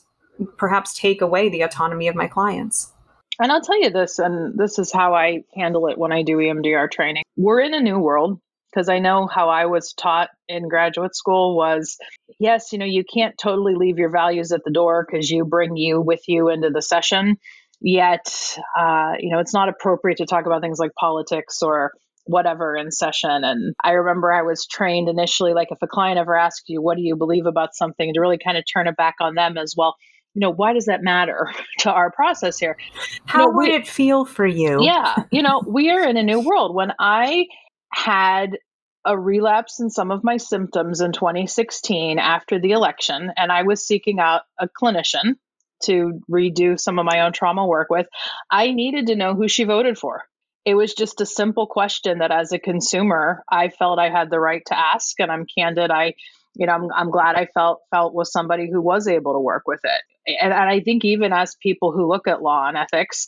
perhaps 0.57 0.93
take 0.93 1.21
away 1.21 1.49
the 1.49 1.61
autonomy 1.61 2.07
of 2.07 2.15
my 2.15 2.27
clients. 2.27 2.91
And 3.39 3.51
I'll 3.51 3.61
tell 3.61 3.81
you 3.81 3.89
this, 3.89 4.17
and 4.17 4.57
this 4.57 4.79
is 4.79 4.91
how 4.91 5.13
I 5.13 5.43
handle 5.55 5.87
it 5.87 5.97
when 5.97 6.11
I 6.11 6.23
do 6.23 6.37
EMDR 6.37 6.89
training. 6.89 7.23
We're 7.35 7.59
in 7.59 7.73
a 7.73 7.81
new 7.81 7.99
world 7.99 8.39
because 8.71 8.89
I 8.89 8.99
know 8.99 9.27
how 9.27 9.49
I 9.49 9.65
was 9.65 9.93
taught 9.93 10.29
in 10.47 10.67
graduate 10.67 11.15
school 11.15 11.55
was 11.55 11.97
yes, 12.39 12.71
you 12.71 12.79
know, 12.79 12.85
you 12.85 13.03
can't 13.03 13.37
totally 13.37 13.75
leave 13.75 13.97
your 13.97 14.09
values 14.09 14.51
at 14.51 14.63
the 14.63 14.71
door 14.71 15.05
because 15.05 15.29
you 15.29 15.45
bring 15.45 15.75
you 15.75 16.01
with 16.01 16.21
you 16.27 16.49
into 16.49 16.69
the 16.69 16.81
session. 16.81 17.37
Yet, 17.81 18.57
uh, 18.77 19.13
you 19.19 19.31
know, 19.31 19.39
it's 19.39 19.53
not 19.53 19.69
appropriate 19.69 20.17
to 20.17 20.25
talk 20.25 20.45
about 20.45 20.61
things 20.61 20.79
like 20.79 20.91
politics 20.97 21.61
or 21.61 21.91
whatever 22.25 22.75
in 22.75 22.91
session. 22.91 23.43
And 23.43 23.75
I 23.83 23.91
remember 23.91 24.31
I 24.31 24.41
was 24.41 24.65
trained 24.65 25.09
initially, 25.09 25.53
like 25.53 25.69
if 25.71 25.77
a 25.81 25.87
client 25.87 26.17
ever 26.17 26.35
asked 26.35 26.63
you, 26.67 26.81
what 26.81 26.97
do 26.97 27.03
you 27.03 27.15
believe 27.15 27.45
about 27.45 27.75
something, 27.75 28.13
to 28.13 28.19
really 28.19 28.39
kind 28.43 28.57
of 28.57 28.63
turn 28.71 28.87
it 28.87 28.97
back 28.97 29.15
on 29.21 29.35
them 29.35 29.57
as 29.57 29.75
well. 29.77 29.95
You 30.33 30.41
know, 30.41 30.51
why 30.51 30.73
does 30.73 30.85
that 30.85 31.01
matter 31.01 31.49
to 31.79 31.91
our 31.91 32.11
process 32.11 32.57
here? 32.57 32.77
How 33.25 33.41
you 33.41 33.45
know, 33.45 33.57
would 33.57 33.69
we, 33.69 33.75
it 33.75 33.87
feel 33.87 34.25
for 34.25 34.45
you? 34.45 34.83
Yeah. 34.83 35.15
You 35.31 35.43
know, 35.43 35.61
we 35.67 35.91
are 35.91 36.03
in 36.07 36.17
a 36.17 36.23
new 36.23 36.39
world. 36.39 36.75
When 36.75 36.91
I 36.99 37.45
had 37.93 38.57
a 39.05 39.17
relapse 39.17 39.79
in 39.79 39.91
some 39.91 40.09
of 40.09 40.23
my 40.23 40.37
symptoms 40.37 40.99
in 40.99 41.11
2016 41.11 42.17
after 42.17 42.59
the 42.59 42.71
election, 42.71 43.31
and 43.37 43.51
I 43.51 43.61
was 43.61 43.85
seeking 43.85 44.19
out 44.19 44.41
a 44.59 44.67
clinician 44.67 45.35
to 45.83 46.21
redo 46.29 46.79
some 46.79 46.99
of 46.99 47.05
my 47.05 47.21
own 47.21 47.33
trauma 47.33 47.65
work 47.65 47.89
with. 47.89 48.07
I 48.51 48.71
needed 48.71 49.07
to 49.07 49.15
know 49.15 49.35
who 49.35 49.47
she 49.47 49.63
voted 49.63 49.97
for. 49.97 50.23
It 50.65 50.75
was 50.75 50.93
just 50.93 51.21
a 51.21 51.25
simple 51.25 51.67
question 51.67 52.19
that, 52.19 52.31
as 52.31 52.51
a 52.51 52.59
consumer, 52.59 53.43
I 53.49 53.69
felt 53.69 53.99
I 53.99 54.09
had 54.09 54.29
the 54.29 54.39
right 54.39 54.63
to 54.67 54.77
ask, 54.77 55.19
and 55.19 55.31
I'm 55.31 55.45
candid. 55.45 55.91
I, 55.91 56.15
you 56.55 56.65
know, 56.65 56.73
I'm, 56.73 56.87
I'm 56.95 57.11
glad 57.11 57.35
I 57.35 57.45
felt 57.53 57.81
felt 57.91 58.15
was 58.15 58.31
somebody 58.31 58.69
who 58.71 58.81
was 58.81 59.07
able 59.07 59.33
to 59.33 59.39
work 59.39 59.63
with 59.67 59.81
it. 59.83 60.01
And, 60.41 60.51
and 60.51 60.69
I 60.69 60.79
think 60.79 61.05
even 61.05 61.33
as 61.33 61.55
people 61.61 61.91
who 61.91 62.07
look 62.07 62.27
at 62.27 62.41
law 62.41 62.67
and 62.67 62.77
ethics, 62.77 63.27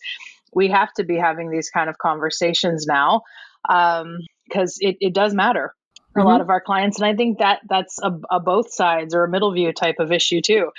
we 0.54 0.70
have 0.70 0.92
to 0.94 1.04
be 1.04 1.18
having 1.18 1.52
these 1.52 1.70
kind 1.70 1.90
of 1.90 1.98
conversations 2.00 2.86
now 2.88 3.22
because 3.68 4.02
um, 4.02 4.20
it, 4.80 4.98
it 5.00 5.14
does 5.14 5.34
matter 5.34 5.74
for 6.18 6.22
mm-hmm. 6.22 6.30
a 6.30 6.32
lot 6.32 6.42
of 6.42 6.50
our 6.50 6.62
clients. 6.62 7.00
And 7.00 7.06
I 7.06 7.16
think 7.16 7.38
that 7.38 7.60
that's 7.70 8.00
a, 8.02 8.12
a 8.32 8.40
both 8.40 8.74
sides 8.74 9.14
or 9.14 9.24
a 9.24 9.30
middle 9.30 9.54
view 9.54 9.72
type 9.72 9.98
of 10.00 10.12
issue 10.12 10.42
too. 10.42 10.72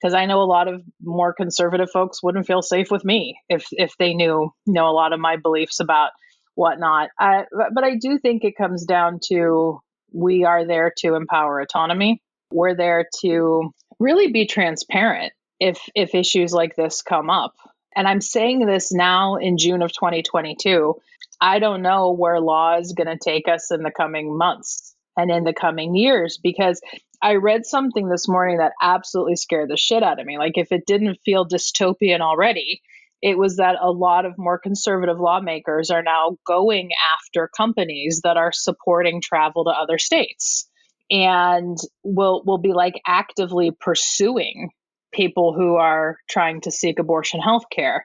Because 0.00 0.14
I 0.14 0.24
know 0.24 0.40
a 0.40 0.44
lot 0.44 0.68
of 0.68 0.82
more 1.02 1.34
conservative 1.34 1.90
folks 1.90 2.22
wouldn't 2.22 2.46
feel 2.46 2.62
safe 2.62 2.90
with 2.90 3.04
me 3.04 3.38
if 3.48 3.66
if 3.72 3.96
they 3.98 4.14
knew 4.14 4.52
you 4.64 4.72
know 4.72 4.88
a 4.88 4.94
lot 4.94 5.12
of 5.12 5.20
my 5.20 5.36
beliefs 5.36 5.80
about 5.80 6.12
whatnot. 6.54 7.10
I, 7.18 7.44
but 7.74 7.84
I 7.84 7.96
do 7.96 8.18
think 8.18 8.44
it 8.44 8.56
comes 8.56 8.86
down 8.86 9.18
to 9.28 9.80
we 10.12 10.44
are 10.44 10.64
there 10.64 10.92
to 10.98 11.16
empower 11.16 11.60
autonomy. 11.60 12.22
We're 12.50 12.76
there 12.76 13.08
to 13.20 13.74
really 13.98 14.32
be 14.32 14.46
transparent 14.46 15.32
if 15.60 15.80
if 15.94 16.14
issues 16.14 16.54
like 16.54 16.76
this 16.76 17.02
come 17.02 17.28
up. 17.28 17.54
And 17.94 18.06
I'm 18.06 18.20
saying 18.20 18.64
this 18.64 18.92
now 18.92 19.36
in 19.36 19.58
June 19.58 19.82
of 19.82 19.92
2022 19.92 20.94
I 21.40 21.58
don't 21.58 21.82
know 21.82 22.12
where 22.12 22.40
law 22.40 22.78
is 22.78 22.92
going 22.92 23.06
to 23.06 23.18
take 23.22 23.48
us 23.48 23.70
in 23.70 23.82
the 23.82 23.90
coming 23.90 24.36
months 24.36 24.94
and 25.16 25.30
in 25.30 25.44
the 25.44 25.52
coming 25.52 25.94
years 25.94 26.38
because 26.42 26.80
I 27.20 27.34
read 27.34 27.66
something 27.66 28.08
this 28.08 28.28
morning 28.28 28.58
that 28.58 28.72
absolutely 28.80 29.36
scared 29.36 29.70
the 29.70 29.76
shit 29.76 30.02
out 30.02 30.20
of 30.20 30.26
me. 30.26 30.38
Like, 30.38 30.56
if 30.56 30.70
it 30.70 30.86
didn't 30.86 31.18
feel 31.24 31.46
dystopian 31.46 32.20
already, 32.20 32.80
it 33.20 33.36
was 33.36 33.56
that 33.56 33.76
a 33.80 33.90
lot 33.90 34.24
of 34.24 34.38
more 34.38 34.58
conservative 34.58 35.18
lawmakers 35.18 35.90
are 35.90 36.02
now 36.02 36.36
going 36.46 36.90
after 37.14 37.50
companies 37.56 38.20
that 38.22 38.36
are 38.36 38.52
supporting 38.52 39.20
travel 39.20 39.64
to 39.64 39.70
other 39.70 39.98
states 39.98 40.68
and 41.10 41.76
will 42.04 42.42
will 42.46 42.58
be 42.58 42.72
like 42.72 43.00
actively 43.06 43.72
pursuing 43.80 44.70
people 45.12 45.54
who 45.54 45.76
are 45.76 46.18
trying 46.28 46.60
to 46.60 46.70
seek 46.70 46.98
abortion 46.98 47.40
health 47.40 47.64
care. 47.72 48.04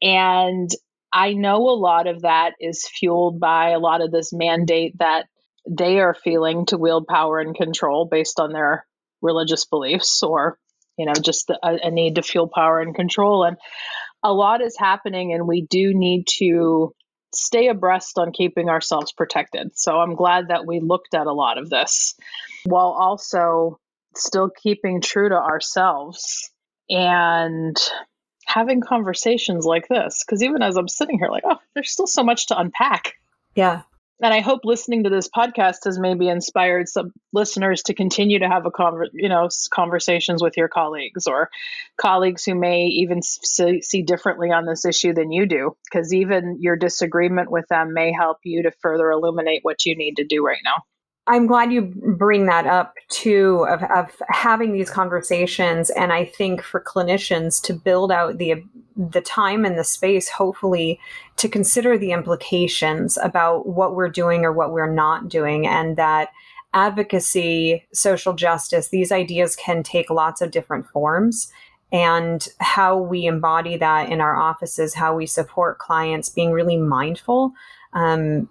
And 0.00 0.70
I 1.16 1.32
know 1.32 1.70
a 1.70 1.80
lot 1.80 2.06
of 2.06 2.22
that 2.22 2.52
is 2.60 2.86
fueled 2.86 3.40
by 3.40 3.70
a 3.70 3.78
lot 3.78 4.02
of 4.02 4.10
this 4.10 4.34
mandate 4.34 4.98
that 4.98 5.24
they 5.66 5.98
are 5.98 6.12
feeling 6.12 6.66
to 6.66 6.76
wield 6.76 7.06
power 7.06 7.40
and 7.40 7.56
control 7.56 8.06
based 8.06 8.38
on 8.38 8.52
their 8.52 8.86
religious 9.22 9.64
beliefs 9.64 10.22
or, 10.22 10.58
you 10.98 11.06
know, 11.06 11.14
just 11.14 11.48
a, 11.48 11.56
a 11.62 11.90
need 11.90 12.16
to 12.16 12.22
feel 12.22 12.48
power 12.54 12.80
and 12.80 12.94
control. 12.94 13.44
And 13.44 13.56
a 14.22 14.30
lot 14.30 14.60
is 14.60 14.76
happening, 14.78 15.32
and 15.32 15.48
we 15.48 15.62
do 15.62 15.94
need 15.94 16.26
to 16.38 16.92
stay 17.34 17.68
abreast 17.68 18.18
on 18.18 18.30
keeping 18.30 18.68
ourselves 18.68 19.12
protected. 19.12 19.70
So 19.74 19.96
I'm 19.96 20.16
glad 20.16 20.48
that 20.48 20.66
we 20.66 20.80
looked 20.80 21.14
at 21.14 21.26
a 21.26 21.32
lot 21.32 21.56
of 21.56 21.70
this 21.70 22.14
while 22.64 22.94
also 22.98 23.80
still 24.14 24.50
keeping 24.50 25.00
true 25.00 25.30
to 25.30 25.34
ourselves 25.34 26.50
and 26.90 27.74
having 28.46 28.80
conversations 28.80 29.64
like 29.64 29.88
this 29.88 30.24
because 30.24 30.42
even 30.42 30.62
as 30.62 30.76
i'm 30.76 30.88
sitting 30.88 31.18
here 31.18 31.28
like 31.28 31.44
oh 31.46 31.58
there's 31.74 31.90
still 31.90 32.06
so 32.06 32.22
much 32.22 32.46
to 32.46 32.58
unpack 32.58 33.14
yeah 33.54 33.82
and 34.22 34.32
I 34.32 34.40
hope 34.40 34.60
listening 34.64 35.04
to 35.04 35.10
this 35.10 35.28
podcast 35.28 35.84
has 35.84 35.98
maybe 35.98 36.28
inspired 36.28 36.88
some 36.88 37.12
listeners 37.32 37.82
to 37.84 37.94
continue 37.94 38.38
to 38.38 38.48
have 38.48 38.64
a 38.64 38.70
conver- 38.70 39.10
you 39.12 39.28
know 39.28 39.48
conversations 39.70 40.42
with 40.42 40.56
your 40.56 40.68
colleagues 40.68 41.26
or 41.26 41.50
colleagues 42.00 42.44
who 42.44 42.54
may 42.54 42.86
even 42.86 43.22
see, 43.22 43.82
see 43.82 44.02
differently 44.02 44.50
on 44.50 44.64
this 44.64 44.84
issue 44.84 45.12
than 45.12 45.32
you 45.32 45.46
do 45.46 45.76
because 45.84 46.14
even 46.14 46.58
your 46.60 46.76
disagreement 46.76 47.50
with 47.50 47.66
them 47.68 47.92
may 47.92 48.12
help 48.12 48.38
you 48.42 48.62
to 48.62 48.70
further 48.80 49.10
illuminate 49.10 49.60
what 49.62 49.84
you 49.84 49.96
need 49.96 50.16
to 50.16 50.24
do 50.24 50.44
right 50.44 50.62
now. 50.64 50.82
I'm 51.28 51.46
glad 51.46 51.72
you 51.72 51.82
bring 51.82 52.46
that 52.46 52.66
up 52.66 52.94
too 53.08 53.66
of, 53.68 53.82
of 53.84 54.14
having 54.28 54.72
these 54.72 54.90
conversations. 54.90 55.90
And 55.90 56.12
I 56.12 56.24
think 56.24 56.62
for 56.62 56.80
clinicians 56.80 57.60
to 57.64 57.72
build 57.72 58.12
out 58.12 58.38
the 58.38 58.62
the 58.98 59.20
time 59.20 59.66
and 59.66 59.78
the 59.78 59.84
space, 59.84 60.28
hopefully, 60.28 60.98
to 61.36 61.50
consider 61.50 61.98
the 61.98 62.12
implications 62.12 63.18
about 63.18 63.68
what 63.68 63.94
we're 63.94 64.08
doing 64.08 64.42
or 64.42 64.52
what 64.52 64.72
we're 64.72 64.90
not 64.90 65.28
doing, 65.28 65.66
and 65.66 65.98
that 65.98 66.30
advocacy, 66.72 67.84
social 67.92 68.32
justice, 68.32 68.88
these 68.88 69.12
ideas 69.12 69.54
can 69.56 69.82
take 69.82 70.08
lots 70.08 70.40
of 70.40 70.50
different 70.50 70.86
forms. 70.88 71.52
And 71.92 72.48
how 72.58 72.96
we 72.96 73.26
embody 73.26 73.76
that 73.76 74.10
in 74.10 74.20
our 74.20 74.34
offices, 74.34 74.94
how 74.94 75.14
we 75.14 75.26
support 75.26 75.78
clients, 75.78 76.28
being 76.28 76.50
really 76.50 76.76
mindful 76.76 77.52
um, 77.92 78.48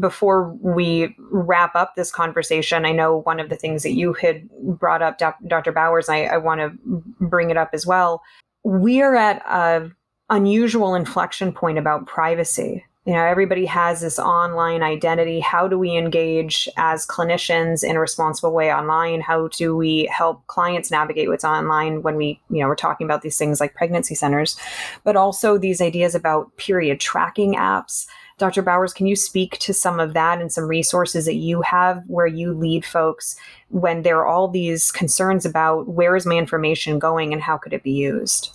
before 0.00 0.52
we 0.60 1.14
wrap 1.18 1.74
up 1.74 1.94
this 1.94 2.10
conversation, 2.10 2.84
I 2.84 2.92
know 2.92 3.18
one 3.18 3.40
of 3.40 3.48
the 3.48 3.56
things 3.56 3.82
that 3.82 3.92
you 3.92 4.12
had 4.14 4.48
brought 4.50 5.02
up, 5.02 5.18
Dr. 5.18 5.72
Bowers, 5.72 6.08
I, 6.08 6.24
I 6.24 6.36
want 6.38 6.60
to 6.60 6.72
bring 7.20 7.50
it 7.50 7.56
up 7.56 7.70
as 7.72 7.86
well. 7.86 8.22
We 8.64 9.02
are 9.02 9.14
at 9.14 9.42
a 9.46 9.90
unusual 10.30 10.94
inflection 10.94 11.52
point 11.52 11.78
about 11.78 12.06
privacy. 12.06 12.84
You 13.04 13.12
know, 13.12 13.24
everybody 13.24 13.66
has 13.66 14.00
this 14.00 14.18
online 14.18 14.82
identity. 14.82 15.38
How 15.38 15.68
do 15.68 15.78
we 15.78 15.94
engage 15.94 16.66
as 16.78 17.06
clinicians 17.06 17.84
in 17.84 17.96
a 17.96 18.00
responsible 18.00 18.54
way 18.54 18.72
online? 18.72 19.20
How 19.20 19.48
do 19.48 19.76
we 19.76 20.06
help 20.06 20.46
clients 20.46 20.90
navigate 20.90 21.28
what's 21.28 21.44
online 21.44 22.00
when 22.00 22.16
we, 22.16 22.40
you 22.48 22.60
know, 22.60 22.66
we're 22.66 22.76
talking 22.76 23.06
about 23.06 23.20
these 23.20 23.36
things 23.36 23.60
like 23.60 23.74
pregnancy 23.74 24.14
centers, 24.14 24.56
but 25.04 25.16
also 25.16 25.58
these 25.58 25.82
ideas 25.82 26.14
about 26.14 26.56
period 26.56 26.98
tracking 26.98 27.56
apps 27.56 28.06
Dr. 28.36 28.62
Bowers, 28.62 28.92
can 28.92 29.06
you 29.06 29.14
speak 29.14 29.58
to 29.58 29.72
some 29.72 30.00
of 30.00 30.12
that 30.14 30.40
and 30.40 30.52
some 30.52 30.64
resources 30.64 31.24
that 31.26 31.34
you 31.34 31.62
have 31.62 32.02
where 32.06 32.26
you 32.26 32.52
lead 32.52 32.84
folks 32.84 33.36
when 33.68 34.02
there 34.02 34.18
are 34.18 34.26
all 34.26 34.48
these 34.48 34.90
concerns 34.90 35.46
about 35.46 35.88
where 35.88 36.16
is 36.16 36.26
my 36.26 36.36
information 36.36 36.98
going 36.98 37.32
and 37.32 37.42
how 37.42 37.56
could 37.56 37.72
it 37.72 37.84
be 37.84 37.92
used? 37.92 38.50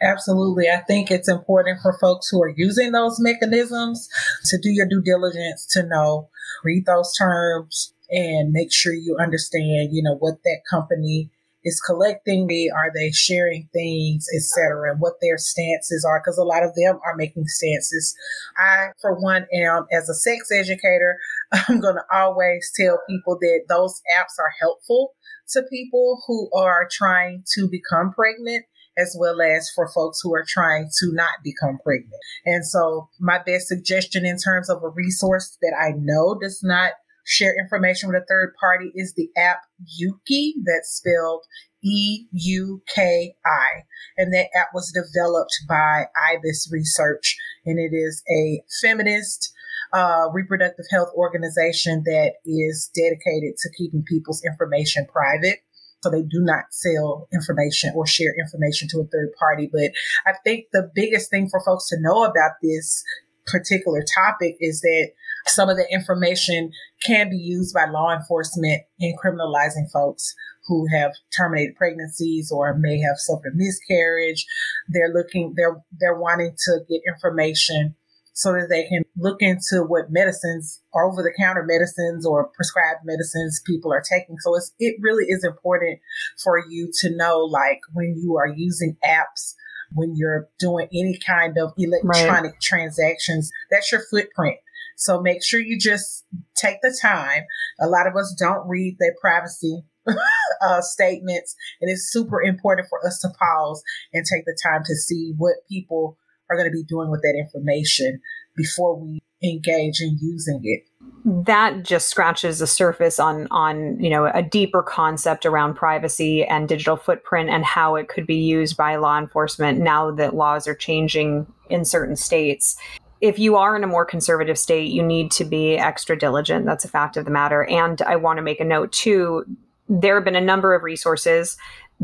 Absolutely. 0.00 0.68
I 0.68 0.78
think 0.78 1.10
it's 1.10 1.28
important 1.28 1.80
for 1.82 1.98
folks 1.98 2.28
who 2.28 2.42
are 2.42 2.52
using 2.56 2.92
those 2.92 3.18
mechanisms 3.18 4.08
to 4.44 4.58
do 4.58 4.70
your 4.70 4.86
due 4.86 5.02
diligence 5.02 5.66
to 5.70 5.82
know, 5.82 6.28
read 6.62 6.84
those 6.86 7.12
terms 7.16 7.94
and 8.10 8.52
make 8.52 8.72
sure 8.72 8.92
you 8.92 9.16
understand, 9.18 9.90
you 9.92 10.02
know, 10.02 10.16
what 10.16 10.42
that 10.44 10.60
company 10.70 11.30
is 11.64 11.80
collecting 11.80 12.46
me? 12.46 12.70
Are 12.74 12.90
they 12.94 13.10
sharing 13.10 13.68
things, 13.72 14.26
etc., 14.34 14.96
what 14.98 15.14
their 15.20 15.38
stances 15.38 16.04
are? 16.04 16.20
Because 16.20 16.38
a 16.38 16.44
lot 16.44 16.62
of 16.62 16.74
them 16.74 16.98
are 17.04 17.16
making 17.16 17.46
stances. 17.46 18.14
I, 18.58 18.88
for 19.00 19.14
one, 19.20 19.46
am 19.52 19.86
as 19.92 20.08
a 20.08 20.14
sex 20.14 20.50
educator, 20.52 21.18
I'm 21.52 21.80
going 21.80 21.96
to 21.96 22.04
always 22.12 22.70
tell 22.76 23.00
people 23.08 23.38
that 23.40 23.62
those 23.68 24.00
apps 24.16 24.38
are 24.38 24.52
helpful 24.60 25.14
to 25.50 25.62
people 25.70 26.22
who 26.26 26.50
are 26.56 26.88
trying 26.90 27.44
to 27.54 27.68
become 27.68 28.12
pregnant 28.12 28.64
as 28.96 29.16
well 29.18 29.40
as 29.40 29.70
for 29.74 29.88
folks 29.88 30.20
who 30.22 30.34
are 30.34 30.44
trying 30.46 30.88
to 31.00 31.12
not 31.12 31.42
become 31.42 31.78
pregnant. 31.82 32.14
And 32.44 32.64
so, 32.64 33.08
my 33.18 33.38
best 33.44 33.66
suggestion 33.66 34.24
in 34.24 34.38
terms 34.38 34.70
of 34.70 34.82
a 34.82 34.88
resource 34.88 35.58
that 35.62 35.74
I 35.78 35.92
know 35.98 36.38
does 36.40 36.60
not 36.62 36.92
share 37.24 37.54
information 37.58 38.08
with 38.08 38.22
a 38.22 38.26
third 38.26 38.54
party 38.60 38.92
is 38.94 39.14
the 39.14 39.30
app 39.36 39.62
Euki 40.00 40.52
that's 40.64 41.00
spelled 41.02 41.44
E 41.82 42.26
U 42.32 42.82
K 42.86 43.34
I. 43.44 43.82
And 44.16 44.32
that 44.32 44.48
app 44.56 44.68
was 44.72 44.92
developed 44.92 45.54
by 45.68 46.06
IBIS 46.32 46.68
Research, 46.70 47.36
and 47.66 47.78
it 47.78 47.94
is 47.94 48.22
a 48.30 48.62
feminist 48.80 49.52
uh, 49.92 50.28
reproductive 50.32 50.86
health 50.90 51.10
organization 51.14 52.02
that 52.04 52.34
is 52.44 52.90
dedicated 52.94 53.56
to 53.58 53.70
keeping 53.76 54.02
people's 54.02 54.42
information 54.44 55.06
private. 55.12 55.58
So 56.02 56.10
they 56.10 56.22
do 56.22 56.40
not 56.40 56.64
sell 56.70 57.28
information 57.32 57.92
or 57.96 58.06
share 58.06 58.34
information 58.38 58.88
to 58.90 59.00
a 59.00 59.06
third 59.06 59.32
party. 59.38 59.70
But 59.72 59.92
I 60.26 60.34
think 60.44 60.66
the 60.72 60.90
biggest 60.94 61.30
thing 61.30 61.48
for 61.48 61.62
folks 61.64 61.88
to 61.88 62.00
know 62.00 62.24
about 62.24 62.52
this 62.62 63.02
particular 63.46 64.02
topic 64.14 64.56
is 64.60 64.80
that 64.80 65.10
some 65.46 65.68
of 65.68 65.76
the 65.76 65.86
information 65.90 66.72
can 67.04 67.30
be 67.30 67.36
used 67.36 67.74
by 67.74 67.86
law 67.86 68.14
enforcement 68.14 68.82
in 68.98 69.16
criminalizing 69.22 69.90
folks 69.92 70.34
who 70.66 70.86
have 70.86 71.12
terminated 71.36 71.76
pregnancies 71.76 72.50
or 72.50 72.74
may 72.78 72.98
have 72.98 73.18
suffered 73.18 73.54
miscarriage. 73.54 74.46
They're 74.88 75.12
looking, 75.12 75.54
they're, 75.56 75.82
they're 76.00 76.18
wanting 76.18 76.56
to 76.64 76.80
get 76.88 77.02
information 77.06 77.94
so 78.32 78.52
that 78.52 78.68
they 78.68 78.88
can 78.88 79.04
look 79.16 79.40
into 79.40 79.84
what 79.86 80.10
medicines 80.10 80.80
over 80.94 81.22
the 81.22 81.32
counter 81.38 81.62
medicines 81.62 82.26
or 82.26 82.50
prescribed 82.54 83.00
medicines 83.04 83.62
people 83.64 83.92
are 83.92 84.02
taking. 84.02 84.36
So 84.40 84.56
it's, 84.56 84.72
it 84.80 84.96
really 85.00 85.24
is 85.26 85.44
important 85.44 86.00
for 86.42 86.58
you 86.68 86.90
to 87.00 87.16
know, 87.16 87.38
like 87.38 87.80
when 87.92 88.16
you 88.16 88.36
are 88.36 88.48
using 88.48 88.96
apps, 89.04 89.54
when 89.92 90.16
you're 90.16 90.48
doing 90.58 90.88
any 90.92 91.16
kind 91.24 91.56
of 91.58 91.74
electronic 91.78 92.52
right. 92.52 92.60
transactions, 92.60 93.52
that's 93.70 93.92
your 93.92 94.02
footprint. 94.10 94.56
So 94.96 95.20
make 95.20 95.42
sure 95.42 95.60
you 95.60 95.78
just 95.78 96.24
take 96.56 96.76
the 96.82 96.96
time. 97.00 97.42
A 97.80 97.86
lot 97.86 98.06
of 98.06 98.16
us 98.16 98.34
don't 98.38 98.68
read 98.68 98.96
their 98.98 99.14
privacy 99.20 99.82
uh, 100.62 100.80
statements, 100.80 101.54
and 101.80 101.90
it's 101.90 102.10
super 102.12 102.42
important 102.42 102.88
for 102.88 103.04
us 103.06 103.20
to 103.20 103.28
pause 103.38 103.82
and 104.12 104.24
take 104.24 104.44
the 104.44 104.58
time 104.62 104.82
to 104.84 104.94
see 104.94 105.34
what 105.36 105.54
people 105.68 106.18
are 106.50 106.56
going 106.56 106.68
to 106.68 106.72
be 106.72 106.84
doing 106.84 107.10
with 107.10 107.22
that 107.22 107.36
information 107.38 108.20
before 108.56 109.00
we 109.00 109.20
engage 109.42 110.00
in 110.00 110.18
using 110.20 110.60
it 110.62 110.82
that 111.24 111.82
just 111.82 112.08
scratches 112.08 112.58
the 112.58 112.66
surface 112.66 113.18
on 113.18 113.48
on 113.50 113.98
you 113.98 114.10
know 114.10 114.26
a 114.26 114.42
deeper 114.42 114.82
concept 114.82 115.46
around 115.46 115.74
privacy 115.74 116.44
and 116.44 116.68
digital 116.68 116.96
footprint 116.96 117.48
and 117.48 117.64
how 117.64 117.94
it 117.96 118.08
could 118.08 118.26
be 118.26 118.36
used 118.36 118.76
by 118.76 118.96
law 118.96 119.18
enforcement 119.18 119.80
now 119.80 120.10
that 120.10 120.34
laws 120.34 120.68
are 120.68 120.74
changing 120.74 121.46
in 121.70 121.84
certain 121.84 122.16
states 122.16 122.76
if 123.20 123.38
you 123.38 123.56
are 123.56 123.76
in 123.76 123.84
a 123.84 123.88
more 123.88 124.04
conservative 124.04 124.58
state, 124.58 124.90
you 124.90 125.02
need 125.02 125.30
to 125.32 125.44
be 125.44 125.76
extra 125.76 126.18
diligent. 126.18 126.66
That's 126.66 126.84
a 126.84 126.88
fact 126.88 127.16
of 127.16 127.24
the 127.24 127.30
matter. 127.30 127.64
And 127.64 128.00
I 128.02 128.16
want 128.16 128.38
to 128.38 128.42
make 128.42 128.60
a 128.60 128.64
note 128.64 128.92
too. 128.92 129.44
There 129.88 130.14
have 130.14 130.24
been 130.24 130.36
a 130.36 130.40
number 130.40 130.74
of 130.74 130.82
resources 130.82 131.56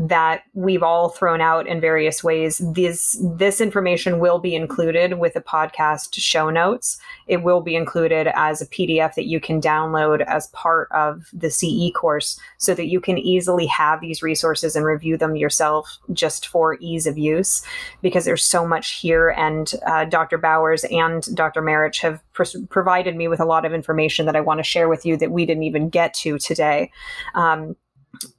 that 0.07 0.43
we've 0.53 0.81
all 0.81 1.09
thrown 1.09 1.41
out 1.41 1.67
in 1.67 1.79
various 1.79 2.23
ways. 2.23 2.59
This 2.73 3.17
this 3.21 3.61
information 3.61 4.19
will 4.19 4.39
be 4.39 4.55
included 4.55 5.19
with 5.19 5.33
the 5.33 5.41
podcast 5.41 6.15
show 6.15 6.49
notes. 6.49 6.97
It 7.27 7.43
will 7.43 7.61
be 7.61 7.75
included 7.75 8.27
as 8.33 8.61
a 8.61 8.67
PDF 8.67 9.13
that 9.13 9.27
you 9.27 9.39
can 9.39 9.61
download 9.61 10.25
as 10.25 10.47
part 10.47 10.87
of 10.91 11.27
the 11.33 11.51
CE 11.51 11.93
course 11.93 12.39
so 12.57 12.73
that 12.73 12.87
you 12.87 12.99
can 12.99 13.17
easily 13.17 13.67
have 13.67 14.01
these 14.01 14.23
resources 14.23 14.75
and 14.75 14.85
review 14.85 15.17
them 15.17 15.35
yourself 15.35 15.99
just 16.13 16.47
for 16.47 16.77
ease 16.79 17.05
of 17.05 17.17
use 17.17 17.61
because 18.01 18.25
there's 18.25 18.43
so 18.43 18.67
much 18.67 18.93
here 18.93 19.29
and 19.37 19.73
uh, 19.85 20.05
Dr. 20.05 20.37
Bowers 20.37 20.83
and 20.85 21.23
Dr. 21.35 21.61
Marich 21.61 22.01
have 22.01 22.21
pr- 22.33 22.43
provided 22.69 23.15
me 23.15 23.27
with 23.27 23.39
a 23.39 23.45
lot 23.45 23.65
of 23.65 23.73
information 23.73 24.25
that 24.25 24.35
I 24.35 24.41
want 24.41 24.59
to 24.59 24.63
share 24.63 24.89
with 24.89 25.05
you 25.05 25.15
that 25.17 25.31
we 25.31 25.45
didn't 25.45 25.63
even 25.63 25.89
get 25.89 26.13
to 26.15 26.39
today. 26.39 26.91
Um, 27.35 27.75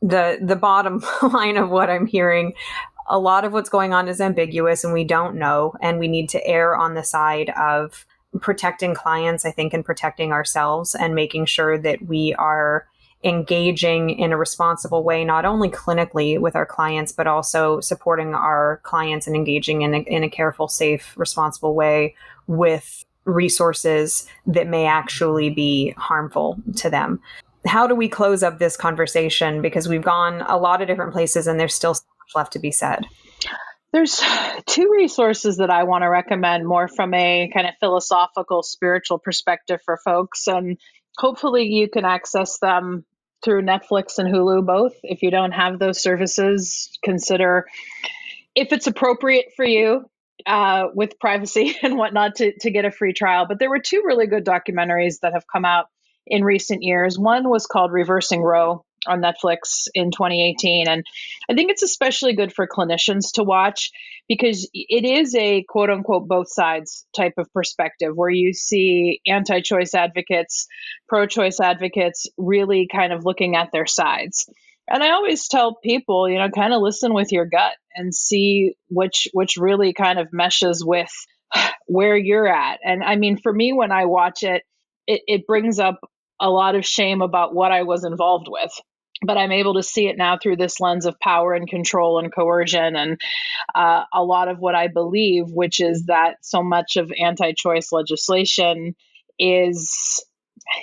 the 0.00 0.38
the 0.40 0.56
bottom 0.56 1.02
line 1.32 1.56
of 1.56 1.70
what 1.70 1.90
I'm 1.90 2.06
hearing 2.06 2.54
a 3.08 3.18
lot 3.18 3.44
of 3.44 3.52
what's 3.52 3.68
going 3.68 3.92
on 3.92 4.08
is 4.08 4.20
ambiguous 4.20 4.84
and 4.84 4.92
we 4.92 5.04
don't 5.04 5.36
know 5.36 5.74
and 5.80 5.98
we 5.98 6.08
need 6.08 6.28
to 6.30 6.46
err 6.46 6.76
on 6.76 6.94
the 6.94 7.04
side 7.04 7.50
of 7.50 8.06
protecting 8.40 8.94
clients 8.94 9.44
i 9.44 9.50
think 9.50 9.74
and 9.74 9.84
protecting 9.84 10.32
ourselves 10.32 10.94
and 10.94 11.14
making 11.14 11.44
sure 11.44 11.76
that 11.76 12.02
we 12.06 12.34
are 12.34 12.86
engaging 13.24 14.10
in 14.10 14.32
a 14.32 14.36
responsible 14.36 15.04
way 15.04 15.24
not 15.24 15.44
only 15.44 15.68
clinically 15.68 16.40
with 16.40 16.56
our 16.56 16.66
clients 16.66 17.12
but 17.12 17.26
also 17.26 17.80
supporting 17.80 18.34
our 18.34 18.80
clients 18.82 19.26
and 19.26 19.36
engaging 19.36 19.82
in 19.82 19.94
a, 19.94 19.98
in 19.98 20.24
a 20.24 20.30
careful 20.30 20.66
safe 20.66 21.14
responsible 21.16 21.74
way 21.74 22.14
with 22.46 23.04
resources 23.24 24.26
that 24.46 24.66
may 24.66 24.86
actually 24.86 25.50
be 25.50 25.90
harmful 25.96 26.56
to 26.74 26.90
them 26.90 27.20
how 27.66 27.86
do 27.86 27.94
we 27.94 28.08
close 28.08 28.42
up 28.42 28.58
this 28.58 28.76
conversation? 28.76 29.62
Because 29.62 29.88
we've 29.88 30.02
gone 30.02 30.42
a 30.42 30.56
lot 30.56 30.82
of 30.82 30.88
different 30.88 31.12
places 31.12 31.46
and 31.46 31.58
there's 31.58 31.74
still 31.74 31.94
so 31.94 32.02
much 32.20 32.34
left 32.34 32.52
to 32.54 32.58
be 32.58 32.70
said. 32.70 33.04
There's 33.92 34.22
two 34.66 34.90
resources 34.90 35.58
that 35.58 35.70
I 35.70 35.84
want 35.84 36.02
to 36.02 36.08
recommend 36.08 36.66
more 36.66 36.88
from 36.88 37.12
a 37.12 37.50
kind 37.52 37.66
of 37.66 37.74
philosophical, 37.78 38.62
spiritual 38.62 39.18
perspective 39.18 39.80
for 39.84 39.98
folks. 39.98 40.46
And 40.46 40.78
hopefully 41.18 41.64
you 41.64 41.88
can 41.88 42.04
access 42.04 42.58
them 42.58 43.04
through 43.44 43.62
Netflix 43.62 44.18
and 44.18 44.32
Hulu 44.32 44.64
both. 44.64 44.94
If 45.02 45.22
you 45.22 45.30
don't 45.30 45.52
have 45.52 45.78
those 45.78 46.00
services, 46.02 46.90
consider 47.04 47.66
if 48.54 48.72
it's 48.72 48.86
appropriate 48.86 49.52
for 49.56 49.64
you 49.64 50.08
uh, 50.46 50.84
with 50.94 51.18
privacy 51.18 51.76
and 51.82 51.96
whatnot 51.96 52.36
to, 52.36 52.56
to 52.60 52.70
get 52.70 52.84
a 52.84 52.90
free 52.90 53.12
trial. 53.12 53.46
But 53.46 53.58
there 53.58 53.70
were 53.70 53.80
two 53.80 54.02
really 54.04 54.26
good 54.26 54.44
documentaries 54.44 55.20
that 55.20 55.34
have 55.34 55.46
come 55.46 55.64
out 55.64 55.86
in 56.26 56.44
recent 56.44 56.82
years. 56.82 57.18
One 57.18 57.48
was 57.48 57.66
called 57.66 57.92
Reversing 57.92 58.42
Roe 58.42 58.84
on 59.06 59.20
Netflix 59.20 59.88
in 59.94 60.10
2018. 60.10 60.88
And 60.88 61.04
I 61.50 61.54
think 61.54 61.70
it's 61.70 61.82
especially 61.82 62.34
good 62.34 62.52
for 62.52 62.68
clinicians 62.68 63.32
to 63.34 63.42
watch 63.42 63.90
because 64.28 64.68
it 64.72 65.04
is 65.04 65.34
a 65.34 65.64
quote 65.68 65.90
unquote 65.90 66.28
both 66.28 66.46
sides 66.50 67.06
type 67.14 67.34
of 67.38 67.52
perspective 67.52 68.12
where 68.14 68.30
you 68.30 68.52
see 68.52 69.20
anti 69.26 69.60
choice 69.60 69.94
advocates, 69.94 70.66
pro 71.08 71.26
choice 71.26 71.58
advocates 71.60 72.26
really 72.36 72.88
kind 72.90 73.12
of 73.12 73.24
looking 73.24 73.56
at 73.56 73.70
their 73.72 73.86
sides. 73.86 74.48
And 74.88 75.02
I 75.02 75.10
always 75.10 75.48
tell 75.48 75.76
people, 75.76 76.28
you 76.28 76.38
know, 76.38 76.48
kind 76.50 76.72
of 76.72 76.82
listen 76.82 77.14
with 77.14 77.32
your 77.32 77.46
gut 77.46 77.74
and 77.94 78.14
see 78.14 78.74
which 78.88 79.28
which 79.32 79.56
really 79.56 79.92
kind 79.92 80.18
of 80.18 80.32
meshes 80.32 80.84
with 80.84 81.10
where 81.86 82.16
you're 82.16 82.48
at. 82.48 82.78
And 82.84 83.02
I 83.02 83.16
mean, 83.16 83.38
for 83.38 83.52
me, 83.52 83.72
when 83.72 83.92
I 83.92 84.06
watch 84.06 84.42
it, 84.42 84.62
it, 85.06 85.22
it 85.26 85.46
brings 85.46 85.78
up 85.78 85.98
a 86.42 86.50
lot 86.50 86.74
of 86.74 86.84
shame 86.84 87.22
about 87.22 87.54
what 87.54 87.72
I 87.72 87.84
was 87.84 88.04
involved 88.04 88.48
with. 88.50 88.72
But 89.24 89.38
I'm 89.38 89.52
able 89.52 89.74
to 89.74 89.84
see 89.84 90.08
it 90.08 90.18
now 90.18 90.36
through 90.36 90.56
this 90.56 90.80
lens 90.80 91.06
of 91.06 91.20
power 91.20 91.54
and 91.54 91.68
control 91.68 92.18
and 92.18 92.34
coercion, 92.34 92.96
and 92.96 93.20
uh, 93.72 94.02
a 94.12 94.22
lot 94.24 94.48
of 94.48 94.58
what 94.58 94.74
I 94.74 94.88
believe, 94.88 95.44
which 95.46 95.80
is 95.80 96.06
that 96.06 96.38
so 96.42 96.60
much 96.60 96.96
of 96.96 97.12
anti 97.16 97.52
choice 97.52 97.92
legislation 97.92 98.96
is, 99.38 100.24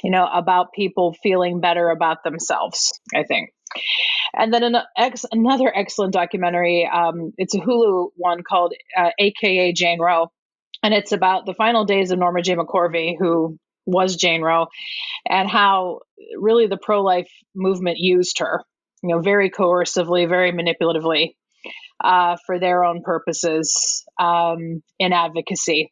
you 0.01 0.09
know, 0.09 0.25
about 0.25 0.71
people 0.73 1.13
feeling 1.21 1.59
better 1.59 1.89
about 1.89 2.23
themselves, 2.23 2.97
I 3.13 3.23
think. 3.23 3.49
And 4.33 4.53
then 4.53 4.63
an 4.63 4.77
ex- 4.97 5.25
another 5.33 5.71
excellent 5.75 6.13
documentary. 6.13 6.89
Um, 6.91 7.33
it's 7.37 7.55
a 7.55 7.59
Hulu 7.59 8.11
one 8.15 8.41
called 8.41 8.73
uh, 8.97 9.09
AKA 9.19 9.73
Jane 9.73 9.99
Roe, 9.99 10.31
and 10.81 10.93
it's 10.93 11.11
about 11.11 11.45
the 11.45 11.53
final 11.53 11.83
days 11.83 12.11
of 12.11 12.19
Norma 12.19 12.41
J. 12.41 12.55
McCorvey, 12.55 13.15
who 13.19 13.59
was 13.89 14.15
Jane 14.15 14.41
Roe, 14.41 14.67
and 15.27 15.49
how 15.49 16.01
really 16.37 16.67
the 16.67 16.77
pro 16.77 17.01
life 17.01 17.29
movement 17.55 17.97
used 17.97 18.39
her, 18.39 18.63
you 19.03 19.09
know, 19.09 19.21
very 19.21 19.49
coercively, 19.49 20.27
very 20.27 20.51
manipulatively 20.51 21.35
uh, 22.03 22.37
for 22.45 22.59
their 22.59 22.83
own 22.83 23.01
purposes 23.03 24.05
um, 24.19 24.81
in 24.99 25.13
advocacy. 25.13 25.91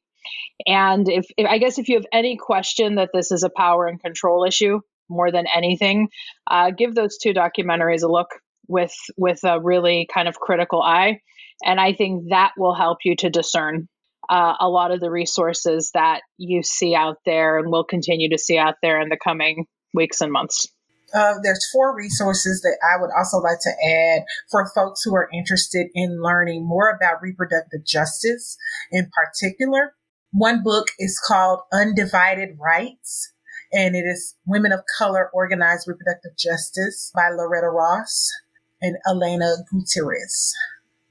And 0.66 1.08
if, 1.10 1.26
if, 1.38 1.48
I 1.48 1.58
guess 1.58 1.78
if 1.78 1.90
you 1.90 1.96
have 1.96 2.06
any 2.12 2.38
question 2.38 2.96
that 2.96 3.10
this 3.14 3.32
is 3.32 3.44
a 3.44 3.50
power 3.50 3.88
and 3.88 4.02
control 4.02 4.46
issue 4.46 4.80
more 5.10 5.32
than 5.32 5.46
anything, 5.54 6.10
uh, 6.50 6.72
give 6.72 6.96
those 6.96 7.18
two 7.18 7.34
documentaries 7.34 8.04
a 8.04 8.12
look 8.12 8.30
with 8.68 8.94
with 9.16 9.44
a 9.46 9.62
really 9.62 10.08
kind 10.14 10.28
of 10.28 10.36
critical 10.36 10.82
eye, 10.82 11.22
and 11.64 11.80
I 11.80 11.94
think 11.94 12.30
that 12.30 12.52
will 12.58 12.76
help 12.76 13.00
you 13.06 13.16
to 13.18 13.30
discern 13.30 13.88
uh, 14.30 14.56
a 14.60 14.70
lot 14.70 14.92
of 14.92 15.00
the 15.00 15.12
resources 15.12 15.92
that 15.94 16.22
you 16.38 16.64
see 16.64 16.96
out 16.96 17.18
there 17.26 17.58
and 17.60 17.72
will 17.72 17.84
continue 17.84 18.30
to 18.30 18.38
see 18.38 18.58
out 18.58 18.76
there 18.82 19.02
in 19.02 19.10
the 19.10 19.18
coming 19.18 19.66
weeks 19.94 20.22
and 20.22 20.32
months. 20.32 20.68
Uh, 21.14 21.36
there's 21.42 21.70
four 21.72 21.96
resources 21.96 22.62
that 22.62 22.78
I 22.84 23.00
would 23.02 23.12
also 23.18 23.38
like 23.38 23.60
to 23.62 23.70
add 23.70 24.24
for 24.52 24.70
folks 24.76 25.04
who 25.04 25.16
are 25.16 25.30
interested 25.34 25.88
in 25.96 26.22
learning 26.22 26.68
more 26.68 26.90
about 26.90 27.22
reproductive 27.22 27.86
justice 27.86 28.58
in 28.92 29.10
particular. 29.14 29.94
One 30.32 30.62
book 30.64 30.88
is 31.00 31.22
called 31.26 31.62
Undivided 31.72 32.58
Rights, 32.60 33.32
and 33.72 33.96
it 33.96 34.06
is 34.06 34.36
Women 34.46 34.74
of 34.74 34.82
Color 34.98 35.30
Organized 35.34 35.88
Reproductive 35.88 36.38
Justice 36.38 37.12
by 37.16 37.30
Loretta 37.30 37.70
Ross 37.70 38.30
and 38.82 38.98
Elena 39.08 39.56
Gutierrez. 39.72 40.54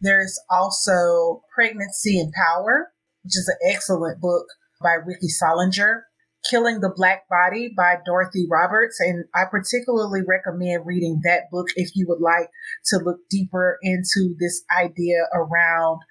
There's 0.00 0.38
also 0.50 1.42
Pregnancy 1.54 2.20
and 2.20 2.32
Power 2.32 2.92
which 3.26 3.36
is 3.36 3.48
an 3.48 3.72
excellent 3.74 4.20
book 4.20 4.46
by 4.80 4.92
Rickie 4.92 5.26
Solinger. 5.26 6.02
Killing 6.48 6.78
the 6.78 6.92
Black 6.94 7.28
Body 7.28 7.72
by 7.76 7.96
Dorothy 8.06 8.46
Roberts. 8.48 9.00
And 9.00 9.24
I 9.34 9.46
particularly 9.50 10.20
recommend 10.24 10.86
reading 10.86 11.20
that 11.24 11.50
book 11.50 11.66
if 11.74 11.90
you 11.96 12.06
would 12.08 12.20
like 12.20 12.50
to 12.84 12.98
look 12.98 13.18
deeper 13.28 13.78
into 13.82 14.36
this 14.38 14.62
idea 14.80 15.24
around 15.34 16.02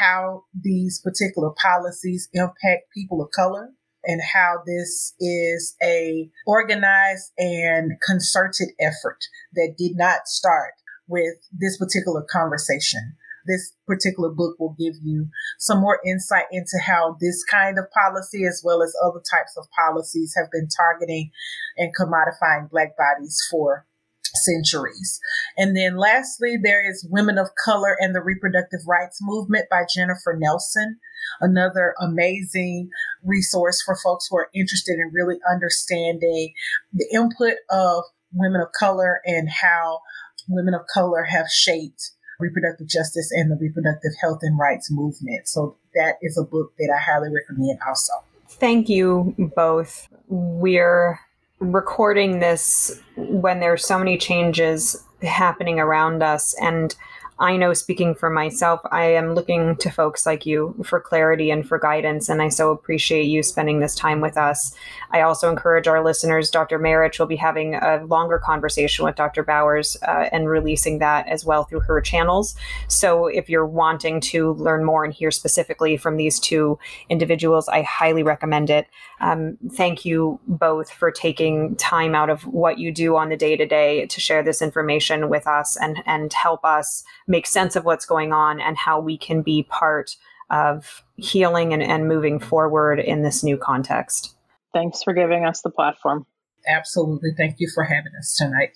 how 0.00 0.42
these 0.60 1.00
particular 1.00 1.50
policies 1.62 2.28
impact 2.32 2.90
people 2.92 3.22
of 3.22 3.30
color 3.30 3.68
and 4.04 4.20
how 4.34 4.56
this 4.66 5.14
is 5.20 5.76
a 5.80 6.28
organized 6.44 7.30
and 7.38 7.92
concerted 8.04 8.70
effort 8.80 9.20
that 9.54 9.76
did 9.78 9.92
not 9.94 10.26
start 10.26 10.72
with 11.06 11.34
this 11.52 11.78
particular 11.78 12.26
conversation 12.28 13.14
this 13.46 13.74
particular 13.86 14.30
book 14.30 14.56
will 14.58 14.76
give 14.78 14.94
you 15.02 15.28
some 15.58 15.80
more 15.80 16.00
insight 16.06 16.46
into 16.50 16.78
how 16.84 17.16
this 17.20 17.44
kind 17.44 17.78
of 17.78 17.90
policy, 17.90 18.44
as 18.46 18.62
well 18.64 18.82
as 18.82 18.94
other 19.04 19.20
types 19.30 19.56
of 19.56 19.66
policies, 19.78 20.34
have 20.36 20.50
been 20.50 20.68
targeting 20.68 21.30
and 21.76 21.92
commodifying 21.94 22.70
Black 22.70 22.96
bodies 22.96 23.38
for 23.50 23.86
centuries. 24.34 25.20
And 25.56 25.76
then 25.76 25.96
lastly, 25.96 26.56
there 26.62 26.88
is 26.88 27.06
Women 27.10 27.38
of 27.38 27.48
Color 27.64 27.96
and 28.00 28.14
the 28.14 28.22
Reproductive 28.22 28.80
Rights 28.86 29.18
Movement 29.22 29.66
by 29.70 29.84
Jennifer 29.92 30.36
Nelson, 30.38 30.98
another 31.40 31.94
amazing 32.00 32.90
resource 33.22 33.82
for 33.84 33.96
folks 34.02 34.26
who 34.28 34.36
are 34.36 34.50
interested 34.54 34.94
in 34.94 35.12
really 35.12 35.38
understanding 35.50 36.52
the 36.92 37.06
input 37.12 37.54
of 37.70 38.04
women 38.32 38.60
of 38.60 38.68
color 38.78 39.20
and 39.24 39.48
how 39.48 40.00
women 40.48 40.74
of 40.74 40.82
color 40.92 41.24
have 41.24 41.46
shaped 41.48 42.10
reproductive 42.40 42.88
justice 42.88 43.30
and 43.32 43.50
the 43.50 43.56
reproductive 43.56 44.12
health 44.20 44.40
and 44.42 44.58
rights 44.58 44.90
movement. 44.90 45.48
So 45.48 45.76
that 45.94 46.16
is 46.22 46.36
a 46.38 46.42
book 46.42 46.72
that 46.78 46.92
I 46.94 47.00
highly 47.00 47.30
recommend 47.32 47.78
also. 47.86 48.12
Thank 48.48 48.88
you 48.88 49.34
both. 49.56 50.08
We're 50.28 51.18
recording 51.60 52.40
this 52.40 53.00
when 53.16 53.60
there's 53.60 53.86
so 53.86 53.98
many 53.98 54.18
changes 54.18 55.02
happening 55.22 55.80
around 55.80 56.22
us 56.22 56.54
and 56.60 56.94
I 57.38 57.56
know 57.56 57.72
speaking 57.74 58.14
for 58.14 58.30
myself, 58.30 58.80
I 58.92 59.06
am 59.06 59.34
looking 59.34 59.74
to 59.76 59.90
folks 59.90 60.24
like 60.24 60.46
you 60.46 60.76
for 60.84 61.00
clarity 61.00 61.50
and 61.50 61.66
for 61.66 61.80
guidance, 61.80 62.28
and 62.28 62.40
I 62.40 62.48
so 62.48 62.70
appreciate 62.70 63.24
you 63.24 63.42
spending 63.42 63.80
this 63.80 63.96
time 63.96 64.20
with 64.20 64.36
us. 64.36 64.72
I 65.10 65.22
also 65.22 65.50
encourage 65.50 65.88
our 65.88 66.04
listeners, 66.04 66.48
Dr. 66.48 66.78
Marich 66.78 67.18
will 67.18 67.26
be 67.26 67.34
having 67.34 67.74
a 67.74 68.04
longer 68.04 68.38
conversation 68.38 69.04
with 69.04 69.16
Dr. 69.16 69.42
Bowers 69.42 69.96
uh, 70.06 70.28
and 70.30 70.48
releasing 70.48 71.00
that 71.00 71.26
as 71.26 71.44
well 71.44 71.64
through 71.64 71.80
her 71.80 72.00
channels. 72.00 72.54
So 72.86 73.26
if 73.26 73.48
you're 73.48 73.66
wanting 73.66 74.20
to 74.20 74.52
learn 74.54 74.84
more 74.84 75.04
and 75.04 75.12
hear 75.12 75.32
specifically 75.32 75.96
from 75.96 76.16
these 76.16 76.38
two 76.38 76.78
individuals, 77.08 77.68
I 77.68 77.82
highly 77.82 78.22
recommend 78.22 78.70
it. 78.70 78.86
Um, 79.20 79.58
thank 79.72 80.04
you 80.04 80.38
both 80.46 80.90
for 80.90 81.10
taking 81.10 81.74
time 81.76 82.14
out 82.14 82.30
of 82.30 82.46
what 82.46 82.78
you 82.78 82.92
do 82.92 83.16
on 83.16 83.28
the 83.28 83.36
day 83.36 83.56
to 83.56 83.66
day 83.66 84.06
to 84.06 84.20
share 84.20 84.42
this 84.42 84.62
information 84.62 85.28
with 85.28 85.46
us 85.46 85.76
and, 85.76 86.02
and 86.06 86.32
help 86.32 86.64
us 86.64 87.02
make 87.26 87.46
sense 87.46 87.76
of 87.76 87.84
what's 87.84 88.06
going 88.06 88.32
on 88.32 88.60
and 88.60 88.76
how 88.76 89.00
we 89.00 89.16
can 89.16 89.42
be 89.42 89.64
part 89.64 90.16
of 90.50 91.02
healing 91.16 91.72
and, 91.72 91.82
and 91.82 92.06
moving 92.08 92.38
forward 92.38 93.00
in 93.00 93.22
this 93.22 93.42
new 93.42 93.56
context. 93.56 94.36
Thanks 94.72 95.02
for 95.02 95.12
giving 95.12 95.44
us 95.44 95.62
the 95.62 95.70
platform. 95.70 96.26
Absolutely. 96.66 97.30
Thank 97.36 97.56
you 97.58 97.68
for 97.74 97.84
having 97.84 98.12
us 98.18 98.36
tonight. 98.36 98.70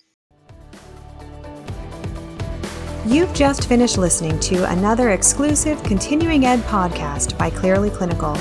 You've 3.07 3.32
just 3.32 3.68
finished 3.68 3.96
listening 3.96 4.38
to 4.40 4.70
another 4.70 5.11
exclusive 5.11 5.82
continuing 5.82 6.44
ed 6.44 6.61
podcast 6.61 7.38
by 7.38 7.49
Clearly 7.49 7.90
Clinical. 7.90 8.36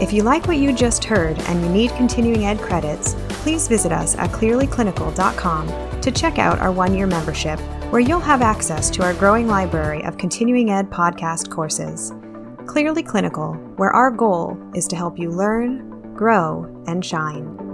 If 0.00 0.12
you 0.12 0.22
like 0.22 0.46
what 0.46 0.58
you 0.58 0.72
just 0.72 1.02
heard 1.02 1.38
and 1.40 1.60
you 1.60 1.68
need 1.68 1.90
continuing 1.92 2.44
ed 2.44 2.60
credits, 2.60 3.14
please 3.42 3.66
visit 3.66 3.90
us 3.90 4.16
at 4.16 4.30
clearlyclinical.com 4.30 6.00
to 6.00 6.10
check 6.12 6.38
out 6.38 6.60
our 6.60 6.70
one 6.70 6.94
year 6.94 7.08
membership 7.08 7.58
where 7.90 8.00
you'll 8.00 8.20
have 8.20 8.40
access 8.40 8.88
to 8.88 9.02
our 9.02 9.14
growing 9.14 9.48
library 9.48 10.02
of 10.04 10.16
continuing 10.16 10.70
ed 10.70 10.88
podcast 10.90 11.50
courses. 11.50 12.12
Clearly 12.66 13.02
Clinical, 13.02 13.54
where 13.76 13.90
our 13.90 14.10
goal 14.12 14.56
is 14.74 14.86
to 14.86 14.96
help 14.96 15.18
you 15.18 15.30
learn, 15.30 16.14
grow, 16.14 16.84
and 16.86 17.04
shine. 17.04 17.71